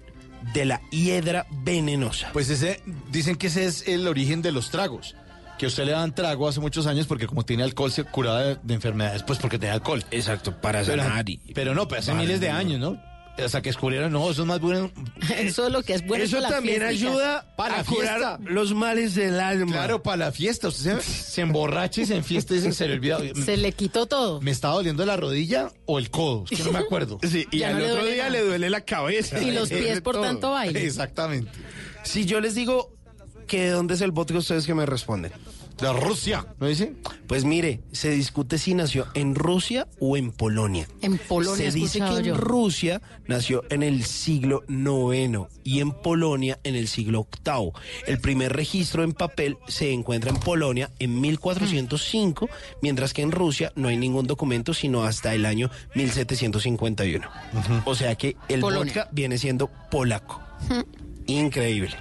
de 0.54 0.66
la 0.66 0.82
hiedra 0.92 1.46
venenosa. 1.64 2.30
Pues 2.34 2.50
ese, 2.50 2.82
dicen 3.12 3.36
que 3.36 3.48
ese 3.48 3.66
es 3.66 3.88
el 3.88 4.08
origen 4.08 4.42
de 4.42 4.52
los 4.52 4.70
tragos. 4.70 5.16
Que 5.58 5.66
a 5.66 5.70
usted 5.70 5.86
le 5.86 5.92
dan 5.92 6.14
trago 6.16 6.48
hace 6.48 6.60
muchos 6.60 6.88
años 6.88 7.06
porque 7.06 7.28
como 7.28 7.46
tiene 7.46 7.64
alcohol 7.64 7.92
se 7.92 8.04
curaba 8.04 8.42
de, 8.42 8.58
de 8.64 8.74
enfermedades, 8.74 9.24
pues 9.24 9.40
porque 9.40 9.60
tenía 9.60 9.76
alcohol. 9.76 10.04
Exacto, 10.12 10.60
para 10.60 10.84
Pero, 10.84 11.04
sanar 11.04 11.30
y... 11.30 11.38
pero 11.54 11.74
no, 11.76 11.88
pero 11.88 12.00
hace 12.02 12.12
Vale, 12.12 12.24
miles 12.24 12.40
de 12.40 12.50
años, 12.50 12.80
¿no? 12.80 13.00
Hasta 13.36 13.64
que 13.64 13.70
descubrieron, 13.70 14.12
no, 14.12 14.30
eso 14.30 14.44
es 14.44 14.48
más 14.48 14.60
bueno. 14.60 14.92
Eso 15.40 15.66
es 15.66 15.74
lo 15.74 15.82
que 15.82 15.94
es 15.96 16.06
bueno. 16.06 16.24
Eso 16.24 16.38
para 16.38 16.50
también 16.50 16.84
ayuda 16.84 17.44
Para 17.58 17.80
a 17.80 17.84
curar 17.84 18.40
los 18.42 18.76
males 18.76 19.16
del 19.16 19.40
alma. 19.40 19.72
Claro, 19.72 20.04
para 20.04 20.18
la 20.18 20.32
fiesta. 20.32 20.68
Usted 20.68 21.00
se, 21.00 21.12
se 21.24 21.42
emborracha 21.42 22.02
y 22.02 22.06
se 22.06 22.16
enfiesta 22.16 22.54
y 22.54 22.60
se, 22.62 22.72
se 22.72 22.88
le 22.88 22.94
olvida. 22.94 23.18
Se 23.44 23.58
le 23.58 23.72
quitó 23.72 24.06
todo. 24.06 24.40
¿Me 24.42 24.52
estaba 24.52 24.76
doliendo 24.76 25.04
la 25.06 25.18
rodilla 25.18 25.72
o 25.88 25.98
el 25.98 26.12
codo? 26.12 26.46
Es 26.52 26.60
que 26.60 26.64
no 26.64 26.72
me 26.74 26.80
acuerdo. 26.80 27.20
Sí, 27.28 27.48
y 27.52 27.60
Ya 27.60 27.70
al 27.70 27.80
no 27.80 27.86
otro 27.86 28.06
día 28.06 28.18
nada. 28.18 28.30
le 28.30 28.42
duele 28.42 28.70
la 28.70 28.82
cabeza. 28.82 29.42
Y 29.42 29.50
los 29.52 29.70
pies 29.70 30.02
por 30.02 30.14
Todo. 30.14 30.26
tanto 30.26 30.52
baile. 30.52 30.86
Exactamente. 30.86 31.50
Si 32.04 32.26
yo 32.26 32.40
les 32.40 32.54
digo 32.54 32.94
que 33.48 33.64
de 33.64 33.70
dónde 33.72 33.96
es 33.96 34.02
el 34.02 34.12
vodka, 34.12 34.38
ustedes 34.38 34.68
que 34.68 34.76
me 34.76 34.86
responden. 34.86 35.32
De 35.80 35.92
Rusia, 35.92 36.46
¿no 36.60 36.68
dice? 36.68 36.94
Pues 37.28 37.46
mire, 37.46 37.82
se 37.92 38.12
discute 38.12 38.58
si 38.58 38.74
nació 38.74 39.08
en 39.16 39.36
Rusia 39.36 39.88
o 40.00 40.16
en 40.18 40.32
Polonia. 40.32 40.88
En 41.02 41.18
Polonia 41.18 41.72
Se 41.72 41.72
dice 41.72 42.00
que 42.00 42.06
en 42.06 42.24
yo. 42.24 42.38
Rusia 42.38 43.02
nació 43.28 43.64
en 43.70 43.82
el 43.84 44.04
siglo 44.04 44.64
IX 44.68 45.48
y 45.64 45.80
en 45.82 45.92
Polonia 45.92 46.60
en 46.64 46.76
el 46.76 46.88
siglo 46.88 47.28
VIII. 47.44 47.72
El 48.06 48.20
primer 48.20 48.54
registro 48.54 49.04
en 49.04 49.14
papel 49.14 49.58
se 49.68 49.92
encuentra 49.92 50.30
en 50.30 50.38
Polonia 50.38 50.92
en 51.00 51.20
1405, 51.20 52.50
mientras 52.82 53.14
que 53.14 53.24
en 53.24 53.32
Rusia 53.32 53.72
no 53.76 53.88
hay 53.88 53.98
ningún 53.98 54.28
documento 54.28 54.74
sino 54.74 55.04
hasta 55.04 55.34
el 55.34 55.46
año 55.46 55.72
1751. 55.96 57.28
O 57.86 57.96
sea 57.96 58.16
que 58.16 58.38
el 58.48 58.62
Polonia. 58.62 58.94
vodka 58.94 59.10
viene 59.12 59.38
siendo 59.38 59.70
polaco. 59.90 60.42
Increíble. 61.26 61.96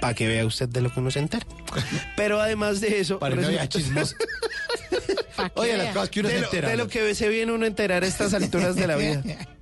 Para 0.00 0.14
que 0.14 0.26
vea 0.26 0.46
usted 0.46 0.68
de 0.68 0.80
lo 0.80 0.92
que 0.92 1.00
uno 1.00 1.10
se 1.10 1.18
entera. 1.18 1.46
Pero 2.16 2.40
además 2.40 2.80
de 2.80 3.00
eso... 3.00 3.18
Para 3.18 3.36
que 3.36 3.42
no 3.42 3.48
resulta- 3.48 3.62
haya 3.62 3.68
chismos. 3.68 4.16
Oye, 5.54 5.76
las 5.76 5.94
cosas 5.94 6.08
que 6.10 6.20
uno 6.20 6.28
de 6.28 6.34
se 6.34 6.40
lo, 6.40 6.46
entera. 6.46 6.68
de 6.68 6.76
lo 6.76 6.88
que 6.88 7.14
se 7.14 7.28
viene 7.28 7.52
uno 7.52 7.64
a 7.64 7.68
enterar 7.68 8.02
a 8.02 8.06
estas 8.06 8.34
alturas 8.34 8.76
de 8.76 8.86
la 8.86 8.96
vida. 8.96 9.22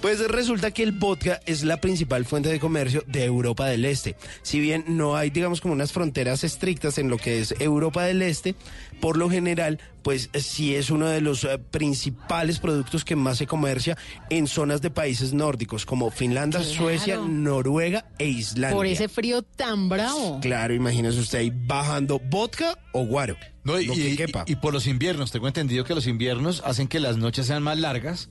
Pues 0.00 0.20
resulta 0.28 0.70
que 0.70 0.82
el 0.82 0.92
vodka 0.92 1.40
es 1.46 1.64
la 1.64 1.80
principal 1.80 2.24
fuente 2.24 2.48
de 2.48 2.60
comercio 2.60 3.04
de 3.06 3.24
Europa 3.24 3.66
del 3.66 3.84
Este. 3.84 4.16
Si 4.42 4.60
bien 4.60 4.84
no 4.88 5.16
hay, 5.16 5.30
digamos, 5.30 5.60
como 5.60 5.74
unas 5.74 5.92
fronteras 5.92 6.44
estrictas 6.44 6.98
en 6.98 7.08
lo 7.08 7.18
que 7.18 7.40
es 7.40 7.54
Europa 7.60 8.04
del 8.04 8.22
Este, 8.22 8.54
por 9.00 9.16
lo 9.16 9.28
general, 9.30 9.80
pues 10.02 10.30
sí 10.34 10.74
es 10.74 10.90
uno 10.90 11.06
de 11.08 11.20
los 11.20 11.44
eh, 11.44 11.58
principales 11.58 12.58
productos 12.58 13.04
que 13.04 13.16
más 13.16 13.38
se 13.38 13.46
comercia 13.46 13.96
en 14.30 14.46
zonas 14.46 14.82
de 14.82 14.90
países 14.90 15.32
nórdicos, 15.32 15.86
como 15.86 16.10
Finlandia, 16.10 16.60
Claro. 16.60 16.74
Suecia, 16.74 17.16
Noruega 17.18 18.04
e 18.18 18.28
Islandia. 18.28 18.76
Por 18.76 18.86
ese 18.86 19.08
frío 19.08 19.42
tan 19.42 19.88
bravo. 19.88 20.40
Claro, 20.40 20.74
imagínese 20.74 21.20
usted 21.20 21.38
ahí 21.38 21.52
bajando 21.54 22.18
vodka 22.18 22.78
o 22.92 23.04
guaro. 23.04 23.36
No, 23.64 23.80
y, 23.80 24.18
y 24.46 24.56
por 24.56 24.72
los 24.72 24.86
inviernos, 24.88 25.30
tengo 25.30 25.46
entendido 25.46 25.84
que 25.84 25.94
los 25.94 26.08
inviernos 26.08 26.62
hacen 26.66 26.88
que 26.88 26.98
las 26.98 27.16
noches 27.16 27.46
sean 27.46 27.62
más 27.62 27.78
largas 27.78 28.28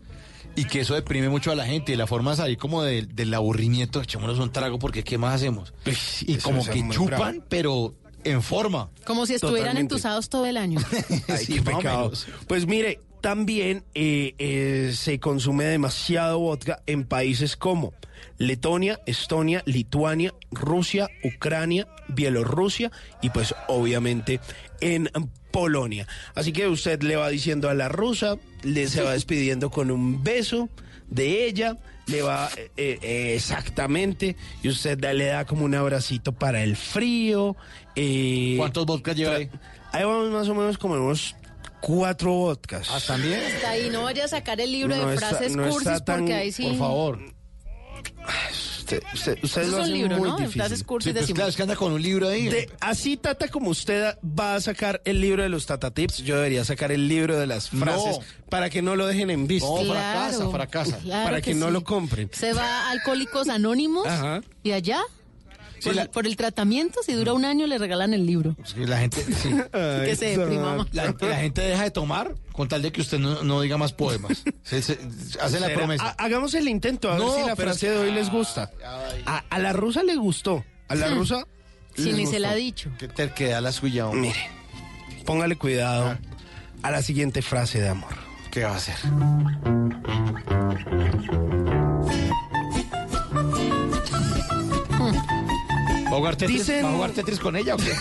y 0.55 0.65
que 0.65 0.81
eso 0.81 0.93
deprime 0.95 1.29
mucho 1.29 1.51
a 1.51 1.55
la 1.55 1.65
gente 1.65 1.93
y 1.93 1.95
la 1.95 2.07
forma 2.07 2.31
de 2.31 2.37
salir 2.37 2.57
como 2.57 2.83
de- 2.83 3.03
del 3.03 3.33
aburrimiento, 3.33 4.01
echémonos 4.01 4.39
un 4.39 4.51
trago 4.51 4.79
porque 4.79 5.03
¿qué 5.03 5.17
más 5.17 5.35
hacemos? 5.35 5.73
Y 6.25 6.33
eso 6.35 6.43
como 6.49 6.65
que 6.65 6.83
chupan, 6.89 7.17
bravo. 7.19 7.45
pero 7.49 7.95
en 8.23 8.41
forma. 8.43 8.89
Como 9.05 9.25
si 9.25 9.33
estuvieran 9.35 9.61
Totalmente. 9.71 9.93
entusados 9.95 10.29
todo 10.29 10.45
el 10.45 10.57
año. 10.57 10.79
Ay, 11.27 11.45
Sí, 11.45 11.53
qué 11.55 11.61
pecado. 11.61 12.11
Pues 12.47 12.67
mire, 12.67 12.99
también 13.21 13.83
eh, 13.95 14.35
eh, 14.39 14.93
se 14.95 15.19
consume 15.19 15.63
demasiado 15.65 16.39
vodka 16.39 16.81
en 16.85 17.05
países 17.05 17.55
como 17.55 17.93
Letonia, 18.37 18.99
Estonia, 19.05 19.61
Lituania, 19.65 20.33
Rusia, 20.51 21.07
Ucrania, 21.23 21.87
Bielorrusia 22.07 22.91
y 23.21 23.29
pues 23.29 23.53
obviamente 23.67 24.39
en 24.81 25.09
Polonia. 25.51 26.07
Así 26.33 26.51
que 26.53 26.67
usted 26.67 27.01
le 27.03 27.15
va 27.15 27.29
diciendo 27.29 27.69
a 27.69 27.73
la 27.73 27.89
rusa, 27.89 28.37
le 28.63 28.87
se 28.87 29.01
va 29.01 29.11
despidiendo 29.13 29.69
con 29.69 29.91
un 29.91 30.23
beso 30.23 30.69
de 31.09 31.45
ella, 31.45 31.77
le 32.07 32.21
va 32.21 32.49
eh, 32.77 32.97
eh, 33.01 33.33
exactamente, 33.35 34.35
y 34.63 34.69
usted 34.69 34.97
da- 34.97 35.13
le 35.13 35.25
da 35.25 35.45
como 35.45 35.65
un 35.65 35.75
abracito 35.75 36.31
para 36.31 36.63
el 36.63 36.75
frío. 36.77 37.55
eh, 37.95 38.55
¿Cuántos 38.57 38.85
vodkas 38.85 39.15
lleva 39.15 39.35
ahí? 39.35 39.49
Ahí 39.91 40.03
vamos 40.05 40.29
más 40.31 40.47
o 40.47 40.55
menos 40.55 40.77
como 40.77 40.93
unos 40.95 41.35
cuatro 41.81 42.31
vodkas. 42.33 42.87
¿Ah, 42.91 42.99
también? 43.05 43.39
Hasta 43.55 43.71
ahí 43.71 43.89
no 43.91 44.03
vaya 44.03 44.25
a 44.25 44.27
sacar 44.29 44.61
el 44.61 44.71
libro 44.71 44.95
No 44.95 45.07
de 45.07 45.15
está- 45.15 45.29
frases 45.29 45.55
no 45.55 45.67
cursis 45.69 46.05
tan- 46.05 46.19
porque 46.19 46.33
ahí 46.33 46.51
sí. 46.51 46.63
Por 46.63 46.77
favor. 46.77 47.19
Usted, 48.79 49.03
usted, 49.13 49.37
usted 49.43 49.61
lo 49.67 49.77
es 49.77 49.83
hace 49.83 49.91
un 49.93 49.97
libro, 49.97 50.17
muy 50.17 50.29
¿no? 50.29 50.35
De 50.37 50.47
difícil. 50.47 50.85
cursis 50.85 51.09
Sí, 51.09 51.13
pues 51.13 51.21
decimos. 51.21 51.35
claro, 51.37 51.49
es 51.49 51.55
que 51.55 51.61
anda 51.61 51.75
con 51.77 51.93
un 51.93 52.01
libro 52.01 52.27
ahí. 52.27 52.49
De- 52.49 52.69
así, 52.81 53.15
Tata, 53.15 53.47
como 53.47 53.69
usted 53.69 54.17
va 54.37 54.55
a 54.55 54.61
sacar 54.61 55.01
el 55.05 55.21
libro 55.21 55.43
de 55.43 55.49
los 55.49 55.65
Tata 55.65 55.91
Tips, 55.91 56.17
yo 56.17 56.35
debería 56.35 56.65
sacar 56.65 56.91
el 56.91 57.07
libro 57.07 57.39
de 57.39 57.47
las 57.47 57.71
No. 57.73 57.85
frases 57.85 58.19
para 58.49 58.69
que 58.69 58.81
no 58.81 58.95
lo 58.97 59.07
dejen 59.07 59.29
en 59.29 59.47
visto. 59.47 59.81
No, 59.83 59.93
fracasa, 59.93 60.35
Claro. 60.35 60.51
fracasa. 60.51 60.97
Claro 60.97 61.23
para 61.25 61.41
que, 61.41 61.53
no 61.53 61.67
sí. 61.67 61.71
lo 61.73 61.83
compren. 61.85 62.29
Se 62.33 62.51
va 62.53 62.87
a 62.87 62.91
Alcohólicos 62.91 63.47
Anónimos 63.47 64.05
Ajá. 64.07 64.41
y 64.61 64.71
allá, 64.71 64.99
Sí, 65.81 65.89
por, 65.89 65.95
la- 65.95 66.05
por 66.11 66.27
el 66.27 66.35
tratamiento, 66.35 66.99
si 67.03 67.13
dura 67.13 67.33
un 67.33 67.43
año, 67.43 67.65
le 67.65 67.77
regalan 67.79 68.13
el 68.13 68.25
libro. 68.25 68.55
Sí, 68.63 68.85
la 68.85 68.99
gente, 68.99 69.23
sí. 69.23 69.49
que 69.73 70.15
se 70.15 70.37
deprima. 70.37 70.85
La, 70.93 71.15
la 71.19 71.35
gente 71.37 71.61
deja 71.61 71.83
de 71.83 71.91
tomar 71.91 72.35
con 72.51 72.67
tal 72.67 72.81
de 72.83 72.91
que 72.91 73.01
usted 73.01 73.17
no, 73.17 73.43
no 73.43 73.61
diga 73.61 73.77
más 73.77 73.91
poemas. 73.91 74.43
Se, 74.63 74.81
se- 74.83 74.99
hace 75.41 75.59
la 75.59 75.69
promesa. 75.73 76.05
ha- 76.17 76.23
hagamos 76.23 76.53
el 76.53 76.67
intento, 76.67 77.11
a 77.11 77.17
No, 77.17 77.31
ver 77.31 77.41
si 77.41 77.47
la 77.47 77.55
frase 77.55 77.89
de 77.89 77.97
hoy 77.97 78.11
les 78.11 78.29
gusta. 78.29 78.71
A, 79.25 79.43
a 79.49 79.59
la 79.59 79.73
rusa 79.73 80.03
le 80.03 80.15
gustó. 80.15 80.63
A 80.87 80.95
la 80.95 81.07
rusa. 81.09 81.45
Si 81.95 82.13
ni 82.13 82.25
se 82.27 82.39
la 82.39 82.51
ha 82.51 82.55
dicho. 82.55 82.89
Qué 82.99 83.07
terquedad 83.07 83.61
la 83.61 83.71
suya, 83.71 84.07
hombre. 84.07 84.21
Mire, 84.29 84.49
póngale 85.25 85.57
cuidado 85.57 86.17
a 86.83 86.91
la 86.91 87.01
siguiente 87.01 87.41
frase 87.41 87.81
de 87.81 87.89
amor. 87.89 88.13
¿Qué 88.51 88.63
va 88.63 88.73
a 88.73 88.75
hacer? 88.77 88.95
¿Va 96.11 96.15
a 96.15 96.19
jugar 96.19 96.35
Tetris, 96.35 96.67
Dicen- 96.67 96.85
¿Va 96.85 96.89
a 96.89 96.93
jugar 96.93 97.11
Tetris 97.11 97.39
con 97.39 97.55
ella 97.55 97.75
o 97.75 97.77
qué? 97.77 97.93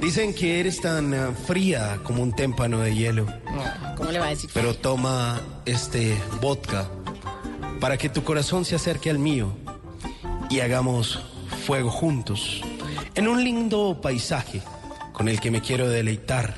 Dicen 0.00 0.34
que 0.34 0.60
eres 0.60 0.80
tan 0.80 1.14
ah, 1.14 1.32
fría 1.46 1.98
como 2.04 2.22
un 2.22 2.32
témpano 2.34 2.78
de 2.80 2.94
hielo. 2.94 3.26
¿Cómo 3.96 4.10
le 4.10 4.18
va 4.18 4.26
a 4.26 4.30
decir? 4.30 4.50
Pero 4.52 4.74
toma 4.74 5.40
este 5.64 6.16
vodka 6.40 6.88
para 7.80 7.96
que 7.96 8.08
tu 8.10 8.22
corazón 8.22 8.64
se 8.64 8.74
acerque 8.76 9.08
al 9.10 9.18
mío 9.18 9.52
y 10.50 10.60
hagamos 10.60 11.20
fuego 11.64 11.90
juntos 11.90 12.60
en 13.14 13.28
un 13.28 13.42
lindo 13.42 14.00
paisaje 14.02 14.60
con 15.12 15.28
el 15.28 15.40
que 15.40 15.50
me 15.50 15.60
quiero 15.62 15.88
deleitar, 15.88 16.54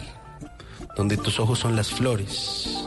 donde 0.96 1.16
tus 1.16 1.38
ojos 1.40 1.58
son 1.58 1.76
las 1.76 1.90
flores, 1.90 2.84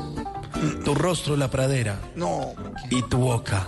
tu 0.84 0.94
rostro 0.96 1.36
la 1.36 1.50
pradera 1.50 2.00
No, 2.16 2.54
y 2.90 3.02
tu 3.04 3.18
boca 3.18 3.68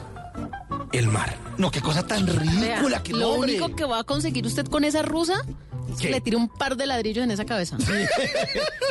el 0.92 1.08
mar. 1.08 1.36
no, 1.58 1.70
qué 1.72 1.82
cosa 1.82 2.06
tan 2.06 2.26
ridícula 2.28 3.04
que 3.04 3.14
lo 3.14 3.30
hombre. 3.30 3.52
único 3.60 3.76
que 3.76 3.86
va 3.86 4.00
a 4.00 4.04
conseguir 4.04 4.46
usted 4.46 4.66
con 4.68 4.84
esa 4.84 5.02
rusa 5.02 5.42
es 5.92 5.98
que 6.02 6.10
le 6.10 6.22
tire 6.22 6.36
un 6.38 6.50
par 6.50 6.76
de 6.76 6.86
ladrillos 6.86 7.24
en 7.24 7.32
esa 7.32 7.46
cabeza. 7.46 7.78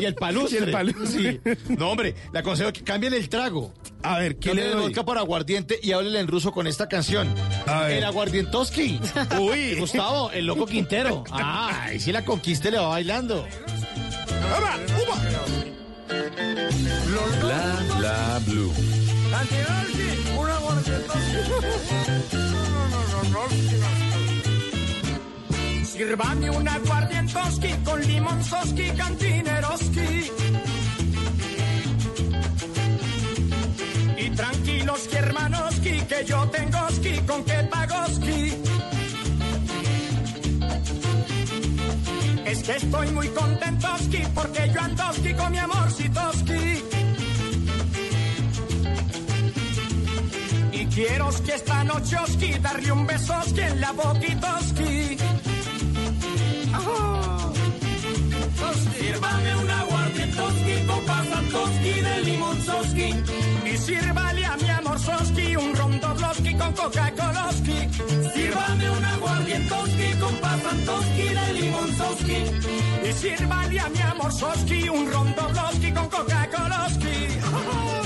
Y 0.00 0.04
el 0.04 0.14
palustre. 0.14 0.58
Y 0.60 0.62
el 0.64 0.70
palustre. 0.72 1.40
Sí. 1.44 1.74
No, 1.78 1.90
hombre, 1.90 2.14
le 2.32 2.38
aconsejo 2.38 2.70
que 2.72 2.82
cambien 2.84 3.14
el 3.14 3.28
trago. 3.30 3.72
A 4.02 4.18
ver, 4.18 4.36
¿qué 4.36 4.50
Que 4.50 4.54
le 4.54 4.68
doy? 4.68 4.82
vodka 4.82 5.04
por 5.06 5.16
aguardiente 5.16 5.78
y 5.82 5.92
háblele 5.92 6.20
en 6.20 6.26
ruso 6.26 6.52
con 6.52 6.66
esta 6.66 6.86
canción. 6.88 7.34
A 7.66 7.82
ver. 7.82 7.98
El 7.98 8.04
aguardientoski. 8.04 9.00
Uy, 9.40 9.74
Gustavo, 9.78 10.30
el 10.32 10.46
loco 10.46 10.66
Quintero. 10.66 11.24
Ah, 11.30 11.84
ahí 11.84 11.98
sí 12.00 12.12
la 12.12 12.24
conquiste 12.24 12.70
le 12.70 12.78
va 12.78 12.88
bailando. 12.88 13.46
Bla 17.40 17.96
bla 17.98 18.40
blue. 18.46 18.72
Sírvame 25.96 26.50
un 26.50 26.68
aguardientoski 26.68 27.72
con 27.84 28.00
limonzoski, 28.00 28.90
cantineroski. 28.90 30.30
Y 34.18 34.30
tranquilos, 34.30 35.08
hermanoski, 35.12 36.00
que 36.02 36.24
yo 36.26 36.48
tengo 36.50 36.90
ski 36.90 37.18
con 37.26 37.44
que 37.44 37.62
pagoski. 37.70 38.52
Es 42.44 42.62
que 42.62 42.76
estoy 42.76 43.10
muy 43.12 43.28
contentoski 43.28 44.22
porque 44.34 44.70
yo 44.74 44.80
andoski 44.80 45.34
con 45.34 45.50
mi 45.52 45.58
amorcitoski. 45.58 46.15
Quiero 50.96 51.28
que 51.44 51.54
esta 51.54 51.84
noche 51.84 52.16
oski 52.16 52.58
darle 52.58 52.90
un 52.90 53.06
besoski 53.06 53.60
en 53.60 53.80
la 53.82 53.92
boquitoski. 53.92 55.18
Ah. 56.72 57.52
Sírvame 58.96 59.56
un 59.56 59.70
aguardientoski 59.70 60.74
con 60.86 61.00
pasantoski 61.04 61.94
de 62.06 62.20
limonzoski. 62.24 63.08
Y 63.70 63.76
sírvale 63.76 64.44
a 64.46 64.56
mi 64.56 64.70
amor 64.70 64.98
soski 64.98 65.56
un 65.56 65.76
ron 65.76 65.98
con 66.00 66.72
Coca-Coloski. 66.72 67.78
Sírvame 68.34 68.90
un 68.90 69.04
aguardientoski 69.04 70.08
con 70.18 70.34
pasantoski 70.36 71.26
de 71.38 71.46
limonzoski. 71.60 72.40
Y 73.08 73.12
sírvale 73.12 73.80
a 73.80 73.88
mi 73.90 74.00
amor 74.00 74.32
soski 74.32 74.88
un 74.88 75.12
ron 75.12 75.34
con 75.34 76.08
Coca-Coloski. 76.08 77.16
Y 77.28 78.05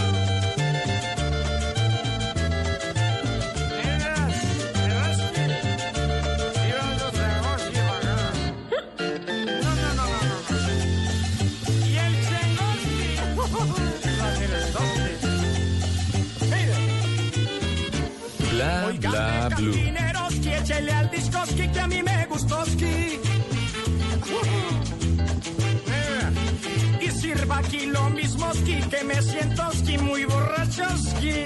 Bla 18.99 19.49
blue. 19.57 19.73
Cantineroski, 19.73 20.49
échele 20.49 20.93
al 20.93 21.11
discoski 21.11 21.69
que 21.69 21.81
a 21.81 21.87
mí 21.87 22.03
me 22.03 22.27
gusta 22.27 22.57
mostoski. 22.57 23.21
Y 27.01 27.11
sirva 27.11 27.59
aquí 27.59 27.87
lo 27.87 28.11
mismo 28.11 28.51
que 28.91 29.05
me 29.05 29.23
siento 29.23 29.71
muy 30.03 30.25
borrachoski. 30.25 31.45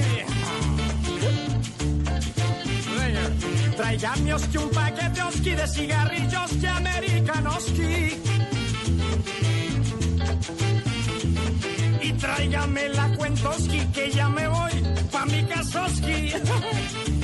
Tráigame 3.76 4.34
oski 4.34 4.57
un 4.59 4.70
paquete 4.70 5.22
oski 5.22 5.51
de 5.51 5.66
cigarrillos 5.66 6.51
que 6.61 6.68
americanoski. 6.68 8.20
Y 12.03 12.12
tráigame 12.12 12.88
la 12.88 13.09
cuentoski 13.16 13.80
que 13.92 14.11
ya 14.11 14.28
me 14.28 14.49
voy 14.49 14.72
pa' 15.11 15.26
mi 15.26 15.45
casoski. 15.45 16.32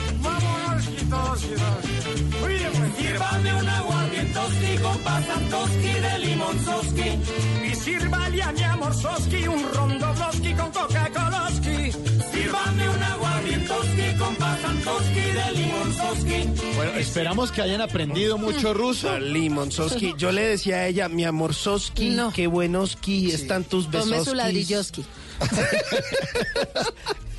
Vámonos, 1.11 1.40
todos 1.40 1.44
y 1.44 1.54
todos. 1.54 2.42
Oye, 2.44 2.68
pues, 2.76 2.90
Sírvame 3.11 3.54
un 3.54 3.68
aguardientoski 3.68 4.76
con 4.82 4.98
pasantoski 4.98 5.92
de 6.00 6.18
limonzoski. 6.18 7.68
Y 7.70 7.74
sírvale 7.74 8.42
a 8.42 8.52
mi 8.52 8.62
amor 8.62 8.94
soski 8.94 9.48
un 9.48 9.72
rondobloski 9.72 10.54
con 10.54 10.70
Coca-Coloski. 10.70 11.92
Sírvame 12.32 12.88
un 12.88 13.02
aguardientoski 13.02 14.18
con 14.18 14.36
pasantoski 14.36 15.20
de 15.20 15.52
limonzoski. 15.54 16.74
Bueno, 16.76 16.92
esperamos 16.98 17.50
que 17.50 17.62
hayan 17.62 17.80
aprendido 17.80 18.38
mucho 18.38 18.74
ruso. 18.74 19.18
Limonzoski. 19.18 20.14
Yo 20.16 20.30
le 20.32 20.42
decía 20.42 20.76
a 20.76 20.86
ella, 20.86 21.08
mi 21.08 21.24
amor 21.24 21.54
Soski, 21.54 22.16
qué 22.34 22.46
buenoski 22.46 23.32
están 23.32 23.64
tus 23.64 23.90
besos. 23.90 24.11
Tome 24.11 24.24
su 24.24 24.34
ladrilloski. 24.34 25.04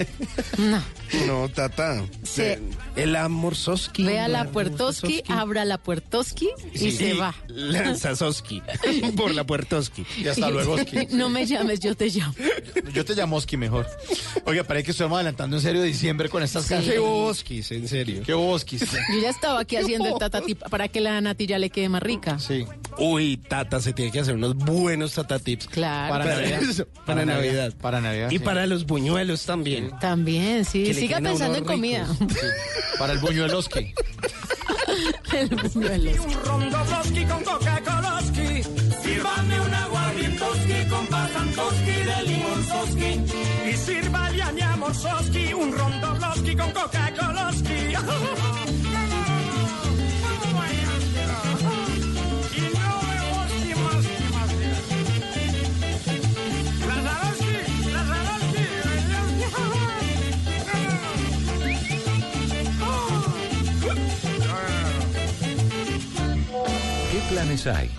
no. 0.57 0.81
No, 1.27 1.49
tata. 1.49 2.03
Sí. 2.23 2.43
El 2.95 3.15
amor 3.15 3.55
Soski. 3.55 4.03
Ve 4.03 4.19
a 4.19 4.27
la 4.27 4.45
Puertoski, 4.49 5.23
abra 5.27 5.65
la 5.65 5.77
Puertoski 5.77 6.49
y 6.73 6.77
Sí. 6.77 6.91
se 6.91 7.13
va. 7.13 7.35
Lanza 7.47 8.15
Soski. 8.15 8.61
Por 9.17 9.33
la 9.33 9.43
Puertoski. 9.45 10.05
Y 10.17 10.27
hasta 10.27 10.49
luego. 10.49 10.75
No 11.11 11.29
me 11.29 11.45
llames, 11.45 11.79
yo 11.79 11.95
te 11.95 12.07
llamo. 12.09 12.33
Yo 12.93 13.03
te 13.05 13.15
llamo 13.15 13.35
Oski 13.37 13.57
mejor. 13.57 13.87
Oiga, 14.45 14.63
parece 14.63 14.85
que 14.85 14.91
estamos 14.91 15.15
adelantando 15.15 15.57
en 15.57 15.61
serio 15.61 15.81
diciembre 15.83 16.29
con 16.29 16.43
estas 16.43 16.63
Sí. 16.63 16.69
canciones. 16.69 16.93
Qué 16.93 16.99
boskis, 16.99 17.71
en 17.71 17.87
serio. 17.87 18.23
Qué 18.25 18.33
boskis. 18.33 18.81
Yo 18.91 19.19
ya 19.21 19.29
estaba 19.29 19.59
aquí 19.59 19.75
haciendo 19.75 20.07
el 20.07 20.15
tatatip 20.17 20.59
para 20.69 20.87
que 20.87 21.01
la 21.01 21.19
natilla 21.21 21.59
le 21.59 21.69
quede 21.69 21.89
más 21.89 22.01
rica. 22.03 22.39
Sí. 22.39 22.65
Uy, 22.97 23.37
Tata, 23.37 23.79
se 23.81 23.93
tiene 23.93 24.11
que 24.11 24.19
hacer 24.19 24.35
unos 24.35 24.55
buenos 24.55 25.13
Tata 25.13 25.39
Tips. 25.39 25.67
Claro. 25.67 26.13
Para 26.13 26.25
Navidad. 26.25 26.63
eso, 26.63 26.85
Para 26.85 27.05
para 27.05 27.25
Navidad. 27.25 27.35
Navidad. 27.53 27.73
Para 27.81 28.01
Navidad, 28.01 28.31
Y 28.31 28.37
sí. 28.37 28.43
para 28.43 28.65
los 28.67 28.85
buñuelos 28.85 29.45
también. 29.45 29.90
También, 29.99 30.65
sí. 30.65 30.83
Que 30.83 30.93
le 30.93 31.01
Siga 31.01 31.19
pensando 31.19 31.57
en 31.57 31.65
comida. 31.65 32.07
Para 32.97 33.13
el 33.13 33.19
buñueloski. 33.19 33.93
El 35.33 35.47
buñuelo. 35.47 36.23
Un 36.23 36.33
rondobloski 36.43 37.25
con 37.25 37.43
Coca-Coloski. 37.43 38.63
Sírvame 39.01 39.61
un 39.61 39.73
aguardientoski 39.73 40.89
con 40.89 41.07
pasantoski 41.07 41.85
de 41.85 42.23
limonzoski. 42.27 43.69
Y 43.69 43.77
sírvale 43.77 44.43
a 44.43 44.51
mi 44.51 44.61
un 45.53 45.71
rondobloski 45.77 46.55
con 46.55 46.71
Coca-Coloski. 46.71 48.50
¿Qué 67.51 67.57
planes 67.57 67.67
hay? 67.67 67.91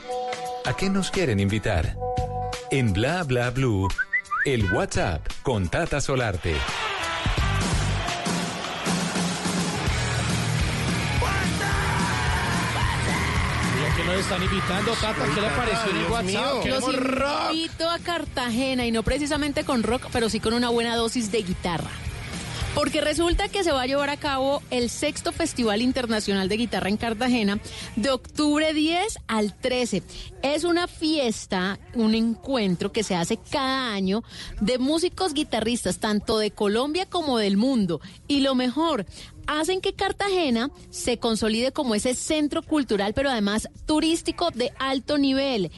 ¿A 0.64 0.74
qué 0.74 0.88
nos 0.88 1.10
quieren 1.10 1.38
invitar? 1.38 1.94
En 2.70 2.94
Bla 2.94 3.22
Bla 3.22 3.50
Blue, 3.50 3.86
el 4.46 4.72
WhatsApp 4.72 5.20
con 5.42 5.68
Tata 5.68 6.00
Solarte. 6.00 6.54
Están 14.18 14.42
invitando, 14.42 14.92
Tata. 14.92 15.24
¿Qué 15.34 15.40
le 15.40 15.48
pareció 15.48 15.90
en 15.90 15.96
el 15.96 16.06
WhatsApp? 16.06 16.54
Los 16.54 16.62
Queremos 16.62 16.96
rock. 16.96 17.52
invito 17.52 17.90
a 17.90 17.98
Cartagena 17.98 18.86
y 18.86 18.92
no 18.92 19.02
precisamente 19.02 19.64
con 19.64 19.82
rock, 19.82 20.06
pero 20.12 20.30
sí 20.30 20.38
con 20.38 20.54
una 20.54 20.68
buena 20.70 20.96
dosis 20.96 21.30
de 21.32 21.42
guitarra. 21.42 21.90
Porque 22.74 23.02
resulta 23.02 23.48
que 23.48 23.64
se 23.64 23.70
va 23.70 23.82
a 23.82 23.86
llevar 23.86 24.08
a 24.08 24.16
cabo 24.16 24.62
el 24.70 24.88
sexto 24.88 25.30
Festival 25.30 25.82
Internacional 25.82 26.48
de 26.48 26.56
Guitarra 26.56 26.88
en 26.88 26.96
Cartagena 26.96 27.60
de 27.96 28.10
octubre 28.10 28.72
10 28.72 29.18
al 29.26 29.54
13. 29.54 30.02
Es 30.42 30.64
una 30.64 30.88
fiesta, 30.88 31.78
un 31.94 32.14
encuentro 32.14 32.90
que 32.90 33.02
se 33.02 33.14
hace 33.14 33.36
cada 33.36 33.92
año 33.92 34.24
de 34.62 34.78
músicos 34.78 35.34
guitarristas, 35.34 35.98
tanto 35.98 36.38
de 36.38 36.50
Colombia 36.50 37.04
como 37.04 37.36
del 37.36 37.58
mundo. 37.58 38.00
Y 38.26 38.40
lo 38.40 38.54
mejor, 38.54 39.04
hacen 39.46 39.82
que 39.82 39.92
Cartagena 39.92 40.70
se 40.88 41.18
consolide 41.18 41.72
como 41.72 41.94
ese 41.94 42.14
centro 42.14 42.62
cultural, 42.62 43.12
pero 43.12 43.28
además 43.28 43.68
turístico 43.84 44.50
de 44.50 44.72
alto 44.78 45.18
nivel. 45.18 45.70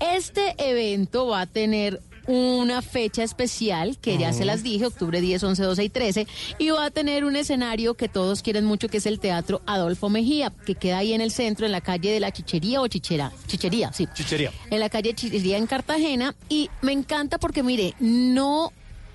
Este 0.00 0.54
evento 0.56 1.26
va 1.26 1.42
a 1.42 1.46
tener 1.46 2.00
una 2.30 2.80
fecha 2.80 3.24
especial, 3.24 3.98
que 3.98 4.16
ya 4.16 4.32
se 4.32 4.44
las 4.44 4.62
dije, 4.62 4.86
octubre 4.86 5.20
10, 5.20 5.42
11, 5.42 5.62
12 5.62 5.84
y 5.84 5.88
13, 5.88 6.26
y 6.58 6.70
va 6.70 6.84
a 6.84 6.90
tener 6.90 7.24
un 7.24 7.34
escenario 7.34 7.94
que 7.94 8.08
todos 8.08 8.42
quieren 8.42 8.64
mucho, 8.64 8.88
que 8.88 8.98
es 8.98 9.06
el 9.06 9.18
Teatro 9.18 9.62
Adolfo 9.66 10.08
Mejía, 10.08 10.52
que 10.64 10.76
queda 10.76 10.98
ahí 10.98 11.12
en 11.12 11.20
el 11.20 11.32
centro, 11.32 11.66
en 11.66 11.72
la 11.72 11.80
calle 11.80 12.12
de 12.12 12.20
la 12.20 12.30
Chichería 12.30 12.80
o 12.80 12.86
Chichera, 12.86 13.32
Chichería, 13.48 13.92
sí. 13.92 14.06
Chichería. 14.14 14.52
En 14.70 14.78
la 14.78 14.88
calle 14.88 15.12
Chichería 15.14 15.58
en 15.58 15.66
Cartagena, 15.66 16.36
y 16.48 16.70
me 16.82 16.92
encanta 16.92 17.38
porque, 17.38 17.64
mire, 17.64 17.94
no 17.98 18.72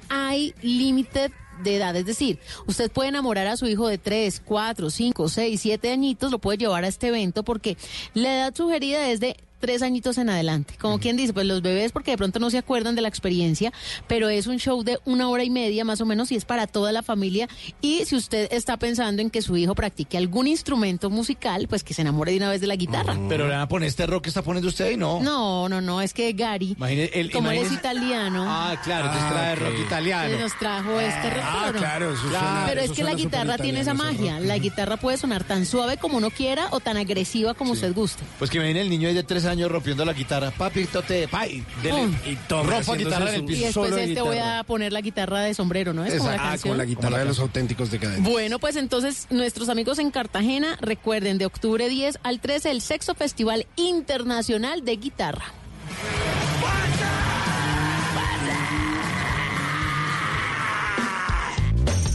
hay 0.09 0.53
límite 0.61 1.32
de 1.63 1.78
edad, 1.78 1.95
es 1.95 2.05
decir, 2.05 2.38
usted 2.68 2.91
puede 2.91 3.09
enamorar 3.09 3.47
a 3.47 3.55
su 3.55 3.66
hijo 3.66 3.88
de 3.88 3.97
3, 3.97 4.41
4, 4.43 4.89
5, 4.89 5.30
6, 5.30 5.61
7 5.61 5.91
añitos, 5.91 6.32
lo 6.32 6.39
puede 6.39 6.57
llevar 6.57 6.84
a 6.84 6.89
este 6.89 7.07
evento 7.07 7.43
porque 7.43 7.78
la 8.13 8.36
edad 8.36 8.55
sugerida 8.55 9.09
es 9.09 9.22
de 9.22 9.38
tres 9.66 9.82
añitos 9.82 10.20
en 10.20 10.30
adelante. 10.30 10.76
Como 10.80 10.99
quien 10.99 11.18
dice, 11.18 11.34
pues 11.34 11.47
los 11.47 11.63
bebés 11.63 11.91
porque 11.91 12.11
de 12.11 12.18
pronto 12.18 12.38
no 12.38 12.51
se 12.51 12.59
acuerdan 12.59 12.93
de 12.93 13.01
la 13.01 13.07
experiencia, 13.07 13.74
pero 14.07 14.30
es 14.30 14.45
un 14.45 14.59
show 14.59 14.84
de 14.84 14.99
una 15.05 15.28
hora 15.28 15.43
y 15.43 15.49
media 15.49 15.84
más 15.84 16.01
o 16.01 16.05
menos 16.05 16.32
y 16.32 16.36
es 16.36 16.45
para 16.45 16.68
toda 16.68 16.91
la 16.91 17.01
familia. 17.01 17.49
Y 17.82 18.05
si 18.05 18.16
usted 18.16 18.47
está 18.51 18.78
pensando 18.78 19.24
en 19.24 19.32
que 19.32 19.41
su 19.41 19.57
hijo 19.57 19.74
practique 19.74 20.18
algún 20.20 20.45
instrumento 20.45 21.09
musical, 21.09 21.68
pues 21.68 21.84
que 21.84 21.95
se 21.95 22.03
enamore 22.03 22.32
de 22.34 22.38
una 22.38 22.49
vez 22.51 22.61
de 22.61 22.68
la 22.68 22.76
guitarra. 22.76 23.18
Pero 23.28 23.45
le 23.47 23.53
van 23.53 23.61
a 23.61 23.68
poner 23.68 23.89
este 23.89 24.05
rock 24.05 24.24
que 24.26 24.30
está 24.30 24.43
poniendo 24.43 24.70
usted 24.70 24.91
y 24.91 24.97
no. 24.97 25.20
No, 25.24 25.68
no, 25.68 25.82
no, 25.82 25.99
es 26.01 26.13
que 26.13 26.32
Gary, 26.34 26.76
Imagine- 26.78 27.09
el- 27.13 27.32
como 27.32 27.49
él 27.49 27.57
es 27.57 27.63
imagine- 27.72 27.80
italiano, 27.80 28.45
Ah, 28.47 28.80
claro, 28.84 29.07
Ah, 29.11 29.30
trae 29.32 29.55
rock 29.55 29.80
italiano. 29.84 30.38
nos 30.38 30.57
trajo 30.59 30.99
este 30.99 31.28
Ah, 31.41 31.61
retorno. 31.63 31.80
claro, 31.80 32.13
eso 32.13 32.22
suena- 32.22 32.63
Pero 32.68 32.82
es 32.82 32.91
que 32.91 33.03
la 33.03 33.13
guitarra 33.16 33.57
tiene 33.57 33.80
esa 33.80 33.95
magia. 33.95 34.38
rock. 34.38 34.45
La 34.45 34.57
guitarra 34.59 34.97
puede 34.97 35.18
sonar 35.18 35.43
tan 35.43 35.66
suave 35.66 35.97
como 35.97 36.18
uno 36.18 36.30
quiera 36.30 36.68
o 36.72 36.80
tan 36.80 36.97
agresiva 36.97 37.53
como 37.53 37.72
usted 37.72 37.93
guste. 37.95 38.24
Pues 38.38 38.51
que 38.51 38.59
me 38.59 38.66
viene 38.66 38.82
el 38.82 38.89
niño 38.89 39.07
ahí 39.07 39.13
de 39.13 39.24
tres 39.24 39.45
años 39.45 39.55
rompiendo 39.64 40.03
la 40.06 40.14
guitarra. 40.14 40.51
Papi, 40.51 40.86
tote, 40.86 41.28
pay. 41.28 41.64
Dele. 41.82 41.99
Pum. 42.01 42.16
Y 42.26 42.36
toma, 42.47 42.72
Rompa 42.74 42.95
guitarra 42.95 43.30
en 43.30 43.36
el 43.36 43.39
su- 43.41 43.43
Y 43.45 43.47
piso. 43.47 43.66
después 43.66 43.74
solo 43.89 43.95
de 43.95 44.03
este 44.06 44.22
voy 44.22 44.38
a 44.38 44.64
poner 44.64 44.91
la 44.93 45.01
guitarra 45.01 45.39
de 45.41 45.53
sombrero, 45.53 45.93
¿no 45.93 46.03
es? 46.06 46.16
Como 46.16 46.30
la 46.30 46.36
Ah, 46.36 46.49
canción. 46.49 46.72
con 46.72 46.78
la 46.78 46.86
guitarra 46.86 47.18
de 47.20 47.26
los 47.26 47.39
auténticos 47.39 47.91
decadentes. 47.91 48.32
Bueno, 48.32 48.60
pues 48.60 48.76
entonces 48.76 49.28
nuestros 49.30 49.70
amigos 49.70 49.99
en 49.99 50.12
Cartagena, 50.12 50.78
recuerden, 50.82 51.38
de 51.38 51.45
octubre 51.45 51.88
10 51.89 52.20
al 52.24 52.39
13, 52.39 52.72
el 52.72 52.82
sexto 52.82 53.16
Festival 53.16 53.66
Internacional 53.78 54.84
de 54.84 54.95
Guitarra. 54.97 55.45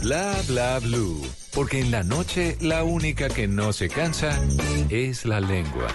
Bla 0.01 0.35
Bla 0.47 0.79
Blue, 0.79 1.21
porque 1.53 1.79
en 1.79 1.91
la 1.91 2.03
noche 2.03 2.57
la 2.59 2.83
única 2.83 3.29
que 3.29 3.47
no 3.47 3.71
se 3.71 3.87
cansa 3.89 4.39
es 4.89 5.25
la 5.25 5.39
lengua. 5.39 5.87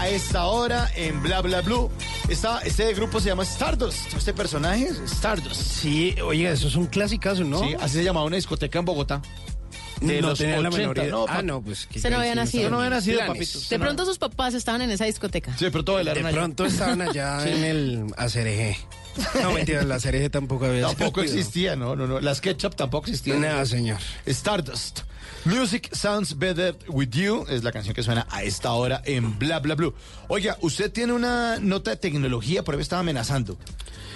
A 0.00 0.08
esta 0.08 0.46
hora 0.46 0.90
en 0.96 1.22
Bla 1.22 1.42
Bla 1.42 1.60
Blue. 1.60 1.90
Está, 2.28 2.60
este 2.60 2.92
grupo 2.94 3.20
se 3.20 3.28
llama 3.28 3.42
Stardust. 3.42 4.14
Este 4.16 4.32
personaje 4.32 4.84
es 4.84 4.98
Stardust. 5.00 5.60
Sí, 5.60 6.14
oiga, 6.24 6.50
eso 6.50 6.68
es 6.68 6.74
un 6.76 6.86
clasicazo, 6.86 7.44
¿no? 7.44 7.60
Sí, 7.60 7.74
así 7.80 7.96
se 7.98 8.04
llamaba 8.04 8.24
una 8.26 8.36
discoteca 8.36 8.78
en 8.78 8.84
Bogotá. 8.86 9.20
De 10.00 10.22
no 10.22 10.28
los 10.28 10.38
tenía 10.38 10.58
la 10.60 10.68
80, 10.70 10.78
menor 10.78 10.96
idea. 10.98 11.10
no, 11.10 11.26
ah, 11.28 11.42
no, 11.42 11.60
pues 11.60 11.86
que 11.86 11.98
Usted 11.98 12.10
no 12.10 12.16
había 12.20 12.34
nacido. 12.34 12.62
Usted 12.62 12.70
no 12.70 12.78
había 12.78 12.90
nacido, 12.90 13.18
Planes. 13.18 13.50
papito. 13.52 13.68
De 13.68 13.78
pronto 13.78 14.04
sus 14.06 14.16
papás 14.18 14.54
estaban 14.54 14.80
en 14.80 14.90
esa 14.90 15.04
discoteca. 15.04 15.54
Sí, 15.58 15.66
pero 15.70 15.84
todo 15.84 16.02
De 16.02 16.10
allá. 16.10 16.30
pronto 16.30 16.64
estaban 16.64 17.02
allá 17.02 17.46
en 17.46 17.64
el 17.64 18.06
ACRG. 18.16 18.76
No, 19.42 19.52
mentira, 19.52 19.82
la 19.82 19.96
ACRG 19.96 20.30
tampoco 20.30 20.64
había 20.64 20.86
Tampoco 20.86 21.20
existido. 21.20 21.40
existía, 21.40 21.76
no, 21.76 21.94
no, 21.96 22.06
no. 22.06 22.18
Las 22.20 22.40
ketchup 22.40 22.74
tampoco 22.76 23.08
existían. 23.10 23.42
Nada, 23.42 23.66
señor. 23.66 23.98
Stardust. 24.24 25.00
Music 25.44 25.88
Sounds 25.92 26.38
Better 26.38 26.76
With 26.88 27.10
You 27.10 27.46
es 27.48 27.64
la 27.64 27.72
canción 27.72 27.94
que 27.94 28.02
suena 28.02 28.26
a 28.30 28.42
esta 28.42 28.72
hora 28.72 29.00
en 29.04 29.38
Bla 29.38 29.58
Bla 29.60 29.74
Blue. 29.74 29.94
Oiga, 30.28 30.56
usted 30.60 30.90
tiene 30.92 31.12
una 31.12 31.58
nota 31.60 31.90
de 31.90 31.96
tecnología, 31.96 32.62
por 32.62 32.74
ahí 32.74 32.78
me 32.78 32.82
estaba 32.82 33.00
amenazando. 33.00 33.56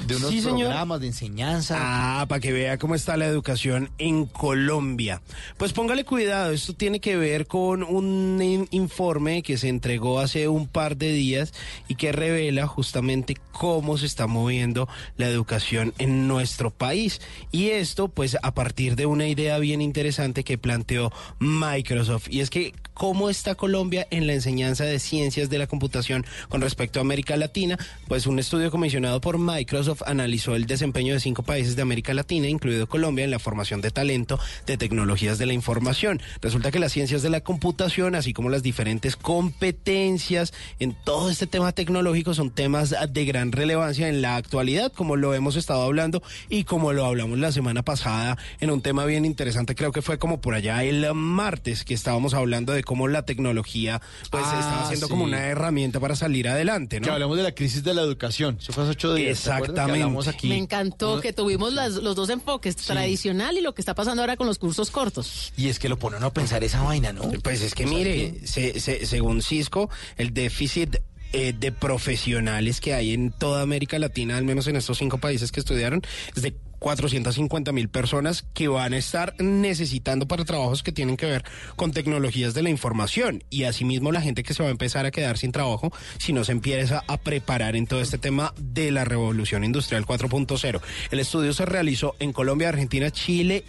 De 0.09 0.17
unos 0.17 0.31
Sí, 0.31 0.41
señor. 0.43 0.67
programas 0.67 1.01
de 1.01 1.07
enseñanza. 1.07 1.77
Ah, 1.79 2.27
para 2.29 2.41
que 2.41 2.51
vea 2.53 2.79
cómo 2.79 2.97
está 2.97 3.17
la 3.17 3.27
educación 3.27 3.91
en 3.99 4.27
Colombia. 4.27 5.23
Pues 5.57 5.73
póngale 5.73 6.05
cuidado, 6.05 6.51
esto 6.53 6.75
tiene 6.75 6.99
que 7.01 7.17
ver 7.17 7.47
con 7.47 7.85
un 7.85 8.43
in- 8.43 8.69
informe 8.73 9.43
que 9.45 9.57
se 9.57 9.69
entregó 9.69 10.19
hace 10.19 10.49
un 10.49 10.67
par 10.67 10.97
de 10.97 11.13
días 11.13 11.55
y 11.87 11.95
que 11.95 12.11
revela 12.11 12.67
justamente 12.67 13.37
cómo 13.53 13.97
se 13.97 14.07
está 14.07 14.27
moviendo 14.27 14.89
la 15.17 15.29
educación 15.29 15.95
en 15.99 16.27
nuestro 16.27 16.73
país. 16.73 17.21
Y 17.53 17.69
esto, 17.71 18.09
pues, 18.09 18.37
a 18.43 18.53
partir 18.53 18.97
de 18.97 19.07
una 19.07 19.29
idea 19.29 19.59
bien 19.59 19.81
interesante 19.81 20.43
que 20.43 20.59
planteó 20.59 21.04
Microsoft. 21.39 22.29
Y 22.31 22.41
es 22.41 22.51
que, 22.51 22.73
¿cómo 22.95 23.31
está 23.31 23.55
Colombia 23.55 24.07
en 24.11 24.27
la 24.27 24.35
enseñanza 24.35 24.85
de 24.85 24.99
ciencias 24.99 25.51
de 25.51 25.59
la 25.59 25.67
computación 25.67 26.25
con 26.49 26.61
respecto 26.61 26.99
a 26.99 27.03
América 27.03 27.37
Latina? 27.37 27.79
Pues 28.09 28.27
un 28.27 28.39
estudio 28.39 28.71
comisionado 28.71 29.21
por 29.21 29.39
Microsoft 29.39 30.03
analizó 30.07 30.55
el 30.55 30.67
desempeño 30.67 31.15
de 31.15 31.21
cinco 31.21 31.43
países 31.43 31.77
de 31.77 31.83
América 31.83 32.15
Latina, 32.15 32.49
incluido 32.49 32.87
Colombia, 32.87 33.25
en 33.25 33.31
la 33.31 33.39
formación 33.39 33.81
de 33.81 33.91
talento 33.91 34.39
de 34.67 34.77
tecnologías 34.77 35.39
de 35.39 35.47
la 35.47 35.53
información. 35.53 36.21
Resulta 36.41 36.71
que 36.71 36.79
las 36.79 36.93
ciencias 36.93 37.23
de 37.23 37.31
la 37.31 37.41
computación, 37.41 38.15
así 38.15 38.33
como 38.33 38.51
las 38.51 38.63
diferentes 38.63 39.17
competencias 39.17 40.53
en 40.79 40.95
todo 41.05 41.31
este 41.31 41.47
tema 41.47 41.73
tecnológico, 41.73 42.35
son 42.35 42.51
temas 42.51 42.95
de 43.09 43.25
gran 43.25 43.53
relevancia 43.53 44.09
en 44.09 44.23
la 44.23 44.37
actualidad, 44.37 44.93
como 44.93 45.17
lo 45.17 45.35
hemos 45.35 45.57
estado 45.57 45.83
hablando 45.83 46.23
y 46.49 46.65
como 46.65 46.93
lo 46.93 47.05
hablamos 47.05 47.39
la 47.39 47.53
semana 47.53 47.83
pasada 47.83 48.37
en 48.61 48.71
un 48.71 48.81
tema 48.81 49.05
bien 49.05 49.25
interesante, 49.25 49.75
creo 49.75 49.93
que 49.93 50.03
fue 50.03 50.19
como 50.19 50.41
por 50.41 50.55
allá 50.55 50.84
el 50.89 51.13
martes 51.15 51.85
que 51.85 51.95
estábamos 51.95 52.35
hablando 52.35 52.73
de 52.73 52.83
cómo 52.85 53.09
la 53.09 53.25
tecnología 53.25 54.01
pues 54.31 54.43
Ah, 54.47 54.59
estaba 54.61 54.89
siendo 54.89 55.09
como 55.09 55.25
sí. 55.25 55.31
una 55.31 55.47
herramienta 55.47 56.01
para 56.01 56.17
salir 56.17 56.49
adelante, 56.49 57.01
¿no? 57.01 57.05
Que 57.07 57.11
hablamos 57.11 57.37
de 57.37 57.43
la 57.43 57.53
crisis 57.55 57.83
de 57.85 57.95
la 57.95 58.03
educación. 58.03 58.59
Eso 58.61 58.73
fue 58.73 58.85
hace 58.85 58.93
ocho 58.93 59.15
días. 59.15 59.39
Exactamente. 59.39 59.81
hablamos 59.81 60.29
aquí. 60.29 60.49
Me 60.49 60.57
encantó 60.57 61.21
que 61.21 61.33
tuvimos 61.33 61.73
las- 61.73 61.95
los 61.95 62.17
dos 62.17 62.29
enfoques, 62.31 62.77
tradicional 62.77 63.57
y 63.59 63.61
lo 63.61 63.75
que 63.75 63.83
está 63.83 63.95
pasando 63.95 64.23
ahora 64.23 64.37
con 64.37 64.47
los 64.47 64.59
cursos 64.59 64.91
cortos. 64.91 65.53
Y 65.57 65.69
es 65.69 65.79
que 65.79 65.89
lo 65.89 65.99
pone 65.99 66.17
uno 66.17 66.27
a 66.27 66.33
pensar 66.33 66.63
esa 66.65 66.83
vaina, 66.83 67.13
¿no? 67.13 67.23
Pues 67.43 67.61
es 67.63 67.75
que 67.75 67.85
O 67.85 67.89
sea, 67.89 67.97
mire, 67.99 68.47
se- 68.47 68.79
se- 68.81 69.07
según 69.07 69.43
Cisco, 69.43 69.91
el 70.17 70.33
déficit 70.35 70.97
eh, 71.37 71.53
de 71.59 71.73
profesionales 71.73 72.81
que 72.81 72.95
hay 72.95 73.13
en 73.13 73.33
toda 73.33 73.63
América 73.63 73.99
Latina, 73.99 74.37
al 74.37 74.45
menos 74.45 74.69
en 74.69 74.77
estos 74.77 74.99
cinco 74.99 75.19
países 75.19 75.51
que 75.51 75.59
estudiaron, 75.61 76.01
es 76.37 76.43
de 76.43 76.55
450 76.85 77.73
mil 77.73 77.89
personas 77.89 78.45
que 78.53 78.69
van 78.69 78.93
a 78.93 78.99
estar 78.99 79.35
necesitando 79.39 80.29
para 80.29 80.45
trabajos 80.45 80.83
que 80.83 80.93
tienen 80.93 81.17
que 81.17 81.25
ver 81.25 81.43
con 81.77 81.93
tecnologías 81.93 82.53
de 82.53 82.63
la 82.63 82.69
información 82.69 83.43
y 83.49 83.65
asimismo 83.65 84.13
la 84.13 84.21
gente 84.21 84.43
que 84.43 84.53
se 84.53 84.63
va 84.63 84.69
a 84.69 84.73
empezar 84.73 85.07
a 85.07 85.11
quedar 85.11 85.39
sin 85.39 85.51
trabajo 85.51 85.95
si 86.19 86.35
no 86.35 86.45
se 86.45 86.53
empieza 86.53 87.03
a 87.09 87.17
preparar 87.17 87.75
en 87.75 87.87
todo 87.87 88.03
este 88.03 88.19
tema 88.19 88.53
de 88.61 88.91
la 88.91 89.07
revolución 89.07 89.65
industrial 89.65 90.05
4.0. 90.05 90.83
El 91.11 91.21
estudio 91.21 91.55
se 91.55 91.65
realizó 91.65 92.17
en 92.19 92.35
Colombia, 92.35 92.69
Argentina, 92.69 93.11
Chile, 93.11 93.65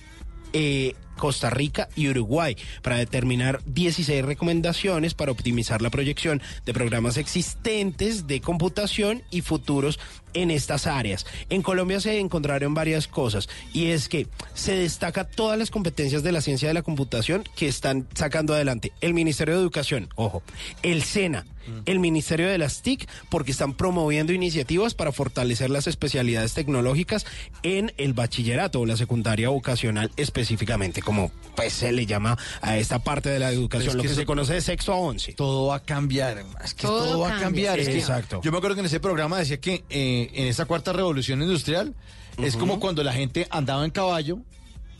eh, 0.51 0.93
Costa 1.17 1.49
Rica 1.49 1.87
y 1.95 2.09
Uruguay 2.09 2.57
para 2.81 2.97
determinar 2.97 3.61
16 3.65 4.25
recomendaciones 4.25 5.13
para 5.13 5.31
optimizar 5.31 5.81
la 5.81 5.89
proyección 5.89 6.41
de 6.65 6.73
programas 6.73 7.15
existentes 7.15 8.27
de 8.27 8.41
computación 8.41 9.23
y 9.31 9.39
futuros 9.39 9.99
en 10.35 10.51
estas 10.51 10.85
áreas. 10.85 11.25
En 11.49 11.63
Colombia 11.63 11.99
se 11.99 12.19
encontraron 12.19 12.75
varias 12.75 13.07
cosas 13.07 13.49
y 13.73 13.87
es 13.87 14.07
que 14.07 14.27
se 14.53 14.75
destaca 14.75 15.23
todas 15.23 15.57
las 15.57 15.71
competencias 15.71 16.21
de 16.21 16.31
la 16.31 16.41
ciencia 16.41 16.67
de 16.67 16.75
la 16.75 16.83
computación 16.83 17.43
que 17.55 17.67
están 17.67 18.07
sacando 18.13 18.53
adelante 18.53 18.91
el 19.01 19.13
Ministerio 19.15 19.55
de 19.55 19.61
Educación, 19.61 20.09
ojo, 20.15 20.43
el 20.83 21.01
SENA, 21.03 21.45
el 21.87 21.99
Ministerio 21.99 22.47
de 22.47 22.59
las 22.59 22.83
TIC, 22.83 23.09
porque 23.29 23.49
están 23.51 23.73
promoviendo 23.73 24.31
iniciativas 24.33 24.93
para 24.93 25.11
fortalecer 25.11 25.71
las 25.71 25.87
especialidades 25.87 26.53
tecnológicas 26.53 27.25
en 27.63 27.91
el 27.97 28.13
bachillerato 28.13 28.81
o 28.81 28.85
la 28.85 28.95
secundaria 28.97 29.49
vocacional 29.49 30.11
específicamente, 30.15 31.01
como 31.01 31.31
pues 31.55 31.73
se 31.73 31.91
le 31.91 32.05
llama 32.05 32.37
a 32.61 32.77
esta 32.77 32.99
parte 32.99 33.29
de 33.29 33.39
la 33.39 33.49
educación, 33.51 33.89
es 33.89 33.95
lo 33.95 34.03
que 34.03 34.09
se 34.09 34.25
conoce 34.27 34.53
de 34.53 34.61
sexto 34.61 34.93
a 34.93 34.97
once. 34.97 35.33
Todo 35.33 35.67
va 35.67 35.77
a 35.77 35.79
cambiar, 35.79 36.43
es 36.63 36.75
que 36.75 36.83
todo, 36.83 37.03
Todo 37.03 37.19
va 37.21 37.27
a 37.29 37.39
cambia. 37.39 37.69
cambiar. 37.69 37.79
es 37.79 37.89
que 37.89 37.97
Exacto. 37.97 38.41
Yo 38.43 38.51
me 38.51 38.57
acuerdo 38.57 38.75
que 38.75 38.81
en 38.81 38.85
ese 38.85 38.99
programa 38.99 39.39
decía 39.39 39.57
que 39.57 39.83
eh, 39.89 40.24
en 40.33 40.47
esta 40.47 40.65
cuarta 40.65 40.93
revolución 40.93 41.41
industrial 41.41 41.93
es 42.37 42.57
como 42.57 42.79
cuando 42.79 43.03
la 43.03 43.13
gente 43.13 43.47
andaba 43.49 43.85
en 43.85 43.91
caballo 43.91 44.39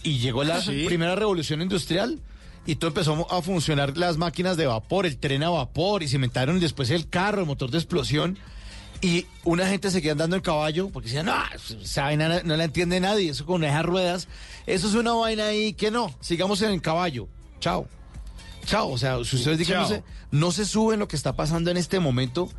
y 0.04 0.20
llegó 0.20 0.44
la 0.44 0.62
Sí. 0.62 0.86
primera 0.86 1.16
revolución 1.16 1.62
industrial 1.62 2.20
y 2.66 2.76
todo 2.76 2.88
empezó 2.90 3.32
a 3.32 3.42
funcionar 3.42 3.98
las 3.98 4.18
máquinas 4.18 4.58
de 4.58 4.66
vapor, 4.68 5.06
el 5.06 5.18
tren 5.18 5.44
a 5.44 5.50
vapor 5.50 6.02
y 6.04 6.08
se 6.08 6.16
inventaron 6.16 6.60
después 6.60 6.90
el 6.90 7.10
carro, 7.10 7.42
el 7.42 7.48
motor 7.48 7.70
de 7.72 7.78
explosión. 7.78 8.38
Y 9.02 9.26
una 9.44 9.68
gente 9.68 9.92
seguía 9.92 10.14
andando 10.14 10.36
en 10.38 10.42
caballo 10.42 10.90
porque 10.90 11.10
decían, 11.10 11.26
no, 11.28 11.36
esa 11.82 12.04
vaina 12.04 12.42
no, 12.44 12.56
la 12.56 12.64
entiende 12.64 13.00
nadie, 13.00 13.30
eso 13.30 13.46
con 13.46 13.64
esas 13.64 13.86
ruedas, 13.86 14.28
eso 14.66 14.88
es 14.88 14.94
una 14.96 15.12
vaina 15.14 15.48
ahí 15.48 15.74
que 15.74 15.92
no, 15.92 16.16
sigamos 16.22 16.62
en 16.62 16.72
el 16.72 16.82
caballo, 16.82 17.28
chao. 17.60 17.88
Chao, 18.66 18.90
o 18.90 18.98
sea, 18.98 19.24
si 19.24 19.36
ustedes 19.36 19.60
digan, 19.60 19.82
no 19.82 19.88
se, 19.88 20.04
no 20.32 20.52
se 20.52 20.66
suben 20.66 21.00
lo 21.00 21.08
que 21.08 21.16
está 21.16 21.36
pasando 21.36 21.70
en 21.70 21.78
este 21.78 22.00
momento, 22.00 22.50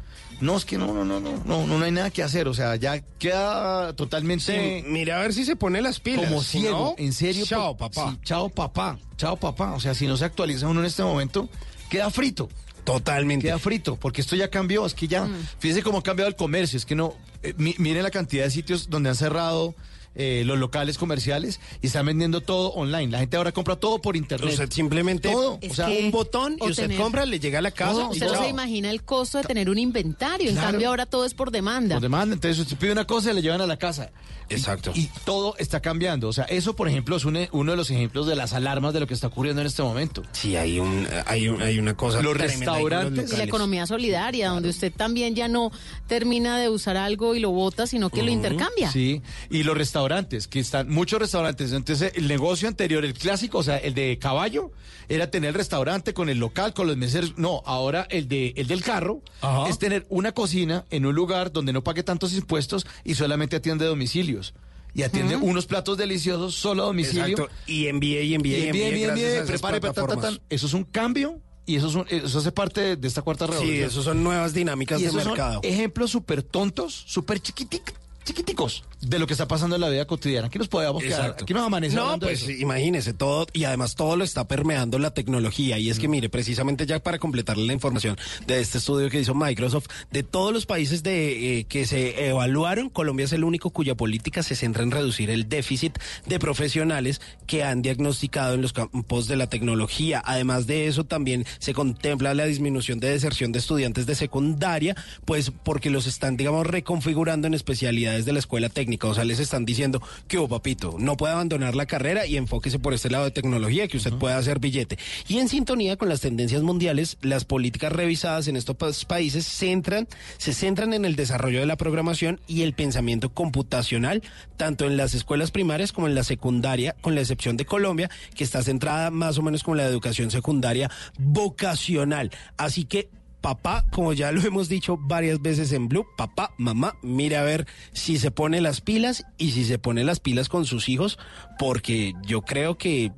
no, 0.40 0.56
es 0.56 0.64
que 0.64 0.76
no, 0.78 0.92
no, 0.92 1.04
no, 1.04 1.20
no, 1.20 1.42
no, 1.44 1.66
no 1.66 1.84
hay 1.84 1.92
nada 1.92 2.10
que 2.10 2.22
hacer, 2.22 2.46
o 2.48 2.54
sea, 2.54 2.76
ya 2.76 3.00
queda 3.18 3.92
totalmente 3.94 4.82
Sí, 4.82 4.88
mire 4.88 5.12
a 5.12 5.18
ver 5.18 5.32
si 5.32 5.44
se 5.44 5.56
pone 5.56 5.80
las 5.82 6.00
pilas. 6.00 6.26
como 6.28 6.42
si 6.42 6.60
ciego, 6.60 6.94
no, 6.98 7.04
en 7.04 7.12
serio. 7.12 7.44
Chao, 7.46 7.76
por- 7.76 7.90
papá. 7.90 8.10
sí, 8.12 8.18
chao, 8.24 8.48
papá, 8.48 8.98
chao, 9.16 9.36
papá, 9.36 9.72
o 9.72 9.80
sea, 9.80 9.94
si 9.94 10.06
no 10.06 10.16
se 10.16 10.24
actualiza 10.24 10.68
uno 10.68 10.80
en 10.80 10.86
este 10.86 11.02
momento, 11.02 11.48
queda 11.90 12.10
frito. 12.10 12.48
Totalmente. 12.84 13.46
Queda 13.48 13.58
frito, 13.58 13.96
porque 13.96 14.20
esto 14.20 14.36
ya 14.36 14.48
cambió, 14.48 14.86
es 14.86 14.94
que 14.94 15.08
ya, 15.08 15.28
fíjese 15.58 15.82
cómo 15.82 15.98
ha 15.98 16.02
cambiado 16.02 16.28
el 16.28 16.36
comercio, 16.36 16.76
es 16.76 16.86
que 16.86 16.94
no, 16.94 17.14
eh, 17.42 17.52
mi- 17.56 17.74
miren 17.78 18.04
la 18.04 18.10
cantidad 18.12 18.44
de 18.44 18.50
sitios 18.50 18.88
donde 18.90 19.08
han 19.08 19.16
cerrado 19.16 19.74
eh, 20.16 20.42
los 20.46 20.58
locales 20.58 20.98
comerciales 20.98 21.60
y 21.82 21.86
están 21.88 22.06
vendiendo 22.06 22.40
todo 22.40 22.70
online. 22.72 23.12
La 23.12 23.18
gente 23.18 23.36
ahora 23.36 23.52
compra 23.52 23.76
todo 23.76 24.00
por 24.00 24.16
internet. 24.16 24.50
Usted 24.52 24.70
simplemente 24.72 25.28
Todo, 25.30 25.58
o 25.70 25.74
sea, 25.74 25.88
un 25.88 26.10
botón 26.10 26.56
y 26.60 26.70
usted 26.70 26.84
tener- 26.84 26.98
compra, 26.98 27.26
le 27.26 27.38
llega 27.38 27.58
a 27.58 27.62
la 27.62 27.70
casa 27.70 28.08
y 28.10 28.14
Usted 28.14 28.26
no 28.26 28.32
chao. 28.32 28.42
se 28.44 28.48
imagina 28.48 28.90
el 28.90 29.02
costo 29.04 29.38
de 29.38 29.44
tener 29.44 29.68
un 29.70 29.78
inventario, 29.78 30.50
en 30.50 30.56
cambio 30.56 30.88
ahora 30.88 31.06
todo 31.06 31.24
es 31.24 31.34
por 31.34 31.50
demanda. 31.50 31.96
Por 31.96 32.02
demanda, 32.02 32.34
entonces 32.34 32.58
usted 32.58 32.76
pide 32.76 32.92
una 32.92 33.06
cosa 33.06 33.30
y 33.30 33.34
le 33.34 33.42
llevan 33.42 33.60
a 33.60 33.66
la 33.66 33.76
casa. 33.76 34.10
Y- 34.48 34.54
Exacto. 34.54 34.92
Y, 34.94 35.10
todo 35.24 35.56
está 35.58 35.80
cambiando. 35.80 36.28
O 36.28 36.32
sea, 36.32 36.44
eso, 36.44 36.76
por 36.76 36.88
ejemplo, 36.88 37.16
es 37.16 37.24
un- 37.24 37.48
uno 37.50 37.70
de 37.72 37.76
los 37.76 37.90
ejemplos 37.90 38.26
de 38.28 38.36
las 38.36 38.52
alarmas 38.52 38.94
de 38.94 39.00
lo 39.00 39.06
que 39.08 39.14
está 39.14 39.26
ocurriendo 39.26 39.60
en 39.60 39.66
este 39.66 39.82
momento. 39.82 40.22
Sí, 40.32 40.54
hay, 40.56 40.78
un, 40.78 41.06
hay, 41.26 41.48
un- 41.48 41.60
hay 41.60 41.78
una 41.80 41.94
cosa. 41.96 42.22
Los 42.22 42.36
restaurantes- 42.36 43.32
Y 43.32 43.36
la 43.36 43.42
economía 43.44 43.86
solidaria, 43.86 44.50
donde 44.50 44.68
usted 44.68 44.92
también 44.92 45.34
ya 45.34 45.48
no 45.48 45.72
termina 46.06 46.58
de 46.58 46.68
usar 46.70 46.96
algo 46.96 47.34
y 47.34 47.40
lo 47.40 47.50
bota, 47.50 47.86
sino 47.86 48.08
que 48.10 48.22
lo 48.22 48.30
intercambia. 48.30 48.90
Sí, 48.92 49.20
y 49.50 49.62
los 49.64 49.76
restaurantes, 49.76 50.05
que 50.48 50.60
están, 50.60 50.88
muchos 50.88 51.18
restaurantes. 51.20 51.72
Entonces, 51.72 52.12
el 52.14 52.28
negocio 52.28 52.68
anterior, 52.68 53.04
el 53.04 53.14
clásico, 53.14 53.58
o 53.58 53.62
sea, 53.62 53.76
el 53.78 53.94
de 53.94 54.18
caballo, 54.18 54.70
era 55.08 55.30
tener 55.30 55.48
el 55.48 55.54
restaurante 55.54 56.14
con 56.14 56.28
el 56.28 56.38
local, 56.38 56.74
con 56.74 56.86
los 56.86 56.96
meseros. 56.96 57.34
No, 57.36 57.62
ahora 57.66 58.06
el 58.10 58.28
de 58.28 58.54
el 58.56 58.66
del 58.66 58.82
carro 58.82 59.22
Ajá. 59.40 59.68
es 59.68 59.78
tener 59.78 60.06
una 60.08 60.32
cocina 60.32 60.84
en 60.90 61.06
un 61.06 61.14
lugar 61.14 61.52
donde 61.52 61.72
no 61.72 61.82
pague 61.84 62.02
tantos 62.02 62.32
impuestos 62.34 62.86
y 63.04 63.14
solamente 63.14 63.56
atiende 63.56 63.84
domicilios. 63.84 64.54
Y 64.94 65.02
atiende 65.02 65.36
unos 65.36 65.66
platos 65.66 65.98
deliciosos 65.98 66.54
solo 66.54 66.84
a 66.84 66.86
domicilio. 66.86 67.26
Exacto. 67.36 67.50
Y 67.66 67.86
envíe 67.88 68.22
y 68.22 68.34
envíe 68.34 68.56
y 68.56 68.62
Y 68.62 68.66
envíe. 68.68 68.82
envíe, 68.84 69.04
envíe, 69.04 69.46
prepare, 69.46 69.78
ta, 69.80 69.92
ta, 69.92 70.06
ta. 70.06 70.30
Eso 70.48 70.66
es 70.66 70.72
un 70.72 70.84
cambio 70.84 71.38
y 71.66 71.76
eso, 71.76 71.88
es 71.88 71.94
un- 71.96 72.06
eso 72.08 72.38
hace 72.38 72.50
parte 72.50 72.80
de, 72.80 72.96
de 72.96 73.06
esta 73.06 73.20
cuarta 73.20 73.44
Sí, 73.46 73.52
revolución. 73.52 73.88
esos 73.90 74.04
son 74.04 74.24
nuevas 74.24 74.54
dinámicas 74.54 74.98
y 74.98 75.02
de 75.02 75.08
esos 75.10 75.22
son 75.22 75.32
mercado. 75.32 75.60
ejemplos 75.64 76.10
súper 76.12 76.42
tontos, 76.42 76.94
súper 77.06 77.40
chiquiticos, 77.40 77.92
chiquiticos 78.26 78.84
de 79.00 79.18
lo 79.18 79.26
que 79.26 79.32
está 79.34 79.48
pasando 79.48 79.76
en 79.76 79.80
la 79.82 79.88
vida 79.88 80.04
cotidiana. 80.04 80.48
Aquí 80.48 80.58
nos 80.58 80.68
podemos 80.68 81.02
quedar, 81.02 81.36
aquí 81.40 81.54
nos 81.54 81.64
amanece 81.66 81.96
No, 81.96 82.18
pues 82.18 82.48
imagínese 82.48 83.14
todo, 83.14 83.46
y 83.52 83.64
además 83.64 83.94
todo 83.94 84.16
lo 84.16 84.24
está 84.24 84.46
permeando 84.48 84.98
la 84.98 85.12
tecnología. 85.12 85.78
Y 85.78 85.88
es 85.90 85.98
Mm. 85.98 86.00
que, 86.00 86.08
mire, 86.08 86.28
precisamente 86.28 86.84
ya 86.86 86.98
para 86.98 87.18
completarle 87.18 87.64
la 87.66 87.72
información 87.72 88.18
de 88.46 88.60
este 88.60 88.78
estudio 88.78 89.08
que 89.08 89.20
hizo 89.20 89.34
Microsoft, 89.34 89.86
de 90.10 90.22
todos 90.24 90.52
los 90.52 90.66
países 90.66 91.02
de, 91.02 91.60
eh, 91.60 91.64
que 91.64 91.86
se 91.86 92.28
evaluaron, 92.28 92.90
Colombia 92.90 93.24
es 93.24 93.32
el 93.32 93.44
único 93.44 93.70
cuya 93.70 93.94
política 93.94 94.42
se 94.42 94.56
centra 94.56 94.82
en 94.82 94.90
reducir 94.90 95.30
el 95.30 95.48
déficit 95.48 95.96
de 96.26 96.38
profesionales 96.40 97.20
que 97.46 97.62
han 97.62 97.80
diagnosticado 97.82 98.54
en 98.54 98.62
los 98.62 98.72
campos 98.72 99.28
de 99.28 99.36
la 99.36 99.46
tecnología. 99.48 100.20
Además 100.24 100.66
de 100.66 100.88
eso, 100.88 101.04
también 101.04 101.46
se 101.60 101.74
contempla 101.74 102.34
la 102.34 102.44
disminución 102.46 102.98
de 102.98 103.10
deserción 103.10 103.52
de 103.52 103.60
estudiantes 103.60 104.06
de 104.06 104.16
secundaria, 104.16 104.96
pues 105.24 105.52
porque 105.62 105.90
los 105.90 106.06
están, 106.08 106.36
digamos, 106.36 106.66
reconfigurando 106.66 107.46
en 107.46 107.54
especialidades 107.54 108.15
de 108.24 108.32
la 108.32 108.38
escuela 108.38 108.68
técnica. 108.68 109.08
O 109.08 109.14
sea, 109.14 109.24
les 109.24 109.38
están 109.40 109.64
diciendo 109.64 110.00
que, 110.28 110.38
oh, 110.38 110.48
papito, 110.48 110.96
no 110.98 111.16
puede 111.16 111.34
abandonar 111.34 111.74
la 111.74 111.86
carrera 111.86 112.26
y 112.26 112.36
enfóquese 112.36 112.78
por 112.78 112.94
este 112.94 113.10
lado 113.10 113.24
de 113.24 113.30
tecnología, 113.30 113.88
que 113.88 113.96
usted 113.96 114.12
pueda 114.14 114.38
hacer 114.38 114.58
billete. 114.58 114.98
Y 115.28 115.38
en 115.38 115.48
sintonía 115.48 115.96
con 115.96 116.08
las 116.08 116.20
tendencias 116.20 116.62
mundiales, 116.62 117.18
las 117.22 117.44
políticas 117.44 117.92
revisadas 117.92 118.48
en 118.48 118.56
estos 118.56 118.76
pa- 118.76 118.90
países 119.06 119.46
centran, 119.46 120.08
se 120.38 120.54
centran 120.54 120.94
en 120.94 121.04
el 121.04 121.16
desarrollo 121.16 121.60
de 121.60 121.66
la 121.66 121.76
programación 121.76 122.40
y 122.46 122.62
el 122.62 122.72
pensamiento 122.72 123.30
computacional, 123.30 124.22
tanto 124.56 124.86
en 124.86 124.96
las 124.96 125.14
escuelas 125.14 125.50
primarias 125.50 125.92
como 125.92 126.06
en 126.06 126.14
la 126.14 126.24
secundaria, 126.24 126.94
con 127.00 127.14
la 127.14 127.20
excepción 127.20 127.56
de 127.56 127.64
Colombia, 127.66 128.10
que 128.34 128.44
está 128.44 128.62
centrada 128.62 129.10
más 129.10 129.38
o 129.38 129.42
menos 129.42 129.62
con 129.62 129.76
la 129.76 129.84
educación 129.84 130.30
secundaria 130.30 130.90
vocacional. 131.18 132.30
Así 132.56 132.84
que 132.84 133.08
papá, 133.46 133.84
como 133.92 134.12
ya 134.12 134.32
lo 134.32 134.40
hemos 134.42 134.68
dicho 134.68 134.96
varias 134.96 135.40
veces 135.40 135.70
en 135.70 135.86
Blue, 135.86 136.04
papá, 136.16 136.52
mamá, 136.56 136.96
mire 137.02 137.36
a 137.36 137.44
ver 137.44 137.64
si 137.92 138.18
se 138.18 138.32
pone 138.32 138.60
las 138.60 138.80
pilas 138.80 139.24
y 139.38 139.52
si 139.52 139.64
se 139.64 139.78
pone 139.78 140.02
las 140.02 140.18
pilas 140.18 140.48
con 140.48 140.64
sus 140.64 140.88
hijos, 140.88 141.16
porque 141.56 142.14
yo 142.26 142.42
creo 142.42 142.76
que 142.76 143.12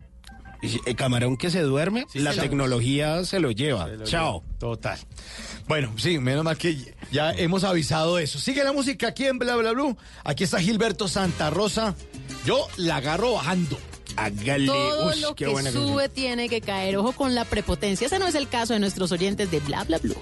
el 0.85 0.97
camarón 0.97 1.39
que 1.39 1.49
se 1.49 1.63
duerme, 1.63 2.05
la 2.13 2.35
tecnología 2.35 3.25
se 3.25 3.41
lo 3.41 3.53
lleva. 3.53 3.87
lo 3.87 4.05
Chao. 4.05 4.45
Total. 4.59 4.99
Bueno, 5.67 5.95
sí, 5.97 6.19
menos 6.19 6.45
mal 6.45 6.59
que 6.59 6.77
ya 7.11 7.33
hemos 7.33 7.65
avisado 7.65 8.19
eso. 8.19 8.39
Sigue 8.39 8.63
la 8.65 8.75
música 8.75 9.09
aquí 9.09 9.25
en 9.25 9.39
Bla 9.39 9.57
Bla 9.57 9.73
Blue. 9.73 9.97
Aquí 10.25 10.45
está 10.45 10.61
Gilberto 10.61 11.09
Santa 11.09 11.49
Rosa. 11.49 11.95
Yo 12.45 12.67
la 12.77 12.97
agarro 12.97 13.33
bajando. 13.33 13.79
Hágale. 14.19 14.67
Todo 14.67 15.15
lo 15.17 15.35
qué 15.35 15.45
que 15.45 15.51
buena 15.51 15.71
canción. 15.71 15.93
sube 15.93 16.09
tiene 16.09 16.49
que 16.49 16.61
caer. 16.61 16.97
Ojo 16.97 17.13
con 17.13 17.35
la 17.35 17.45
prepotencia. 17.45 18.07
Ese 18.07 18.19
no 18.19 18.27
es 18.27 18.35
el 18.35 18.49
caso 18.49 18.73
de 18.73 18.81
nuestros 18.81 19.13
oyentes 19.13 19.51
de 19.51 19.61
Bla 19.61 19.85
Bla 19.85 19.99
Blue. 19.99 20.17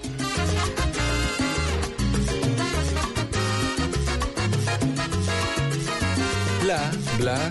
Bla, 6.63 6.91
bla, 7.17 7.49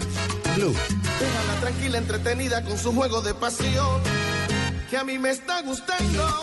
blue. 0.57 0.75
Déjala 1.19 1.61
tranquila, 1.61 1.99
entretenida 1.99 2.63
con 2.63 2.79
su 2.79 2.93
juego 2.93 3.23
de 3.23 3.33
pasión, 3.35 4.03
que 4.91 4.99
a 4.99 5.05
mí 5.05 5.19
me 5.19 5.31
está 5.31 5.63
gustando. 5.63 6.43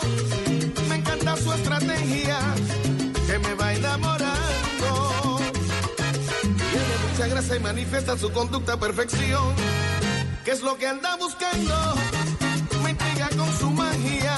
Me 0.88 0.96
encanta 0.96 1.36
su 1.36 1.52
estrategia, 1.52 2.38
que 3.28 3.38
me 3.38 3.54
va 3.54 3.74
enamorando. 3.74 5.38
Tiene 6.42 6.94
mucha 7.12 7.28
gracia 7.28 7.56
y 7.56 7.60
manifiesta 7.60 8.18
su 8.18 8.32
conducta 8.32 8.72
a 8.72 8.80
perfección, 8.80 9.54
que 10.44 10.50
es 10.50 10.60
lo 10.60 10.76
que 10.76 10.86
anda 10.86 11.16
buscando. 11.16 11.74
Me 12.82 12.90
intriga 12.90 13.28
con 13.30 13.50
su 13.58 13.70
magia, 13.70 14.36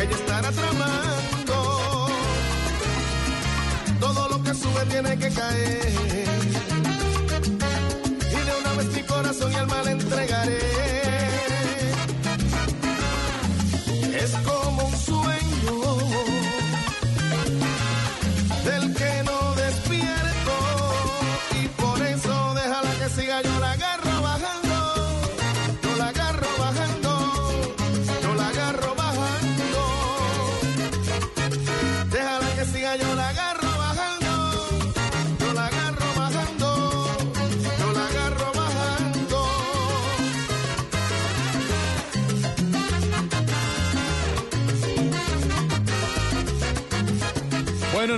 ella 0.00 0.10
estará 0.10 0.52
tramando. 0.52 2.08
Todo 3.98 4.28
lo 4.28 4.42
que 4.42 4.54
sube 4.54 4.84
tiene 4.90 5.18
que 5.18 5.30
caer. 5.30 6.26
Y 8.30 8.40
de 8.46 8.52
una 8.60 8.72
vez 8.74 8.86
mi 8.94 9.02
corazón 9.02 9.52
y 9.52 9.56
alma 9.56 9.82
le 9.84 9.90
entregaré. 9.92 10.75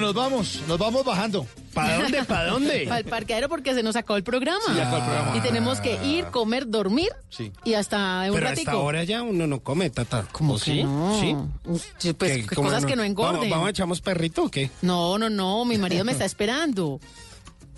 Nos 0.09 0.15
vamos, 0.15 0.61
nos 0.67 0.79
vamos 0.79 1.05
bajando. 1.05 1.47
¿Para 1.75 1.97
dónde? 2.03 2.25
¿Para 2.25 2.47
dónde? 2.51 2.89
Al 2.91 3.05
parqueadero 3.05 3.49
porque 3.49 3.75
se 3.75 3.83
nos 3.83 3.95
acabó 3.97 4.17
el 4.17 4.23
programa. 4.25 4.61
Sí, 4.67 4.81
acabó 4.81 4.97
el 4.97 5.03
programa. 5.05 5.37
Y 5.37 5.41
tenemos 5.41 5.81
que 5.81 6.03
ir, 6.05 6.25
comer, 6.27 6.67
dormir 6.69 7.11
Sí. 7.29 7.53
y 7.65 7.75
hasta 7.75 8.23
un 8.29 8.35
Pero 8.35 8.47
ratico. 8.47 8.71
hasta 8.71 8.81
ahora 8.81 9.05
ya 9.05 9.23
uno 9.23 9.47
no 9.47 9.61
come, 9.61 9.91
tata. 9.91 10.25
¿Cómo 10.33 10.55
¿O 10.55 10.59
que 10.59 10.65
sí? 10.65 10.83
no? 10.83 11.21
¿Sí? 11.21 11.37
Sí, 11.99 12.13
pues, 12.15 12.33
¿Qué? 12.33 12.47
que 12.47 12.57
¿Cómo 12.57 12.69
cosas 12.69 12.87
que 12.87 12.97
no 12.97 13.05
engorden. 13.05 13.35
¿Vamos, 13.37 13.51
vamos 13.51 13.67
a 13.67 13.71
echamos 13.71 14.01
perrito 14.01 14.45
o 14.45 14.51
qué? 14.51 14.71
No, 14.83 15.19
no, 15.19 15.29
no, 15.29 15.65
mi 15.67 15.77
marido 15.79 16.05
me 16.05 16.13
está 16.13 16.25
esperando. 16.25 17.01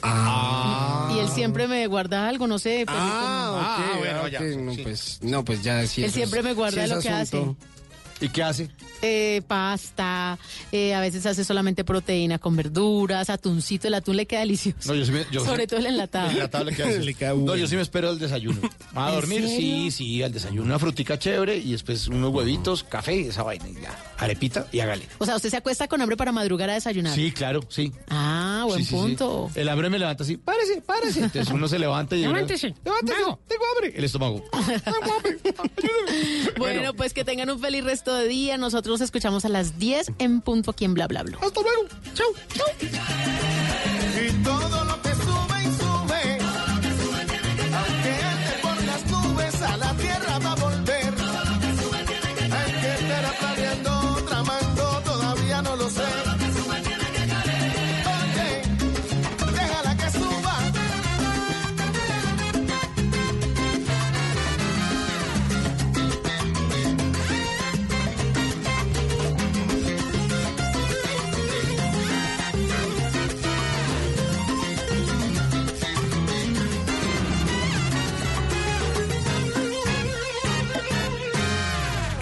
Ah. 0.03 1.11
Y 1.15 1.19
él 1.19 1.29
siempre 1.29 1.69
me 1.69 1.87
guarda 1.87 2.27
algo, 2.27 2.47
no 2.47 2.59
sé. 2.59 2.85
perrito, 2.87 3.03
no. 3.05 3.59
Ah, 3.61 3.77
ok, 3.93 3.99
bueno, 3.99 4.21
ah, 4.25 4.29
ya, 4.31 4.41
no, 4.41 4.75
sí. 4.75 4.83
pues, 4.83 5.19
no, 5.21 5.45
pues 5.45 5.63
ya 5.63 5.87
sí. 5.87 6.03
Él 6.03 6.11
siempre 6.11 6.39
es- 6.41 6.45
me 6.47 6.55
guarda 6.55 6.85
sí 6.87 6.91
lo 6.95 7.01
que 7.01 7.09
asunto. 7.11 7.57
¿Y 8.21 8.29
qué 8.29 8.43
hace? 8.43 8.69
Eh, 9.03 9.41
pasta, 9.49 10.39
eh, 10.73 10.95
a 10.95 11.01
veces 11.01 11.25
hace 11.25 11.43
solamente 11.43 11.85
proteína 11.85 12.39
con 12.39 12.55
verduras, 12.55 13.31
atuncito, 13.31 13.89
el 13.89 13.95
atún 13.95 14.17
le 14.17 14.27
queda 14.27 14.41
delicioso. 14.41 14.77
No, 14.91 14.95
yo 14.95 15.07
sí 15.07 15.13
me- 15.13 15.25
yo 15.33 15.43
Sobre 15.43 15.63
sí- 15.63 15.69
todo 15.69 15.81
el 15.81 15.87
enlatado. 15.87 16.29
El 16.29 16.37
enlatado 16.37 16.65
le 16.65 16.75
queda 16.77 16.89
así. 16.91 16.99
Le 17.03 17.15
queda 17.15 17.31
No, 17.31 17.37
bueno. 17.37 17.57
yo 17.57 17.67
sí 17.67 17.77
me 17.77 17.83
espero 17.83 18.11
el 18.11 18.19
desayuno. 18.19 18.61
¿Va 18.97 19.07
a 19.07 19.09
¿En 19.09 19.15
dormir? 19.15 19.41
serio? 19.43 19.57
Sí, 19.59 19.91
sí, 19.91 20.23
al 20.23 20.33
desayuno. 20.33 20.65
Una 20.65 20.79
frutica 20.79 21.19
chévere 21.19 21.57
y 21.57 21.73
después 21.73 22.09
unos 22.09 22.31
huevitos, 22.35 22.85
café 22.85 23.17
y 23.17 23.29
esa 23.29 23.43
vaina. 23.43 23.67
Y 23.71 23.75
ya. 23.81 23.97
Arepita 24.19 24.67
y 24.71 24.81
hágale. 24.81 25.09
O 25.17 25.25
sea, 25.25 25.37
usted 25.37 25.49
se 25.49 25.57
acuesta 25.57 25.89
con 25.89 26.03
hambre 26.03 26.19
para 26.19 26.31
madrugar 26.31 26.69
a 26.69 26.75
desayunar. 26.75 27.15
Sí, 27.15 27.33
claro, 27.33 27.61
sí. 27.71 27.91
Ah, 28.11 28.65
buen 28.67 28.81
Sí, 28.81 28.85
sí, 28.85 28.91
sí. 28.91 28.97
punto. 28.97 29.51
El 29.55 29.67
hambre 29.71 29.89
me 29.89 29.99
levanta 29.99 30.25
así, 30.25 30.37
párese, 30.37 30.83
párese. 30.83 31.21
Entonces 31.21 31.51
uno 31.55 31.69
se 31.69 31.79
levanta 31.79 32.17
y... 32.17 32.21
Levántese. 32.21 32.75
Levántese, 32.85 33.19
tengo 33.49 33.65
hambre. 33.77 33.95
El 33.97 34.05
estómago. 34.05 34.45
Bueno, 36.59 36.95
pues 36.95 37.13
que 37.15 37.25
tengan 37.25 37.51
un 37.51 37.59
feliz 37.61 37.85
resto 37.85 38.10
de 38.15 38.29
día. 38.29 38.57
Nosotros 38.57 39.01
nos 39.01 39.05
escuchamos 39.05 39.45
a 39.45 39.49
las 39.49 39.79
10 39.79 40.13
en 40.19 40.41
punto 40.41 40.71
aquí 40.71 40.85
en 40.85 40.95
Bla 40.95 41.07
Bla 41.07 41.23
Bla. 41.23 41.39
Hasta 41.43 41.61
luego. 41.61 41.89
Chau. 42.15 42.27
Y 44.23 44.33
todo 44.45 44.80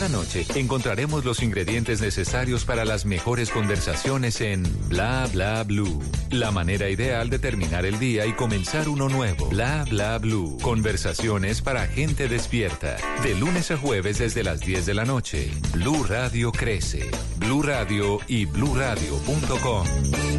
Cada 0.00 0.16
noche 0.16 0.46
encontraremos 0.54 1.26
los 1.26 1.42
ingredientes 1.42 2.00
necesarios 2.00 2.64
para 2.64 2.86
las 2.86 3.04
mejores 3.04 3.50
conversaciones 3.50 4.40
en 4.40 4.62
Bla 4.88 5.28
Bla 5.30 5.62
Blue. 5.62 6.00
La 6.30 6.50
manera 6.50 6.88
ideal 6.88 7.28
de 7.28 7.38
terminar 7.38 7.84
el 7.84 7.98
día 7.98 8.24
y 8.24 8.32
comenzar 8.32 8.88
uno 8.88 9.10
nuevo. 9.10 9.50
Bla 9.50 9.84
Bla 9.90 10.16
Blue. 10.16 10.56
Conversaciones 10.62 11.60
para 11.60 11.86
gente 11.86 12.28
despierta. 12.28 12.96
De 13.22 13.34
lunes 13.34 13.70
a 13.72 13.76
jueves 13.76 14.16
desde 14.16 14.42
las 14.42 14.60
10 14.60 14.86
de 14.86 14.94
la 14.94 15.04
noche. 15.04 15.50
Blue 15.74 16.02
Radio 16.04 16.50
crece. 16.50 17.10
Blue 17.36 17.62
Radio 17.62 18.20
y 18.26 18.46
bluradio.com. 18.46 19.86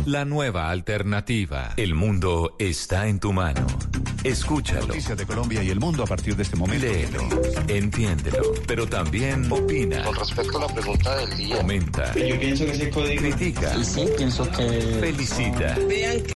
La 0.07 0.25
nueva 0.25 0.71
alternativa. 0.71 1.75
El 1.77 1.93
mundo 1.93 2.55
está 2.57 3.07
en 3.07 3.19
tu 3.19 3.31
mano. 3.31 3.67
Escúchalo. 4.23 4.87
Noticias 4.87 5.17
de 5.17 5.25
Colombia 5.25 5.63
y 5.63 5.69
el 5.69 5.79
mundo 5.79 6.03
a 6.03 6.05
partir 6.05 6.35
de 6.35 6.43
este 6.43 6.55
momento. 6.55 6.85
Léelo, 6.85 7.27
entiéndelo, 7.67 8.53
pero 8.67 8.87
también 8.87 9.50
opina. 9.51 10.03
Con 10.03 10.15
respecto 10.15 10.57
a 10.57 10.61
la 10.61 10.73
pregunta 10.73 11.15
del 11.17 11.37
día. 11.37 11.57
Comenta. 11.57 12.13
Yo 12.15 12.39
pienso 12.39 12.65
que 12.65 12.71
ese 12.71 12.89
código. 12.89 13.21
Critica. 13.21 13.75
Y 13.79 13.83
sí, 13.83 14.05
pienso 14.17 14.49
que. 14.51 14.69
Felicita. 14.99 15.77
Vean 15.87 16.21